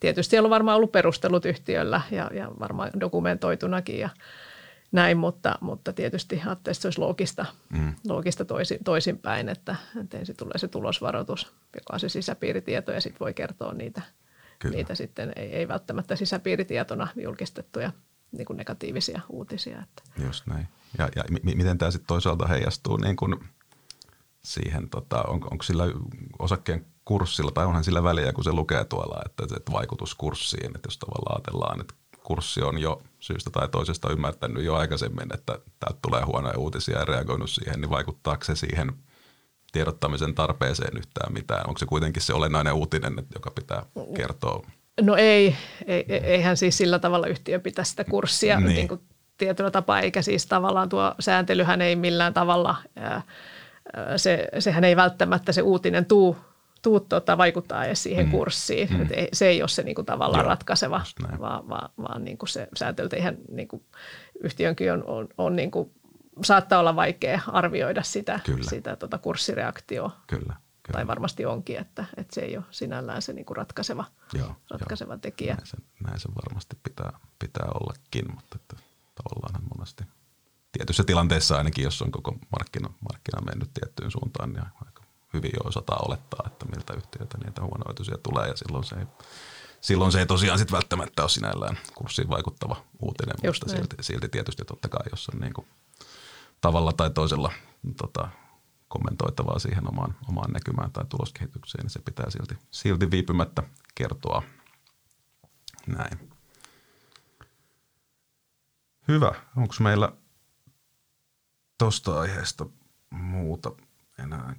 tietysti 0.00 0.38
on 0.38 0.50
varmaan 0.50 0.76
ollut 0.76 0.92
perustelut 0.92 1.44
yhtiöllä 1.44 2.00
ja, 2.10 2.30
ja 2.34 2.50
varmaan 2.60 2.90
dokumentoitunakin 3.00 3.98
ja 3.98 4.08
näin, 4.92 5.18
mutta, 5.18 5.58
mutta 5.60 5.92
tietysti 5.92 6.34
ajattelin, 6.34 6.72
että 6.74 6.82
se 6.82 6.88
olisi 6.88 7.00
loogista, 7.00 7.46
mm. 7.70 7.94
loogista 8.08 8.44
toisin, 8.44 8.84
toisinpäin, 8.84 9.48
että, 9.48 9.76
että 10.00 10.18
ensin 10.18 10.36
tulee 10.36 10.58
se 10.58 10.68
tulosvaroitus, 10.68 11.52
joka 11.74 11.92
on 11.92 12.00
se 12.00 12.08
sisäpiiritieto 12.08 12.92
ja 12.92 13.00
sitten 13.00 13.20
voi 13.20 13.34
kertoa 13.34 13.74
niitä, 13.74 14.02
niitä 14.70 14.94
sitten, 14.94 15.32
ei, 15.36 15.52
ei 15.52 15.68
välttämättä 15.68 16.16
sisäpiiritietona 16.16 17.08
julkistettuja 17.16 17.92
niin 18.32 18.46
kuin 18.46 18.56
negatiivisia 18.56 19.20
uutisia. 19.28 19.82
Että. 19.82 20.24
Just 20.26 20.46
näin. 20.46 20.68
Ja, 20.98 21.08
ja 21.16 21.24
m- 21.30 21.56
miten 21.56 21.78
tämä 21.78 21.90
sitten 21.90 22.06
toisaalta 22.06 22.46
heijastuu 22.46 22.96
niin 22.96 23.16
kuin– 23.16 23.36
siihen, 24.46 24.90
tota, 24.90 25.22
on, 25.22 25.40
onko 25.50 25.62
sillä 25.62 25.84
osakkeen 26.38 26.86
kurssilla 27.04 27.50
tai 27.50 27.66
onhan 27.66 27.84
sillä 27.84 28.02
väliä, 28.02 28.32
kun 28.32 28.44
se 28.44 28.52
lukee 28.52 28.84
tuolla, 28.84 29.22
että, 29.26 29.56
että 29.56 29.72
vaikutus 29.72 30.14
kurssiin, 30.14 30.66
että 30.66 30.86
jos 30.86 30.98
tavallaan 30.98 31.36
ajatellaan, 31.36 31.80
että 31.80 31.94
kurssi 32.22 32.62
on 32.62 32.78
jo 32.78 33.02
syystä 33.20 33.50
tai 33.50 33.68
toisesta 33.68 34.12
ymmärtänyt 34.12 34.64
jo 34.64 34.74
aikaisemmin, 34.74 35.34
että 35.34 35.58
täältä 35.80 35.98
tulee 36.02 36.24
huonoja 36.24 36.58
uutisia 36.58 36.98
ja 36.98 37.04
reagoinut 37.04 37.50
siihen, 37.50 37.80
niin 37.80 37.90
vaikuttaako 37.90 38.44
se 38.44 38.56
siihen 38.56 38.92
tiedottamisen 39.72 40.34
tarpeeseen 40.34 40.96
yhtään 40.98 41.32
mitään? 41.32 41.68
Onko 41.68 41.78
se 41.78 41.86
kuitenkin 41.86 42.22
se 42.22 42.34
olennainen 42.34 42.72
uutinen, 42.72 43.14
joka 43.34 43.50
pitää 43.50 43.86
kertoa? 44.16 44.66
No 45.00 45.16
ei, 45.16 45.56
ei 45.86 46.04
eihän 46.08 46.56
siis 46.56 46.78
sillä 46.78 46.98
tavalla 46.98 47.26
yhtiö 47.26 47.60
pitää 47.60 47.84
sitä 47.84 48.04
kurssia 48.04 48.60
niin. 48.60 48.74
Niin 48.74 48.88
kuin 48.88 49.00
tietyllä 49.38 49.70
tapaa, 49.70 50.00
eikä 50.00 50.22
siis 50.22 50.46
tavallaan 50.46 50.88
tuo 50.88 51.14
sääntelyhän 51.20 51.82
ei 51.82 51.96
millään 51.96 52.34
tavalla– 52.34 52.76
se, 54.16 54.48
sehän 54.58 54.84
ei 54.84 54.96
välttämättä 54.96 55.52
se 55.52 55.62
uutinen 55.62 56.06
tuu, 56.06 56.36
tuu 56.82 57.00
tuota, 57.00 57.38
vaikuttaa 57.38 57.84
edes 57.84 58.02
siihen 58.02 58.26
mm. 58.26 58.30
kurssiin. 58.30 58.88
Mm. 58.92 59.06
ei, 59.10 59.28
se 59.32 59.46
ei 59.46 59.62
ole 59.62 59.68
se 59.68 59.82
niin 59.82 59.94
kuin, 59.94 60.06
tavallaan 60.06 60.44
Joo, 60.44 60.48
ratkaiseva, 60.48 61.02
vaan, 61.40 61.68
vaan, 61.68 61.90
vaan 61.98 62.24
niin 62.24 62.38
kuin 62.38 62.48
se 62.48 62.68
sääntely 62.76 63.08
ihan 63.16 63.36
niin 63.50 63.68
kuin, 63.68 63.82
yhtiönkin 64.40 64.92
on, 64.92 65.04
on, 65.06 65.28
on 65.38 65.56
niin 65.56 65.70
kuin, 65.70 65.90
saattaa 66.44 66.80
olla 66.80 66.96
vaikea 66.96 67.40
arvioida 67.46 68.02
sitä, 68.02 68.40
sitä 68.60 68.96
tuota 68.96 69.18
kurssireaktioa. 69.18 70.16
Kyllä. 70.26 70.56
Kyllä. 70.82 70.98
Tai 70.98 71.06
varmasti 71.06 71.46
onkin, 71.46 71.78
että, 71.78 72.04
että 72.16 72.34
se 72.34 72.40
ei 72.40 72.56
ole 72.56 72.64
sinällään 72.70 73.22
se 73.22 73.32
niin 73.32 73.44
kuin 73.44 73.56
ratkaiseva, 73.56 74.04
joo, 74.34 74.56
ratkaiseva 74.70 75.12
joo. 75.12 75.18
tekijä. 75.18 75.54
Näin 75.54 75.66
se, 75.66 75.76
näin 76.04 76.20
se 76.20 76.28
varmasti 76.28 76.76
pitää, 76.82 77.12
pitää 77.38 77.66
ollakin, 77.80 78.34
mutta 78.34 78.58
että 78.60 78.76
tavallaan 79.14 79.62
monesti– 79.76 80.04
tietyissä 80.76 81.04
tilanteissa 81.04 81.56
ainakin, 81.56 81.84
jos 81.84 82.02
on 82.02 82.10
koko 82.10 82.36
markkina, 82.58 82.88
markkina 83.00 83.40
mennyt 83.40 83.70
tiettyyn 83.74 84.10
suuntaan, 84.10 84.52
niin 84.52 84.64
aika 84.86 85.02
hyvin 85.32 85.50
jo 85.54 85.68
osataan 85.68 86.08
olettaa, 86.08 86.44
että 86.46 86.66
miltä 86.66 86.92
yhtiöitä 86.94 87.38
niitä 87.38 87.62
huonoituisia 87.62 88.18
tulee 88.22 88.48
ja 88.48 88.56
silloin 88.56 88.84
se 88.84 88.96
ei, 88.96 89.06
silloin 89.80 90.12
se 90.12 90.18
ei 90.18 90.26
tosiaan 90.26 90.58
sit 90.58 90.72
välttämättä 90.72 91.22
ole 91.22 91.30
sinällään 91.30 91.78
kurssiin 91.94 92.28
vaikuttava 92.28 92.76
uutinen, 93.00 93.36
Just 93.42 93.62
mutta 93.62 93.76
silti, 93.76 93.96
silti 94.00 94.28
tietysti 94.28 94.64
totta 94.64 94.88
kai, 94.88 95.06
jos 95.10 95.28
on 95.34 95.40
niin 95.40 95.54
kuin 95.54 95.66
tavalla 96.60 96.92
tai 96.92 97.10
toisella 97.10 97.52
tota, 97.96 98.28
kommentoitavaa 98.88 99.58
siihen 99.58 99.88
omaan, 99.88 100.14
omaan 100.28 100.52
näkymään 100.52 100.92
tai 100.92 101.04
tuloskehitykseen, 101.08 101.82
niin 101.82 101.90
se 101.90 101.98
pitää 101.98 102.30
silti, 102.30 102.58
silti 102.70 103.10
viipymättä 103.10 103.62
kertoa. 103.94 104.42
Näin. 105.86 106.30
Hyvä. 109.08 109.32
Onko 109.56 109.74
meillä 109.80 110.12
tuosta 111.78 112.20
aiheesta 112.20 112.66
muuta 113.10 113.72
enää 114.18 114.56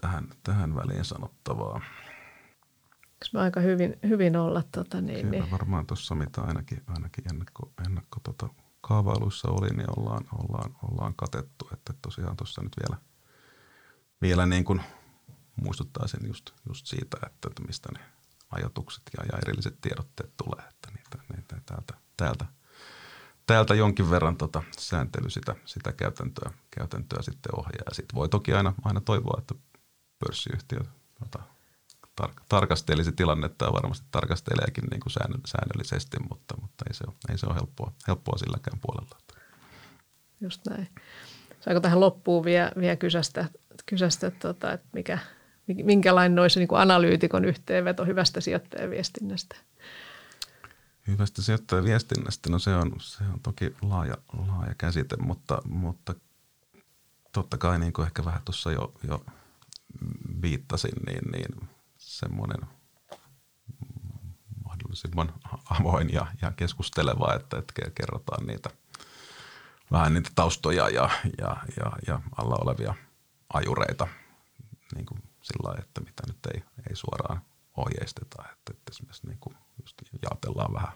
tähän, 0.00 0.28
tähän 0.42 0.74
väliin 0.74 1.04
sanottavaa? 1.04 1.80
Eikö 2.94 3.28
me 3.32 3.40
aika 3.40 3.60
hyvin, 3.60 3.98
hyvin 4.08 4.36
olla? 4.36 4.62
Tota, 4.72 5.00
niin, 5.00 5.26
Kyllä 5.26 5.30
niin. 5.30 5.50
varmaan 5.50 5.86
tuossa, 5.86 6.14
mitä 6.14 6.40
ainakin, 6.42 6.82
ainakin 6.86 7.24
ennakko, 7.32 7.72
ennakko 7.86 8.20
tota, 8.22 8.48
kaavailuissa 8.80 9.48
oli, 9.48 9.68
niin 9.68 9.98
ollaan, 9.98 10.24
ollaan, 10.38 10.76
ollaan 10.82 11.14
katettu. 11.14 11.68
Että 11.72 11.94
tosiaan 12.02 12.36
tuossa 12.36 12.62
nyt 12.62 12.72
vielä, 12.82 13.02
vielä 14.22 14.46
niin 14.46 14.64
kuin 14.64 14.82
muistuttaisin 15.56 16.26
just, 16.26 16.50
just 16.68 16.86
siitä, 16.86 17.16
että, 17.26 17.48
että 17.48 17.62
mistä 17.66 17.88
ne 17.98 18.00
ajatukset 18.50 19.02
ja, 19.18 19.24
ja 19.32 19.38
erilliset 19.42 19.80
tiedotteet 19.80 20.36
tulee, 20.36 20.68
että 20.68 20.90
niitä, 20.90 21.18
niitä 21.36 21.60
täältä, 21.66 21.94
täältä, 22.16 22.44
täältä 23.50 23.74
jonkin 23.74 24.10
verran 24.10 24.36
tota 24.36 24.62
sääntely 24.78 25.30
sitä, 25.30 25.54
sitä 25.64 25.92
käytäntöä, 25.92 26.50
käytäntöä 26.70 27.22
sitten 27.22 27.58
ohjaa. 27.58 27.82
Ja 27.86 27.94
sitten 27.94 28.14
voi 28.14 28.28
toki 28.28 28.52
aina, 28.52 28.74
aina 28.84 29.00
toivoa, 29.00 29.38
että 29.38 29.54
pörssiyhtiö 30.18 30.78
tota, 31.18 31.42
tar- 32.22 32.44
tarkastelisi 32.48 33.12
tilannetta 33.12 33.64
ja 33.64 33.72
varmasti 33.72 34.06
tarkasteleekin 34.10 34.84
niin 34.90 35.00
kuin 35.00 35.12
säännöllisesti, 35.46 36.16
mutta, 36.28 36.54
mutta 36.60 36.84
ei, 36.88 36.94
se 36.94 37.04
ole, 37.06 37.14
ei 37.30 37.38
se 37.38 37.46
ole 37.46 37.54
helppoa, 37.54 37.92
helppoa 38.08 38.38
silläkään 38.38 38.80
puolella. 38.80 39.18
Just 40.40 40.66
näin. 40.70 40.88
Saako 41.60 41.80
tähän 41.80 42.00
loppuun 42.00 42.44
vielä, 42.44 42.72
vielä 42.80 42.96
kysästä, 42.96 43.46
kysästä 43.86 44.30
tota, 44.30 44.72
että 44.72 44.88
mikä, 44.92 45.18
minkälainen 45.66 46.38
olisi 46.38 46.60
niin 46.60 46.68
kuin 46.68 46.80
analyytikon 46.80 47.44
yhteenveto 47.44 48.04
hyvästä 48.04 48.40
sijoittajaviestinnästä? 48.40 49.56
Hyvästä 51.10 51.42
sijoittajaviestinnästä, 51.42 52.50
no 52.50 52.58
se 52.58 52.76
on, 52.76 52.92
se 53.00 53.24
on 53.24 53.40
toki 53.40 53.74
laaja, 53.82 54.16
laaja 54.48 54.74
käsite, 54.78 55.16
mutta, 55.16 55.62
mutta 55.64 56.14
totta 57.32 57.58
kai 57.58 57.78
niin 57.78 57.92
kuin 57.92 58.06
ehkä 58.06 58.24
vähän 58.24 58.42
tuossa 58.44 58.72
jo, 58.72 58.92
jo 59.08 59.24
viittasin, 60.42 60.94
niin, 61.06 61.32
niin 61.32 61.68
semmoinen 61.98 62.68
mahdollisimman 64.64 65.34
avoin 65.70 66.12
ja, 66.12 66.26
ja 66.42 66.50
keskusteleva, 66.50 67.34
että, 67.34 67.58
että 67.58 67.90
kerrotaan 67.94 68.46
niitä 68.46 68.70
vähän 69.92 70.14
niitä 70.14 70.30
taustoja 70.34 70.88
ja, 70.88 71.10
ja, 71.38 71.56
ja, 71.76 71.92
ja 72.06 72.20
alla 72.36 72.56
olevia 72.60 72.94
ajureita 73.52 74.08
niin 74.94 75.06
kuin 75.06 75.22
sillä 75.42 75.68
lailla, 75.68 75.84
että 75.84 76.00
mitä 76.00 76.22
nyt 76.26 76.46
ei, 76.54 76.62
ei 76.90 76.96
suoraan 76.96 77.40
ohjeisteta. 77.76 78.42
Että, 78.42 78.70
että 78.70 78.90
esimerkiksi 78.90 79.26
niin 79.26 79.38
kuin 79.40 79.56
jaotellaan 80.22 80.74
vähän, 80.74 80.92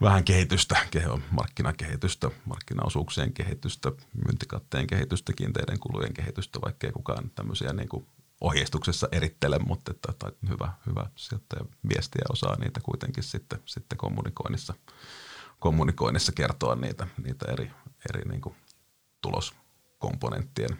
vähän 0.00 0.24
kehitystä, 0.24 0.76
markkinakehitystä, 1.30 2.30
markkinaosuuksien 2.44 3.32
kehitystä, 3.32 3.92
myyntikatteen 4.24 4.86
kehitystä, 4.86 5.32
kiinteiden 5.32 5.80
kulujen 5.80 6.14
kehitystä, 6.14 6.58
vaikkei 6.64 6.92
kukaan 6.92 7.30
tämmöisiä 7.30 7.72
niin 7.72 7.88
kuin 7.88 8.06
ohjeistuksessa 8.40 9.08
erittele, 9.12 9.58
mutta 9.58 9.90
että, 9.90 10.08
että 10.10 10.32
hyvä, 10.48 10.72
hyvä 10.86 11.06
sijoittaja 11.16 11.64
viestiä 11.88 12.24
osaa 12.30 12.56
niitä 12.56 12.80
kuitenkin 12.80 13.22
sitten, 13.22 13.58
sitten 13.64 13.98
kommunikoinnissa, 13.98 14.74
kommunikoinnissa 15.58 16.32
kertoa 16.32 16.74
niitä, 16.74 17.06
niitä 17.22 17.52
eri, 17.52 17.70
eri 18.10 18.28
niin 18.28 18.40
kuin 18.40 18.56
tuloskomponenttien 19.22 20.78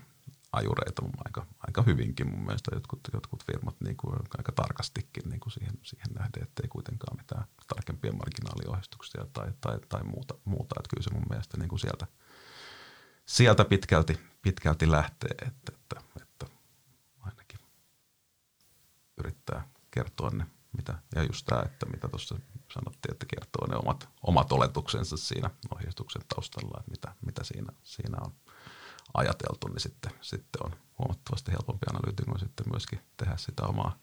ajureita 0.56 1.02
aika, 1.24 1.46
aika 1.66 1.82
hyvinkin 1.82 2.30
mun 2.30 2.44
mielestä 2.46 2.70
jotkut, 2.74 3.00
jotkut 3.12 3.44
firmat 3.44 3.76
niin 3.80 3.96
kuin 3.96 4.16
aika 4.38 4.52
tarkastikin 4.52 5.30
niin 5.30 5.40
kuin 5.40 5.52
siihen, 5.52 5.74
siihen 5.82 6.08
nähden, 6.14 6.42
että 6.42 6.62
ei 6.62 6.68
kuitenkaan 6.68 7.16
mitään 7.16 7.44
tarkempia 7.66 8.12
marginaaliohjeistuksia 8.12 9.26
tai, 9.32 9.52
tai, 9.60 9.78
tai 9.88 10.04
muuta, 10.04 10.34
muuta. 10.44 10.74
Että 10.78 10.88
kyllä 10.90 11.04
se 11.04 11.14
mun 11.14 11.26
mielestä 11.30 11.56
niin 11.56 11.68
kuin 11.68 11.78
sieltä, 11.78 12.06
sieltä 13.26 13.64
pitkälti, 13.64 14.20
pitkälti 14.42 14.90
lähtee, 14.90 15.34
että, 15.46 15.72
että, 15.74 16.00
että 16.22 16.46
ainakin 17.20 17.60
yrittää 19.18 19.68
kertoa 19.90 20.30
ne, 20.30 20.46
mitä, 20.76 20.98
ja 21.14 21.22
just 21.22 21.46
tämä, 21.46 21.62
että 21.62 21.86
mitä 21.86 22.08
tuossa 22.08 22.38
sanottiin, 22.72 23.12
että 23.12 23.26
kertoo 23.26 23.66
ne 23.66 23.76
omat, 23.76 24.08
omat 24.22 24.52
oletuksensa 24.52 25.16
siinä 25.16 25.50
ohjeistuksen 25.74 26.22
taustalla, 26.28 26.80
että 26.80 26.90
mitä, 26.90 27.14
mitä 27.26 27.44
siinä, 27.44 27.72
siinä 27.82 28.18
on 28.20 28.32
ajateltu, 29.14 29.68
niin 29.68 29.80
sitten, 29.80 30.12
sitten 30.20 30.64
on 30.64 30.72
huomattavasti 30.98 31.52
helpompi 31.52 31.86
analyytikon 31.90 32.38
sitten 32.38 32.66
myöskin 32.70 33.00
tehdä 33.16 33.36
sitä 33.36 33.66
omaa 33.66 33.98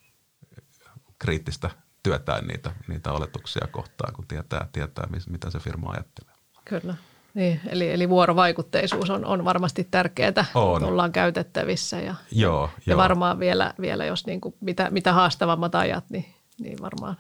kriittistä 1.20 1.70
työtään 2.04 2.48
niitä, 2.48 2.72
niitä 2.88 3.12
oletuksia 3.12 3.68
kohtaan, 3.72 4.14
kun 4.14 4.28
tietää, 4.28 4.68
tietää 4.72 5.08
mitä 5.30 5.50
se 5.50 5.60
firma 5.60 5.92
ajattelee. 5.92 6.34
Kyllä. 6.66 6.96
Niin, 7.34 7.62
eli, 7.70 7.92
eli 7.92 8.10
vuorovaikutteisuus 8.10 9.10
on, 9.10 9.26
on 9.26 9.46
varmasti 9.46 9.88
tärkeää, 9.92 10.46
on. 10.56 10.84
ollaan 10.84 11.12
käytettävissä. 11.12 12.00
Ja, 12.00 12.16
joo, 12.32 12.70
ja 12.78 12.94
joo. 12.94 12.98
varmaan 12.98 13.40
vielä, 13.40 13.74
vielä 13.82 14.06
jos 14.06 14.26
niin 14.26 14.42
kuin 14.42 14.56
mitä, 14.60 14.90
mitä 14.90 15.14
haastavammat 15.14 15.76
ajat, 15.76 16.10
niin, 16.10 16.26
niin 16.60 16.82
varmaan 16.82 17.18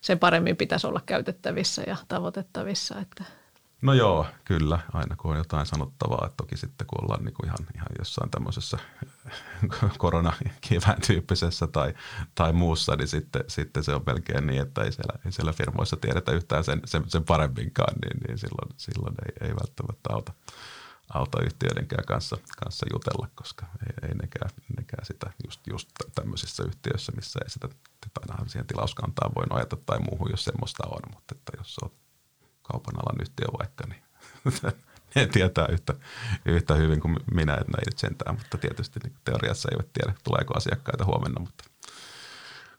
sen 0.00 0.18
paremmin 0.18 0.56
pitäisi 0.56 0.86
olla 0.86 1.00
käytettävissä 1.06 1.82
ja 1.86 1.96
tavoitettavissa. 2.08 2.98
Että– 2.98 3.24
No 3.82 3.92
joo, 3.92 4.26
kyllä. 4.44 4.78
Aina 4.92 5.16
kun 5.16 5.30
on 5.30 5.36
jotain 5.36 5.66
sanottavaa. 5.66 6.26
Että 6.26 6.36
toki 6.36 6.56
sitten 6.56 6.86
kun 6.86 7.04
ollaan 7.04 7.24
niin 7.24 7.34
kuin 7.34 7.46
ihan, 7.46 7.58
ihan 7.74 7.88
jossain 7.98 8.30
tämmöisessä 8.30 8.78
koronakivään 9.98 11.00
tyyppisessä 11.06 11.66
tai, 11.66 11.94
tai 12.34 12.52
muussa, 12.52 12.96
niin 12.96 13.08
sitten, 13.08 13.44
sitten 13.48 13.84
se 13.84 13.94
on 13.94 14.02
melkein 14.06 14.46
niin, 14.46 14.62
että 14.62 14.82
ei 14.82 14.92
siellä, 14.92 15.18
ei 15.26 15.32
siellä 15.32 15.52
firmoissa 15.52 15.96
tiedetä 15.96 16.32
yhtään 16.32 16.64
sen, 16.64 16.80
sen, 16.84 17.10
sen 17.10 17.24
paremminkaan, 17.24 17.94
niin, 18.02 18.20
niin 18.28 18.38
silloin, 18.38 18.74
silloin 18.76 19.14
ei, 19.26 19.48
ei 19.48 19.54
välttämättä 19.54 20.12
auta, 20.12 20.32
auta 21.14 21.42
yhtiöidenkään 21.42 22.04
kanssa, 22.04 22.36
kanssa 22.62 22.86
jutella, 22.92 23.28
koska 23.34 23.66
ei, 23.86 24.08
ei 24.08 24.14
nekään, 24.14 24.50
nekään 24.76 25.06
sitä 25.06 25.30
just, 25.44 25.60
just 25.70 25.88
tämmöisissä 26.14 26.62
yhtiöissä, 26.64 27.12
missä 27.16 27.40
ei 27.44 27.50
sitä, 27.50 27.68
ainahan 28.20 28.48
siihen 28.48 28.66
tilauskantaan 28.66 29.32
voi 29.36 29.46
nojata 29.46 29.76
tai 29.86 29.98
muuhun, 29.98 30.30
jos 30.30 30.44
semmoista 30.44 30.86
on, 30.86 31.00
mutta 31.14 31.34
että 31.34 31.52
jos 31.56 31.76
olet 31.82 32.05
kaupan 32.72 32.94
alan 32.96 33.20
yhtiö 33.20 33.46
vaikka, 33.58 33.84
niin 33.86 34.02
ne 35.14 35.26
tietää 35.26 35.66
yhtä, 35.66 35.94
yhtä 36.44 36.74
hyvin 36.74 37.00
kuin 37.00 37.16
minä, 37.34 37.54
että 37.54 37.72
ne 37.72 37.78
ei 37.78 37.98
sentään, 37.98 38.36
mutta 38.36 38.58
tietysti 38.58 39.00
niin 39.02 39.16
teoriassa 39.24 39.68
eivät 39.72 39.92
tiedä, 39.92 40.14
tuleeko 40.24 40.54
asiakkaita 40.56 41.04
huomenna, 41.04 41.40
mutta 41.40 41.64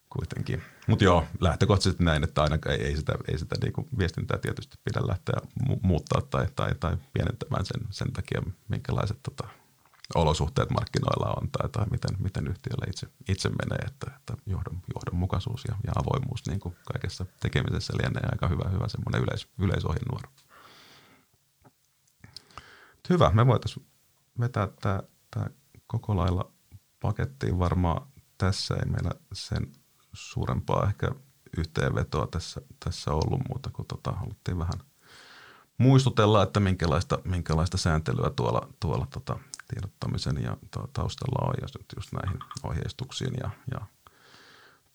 kuitenkin. 0.09 0.63
Mutta 0.87 1.03
joo, 1.03 1.25
lähtökohtaisesti 1.39 2.03
näin, 2.03 2.23
että 2.23 2.43
ainakaan 2.43 2.75
ei, 2.75 2.85
ei 2.85 2.97
sitä, 2.97 3.13
ei 3.31 3.37
sitä 3.37 3.55
niin 3.61 3.87
viestintää 3.97 4.37
tietysti 4.37 4.77
pidä 4.83 5.07
lähteä 5.07 5.35
mu- 5.69 5.79
muuttaa 5.81 6.21
tai, 6.21 6.47
tai, 6.55 6.75
tai 6.79 6.97
pienentämään 7.13 7.65
sen, 7.65 7.81
sen 7.89 8.13
takia, 8.13 8.41
minkälaiset 8.67 9.17
tota, 9.23 9.47
olosuhteet 10.15 10.69
markkinoilla 10.69 11.33
on 11.41 11.51
tai, 11.51 11.69
tai 11.69 11.85
miten, 11.91 12.17
miten 12.19 12.47
yhtiöllä 12.47 12.85
itse, 12.89 13.07
itse 13.29 13.49
menee, 13.49 13.85
että, 13.87 14.11
että 14.17 14.33
johdon, 14.45 14.81
johdonmukaisuus 14.95 15.65
ja, 15.67 15.75
ja 15.87 15.91
avoimuus 15.95 16.41
niin 16.47 16.59
kuin 16.59 16.75
kaikessa 16.93 17.25
tekemisessä 17.39 17.93
lienee 17.97 18.23
aika 18.31 18.47
hyvä, 18.47 18.69
hyvä 18.69 18.87
semmoinen 18.87 19.21
yleis, 19.21 19.47
yleisohjenuoro. 19.59 20.29
Hyvä, 23.09 23.31
me 23.33 23.47
voitaisiin 23.47 23.85
vetää 24.39 24.67
tämä, 24.81 25.03
tämä 25.31 25.45
koko 25.87 26.15
lailla 26.15 26.51
pakettiin 26.99 27.59
varmaan 27.59 28.07
tässä 28.37 28.75
ei 28.75 28.91
meillä 28.91 29.11
sen 29.33 29.71
suurempaa 30.13 30.87
ehkä 30.87 31.11
yhteenvetoa 31.57 32.27
tässä, 32.27 32.61
tässä 32.85 33.11
ollut 33.11 33.41
muuta 33.47 33.69
kuin 33.69 33.87
tota, 33.87 34.11
haluttiin 34.11 34.59
vähän 34.59 34.79
muistutella, 35.77 36.43
että 36.43 36.59
minkälaista, 36.59 37.19
minkälaista 37.23 37.77
sääntelyä 37.77 38.29
tuolla, 38.29 38.67
tuolla 38.79 39.07
tota, 39.13 39.39
tiedottamisen 39.67 40.43
ja 40.43 40.57
taustalla 40.93 41.47
on 41.47 41.53
ja 41.61 41.67
just 41.95 42.11
näihin 42.11 42.39
ohjeistuksiin 42.63 43.33
ja, 43.41 43.49
ja 43.71 43.85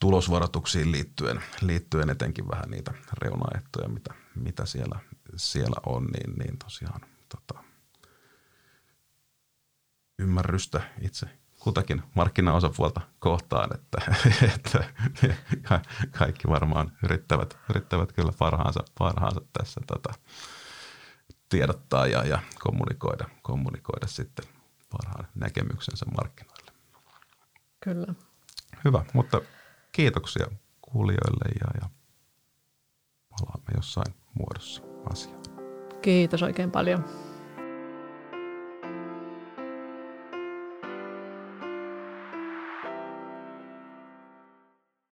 tulosvaroituksiin 0.00 0.92
liittyen, 0.92 1.42
liittyen 1.60 2.10
etenkin 2.10 2.48
vähän 2.48 2.70
niitä 2.70 2.94
reunaehtoja, 3.12 3.88
mitä, 3.88 4.14
mitä 4.34 4.66
siellä, 4.66 4.98
siellä 5.36 5.76
on, 5.86 6.04
niin, 6.04 6.38
niin 6.38 6.58
tosiaan 6.58 7.00
tota, 7.28 7.64
ymmärrystä 10.18 10.80
itse 11.00 11.26
kutakin 11.58 12.02
markkinaosapuolta 12.14 13.00
kohtaan, 13.18 13.70
että, 13.74 14.14
että 14.54 14.84
kaikki 16.18 16.48
varmaan 16.48 16.92
yrittävät, 17.02 17.58
yrittävät 17.70 18.12
kyllä 18.12 18.32
parhaansa, 18.38 18.84
parhaansa 18.98 19.40
tässä 19.52 19.80
tota, 19.86 20.14
tiedottaa 21.48 22.06
ja, 22.06 22.24
ja 22.24 22.42
kommunikoida, 22.58 23.28
kommunikoida 23.42 24.06
sitten 24.06 24.44
parhaan 24.92 25.28
näkemyksensä 25.34 26.06
markkinoille. 26.16 26.72
Kyllä. 27.80 28.14
Hyvä, 28.84 29.04
mutta 29.12 29.40
kiitoksia 29.92 30.46
kuulijoille 30.82 31.54
ja, 31.60 31.80
ja 31.82 31.88
palaamme 33.28 33.70
jossain 33.76 34.14
muodossa 34.34 34.82
asiaan. 35.12 35.42
Kiitos 36.02 36.42
oikein 36.42 36.70
paljon. 36.70 37.04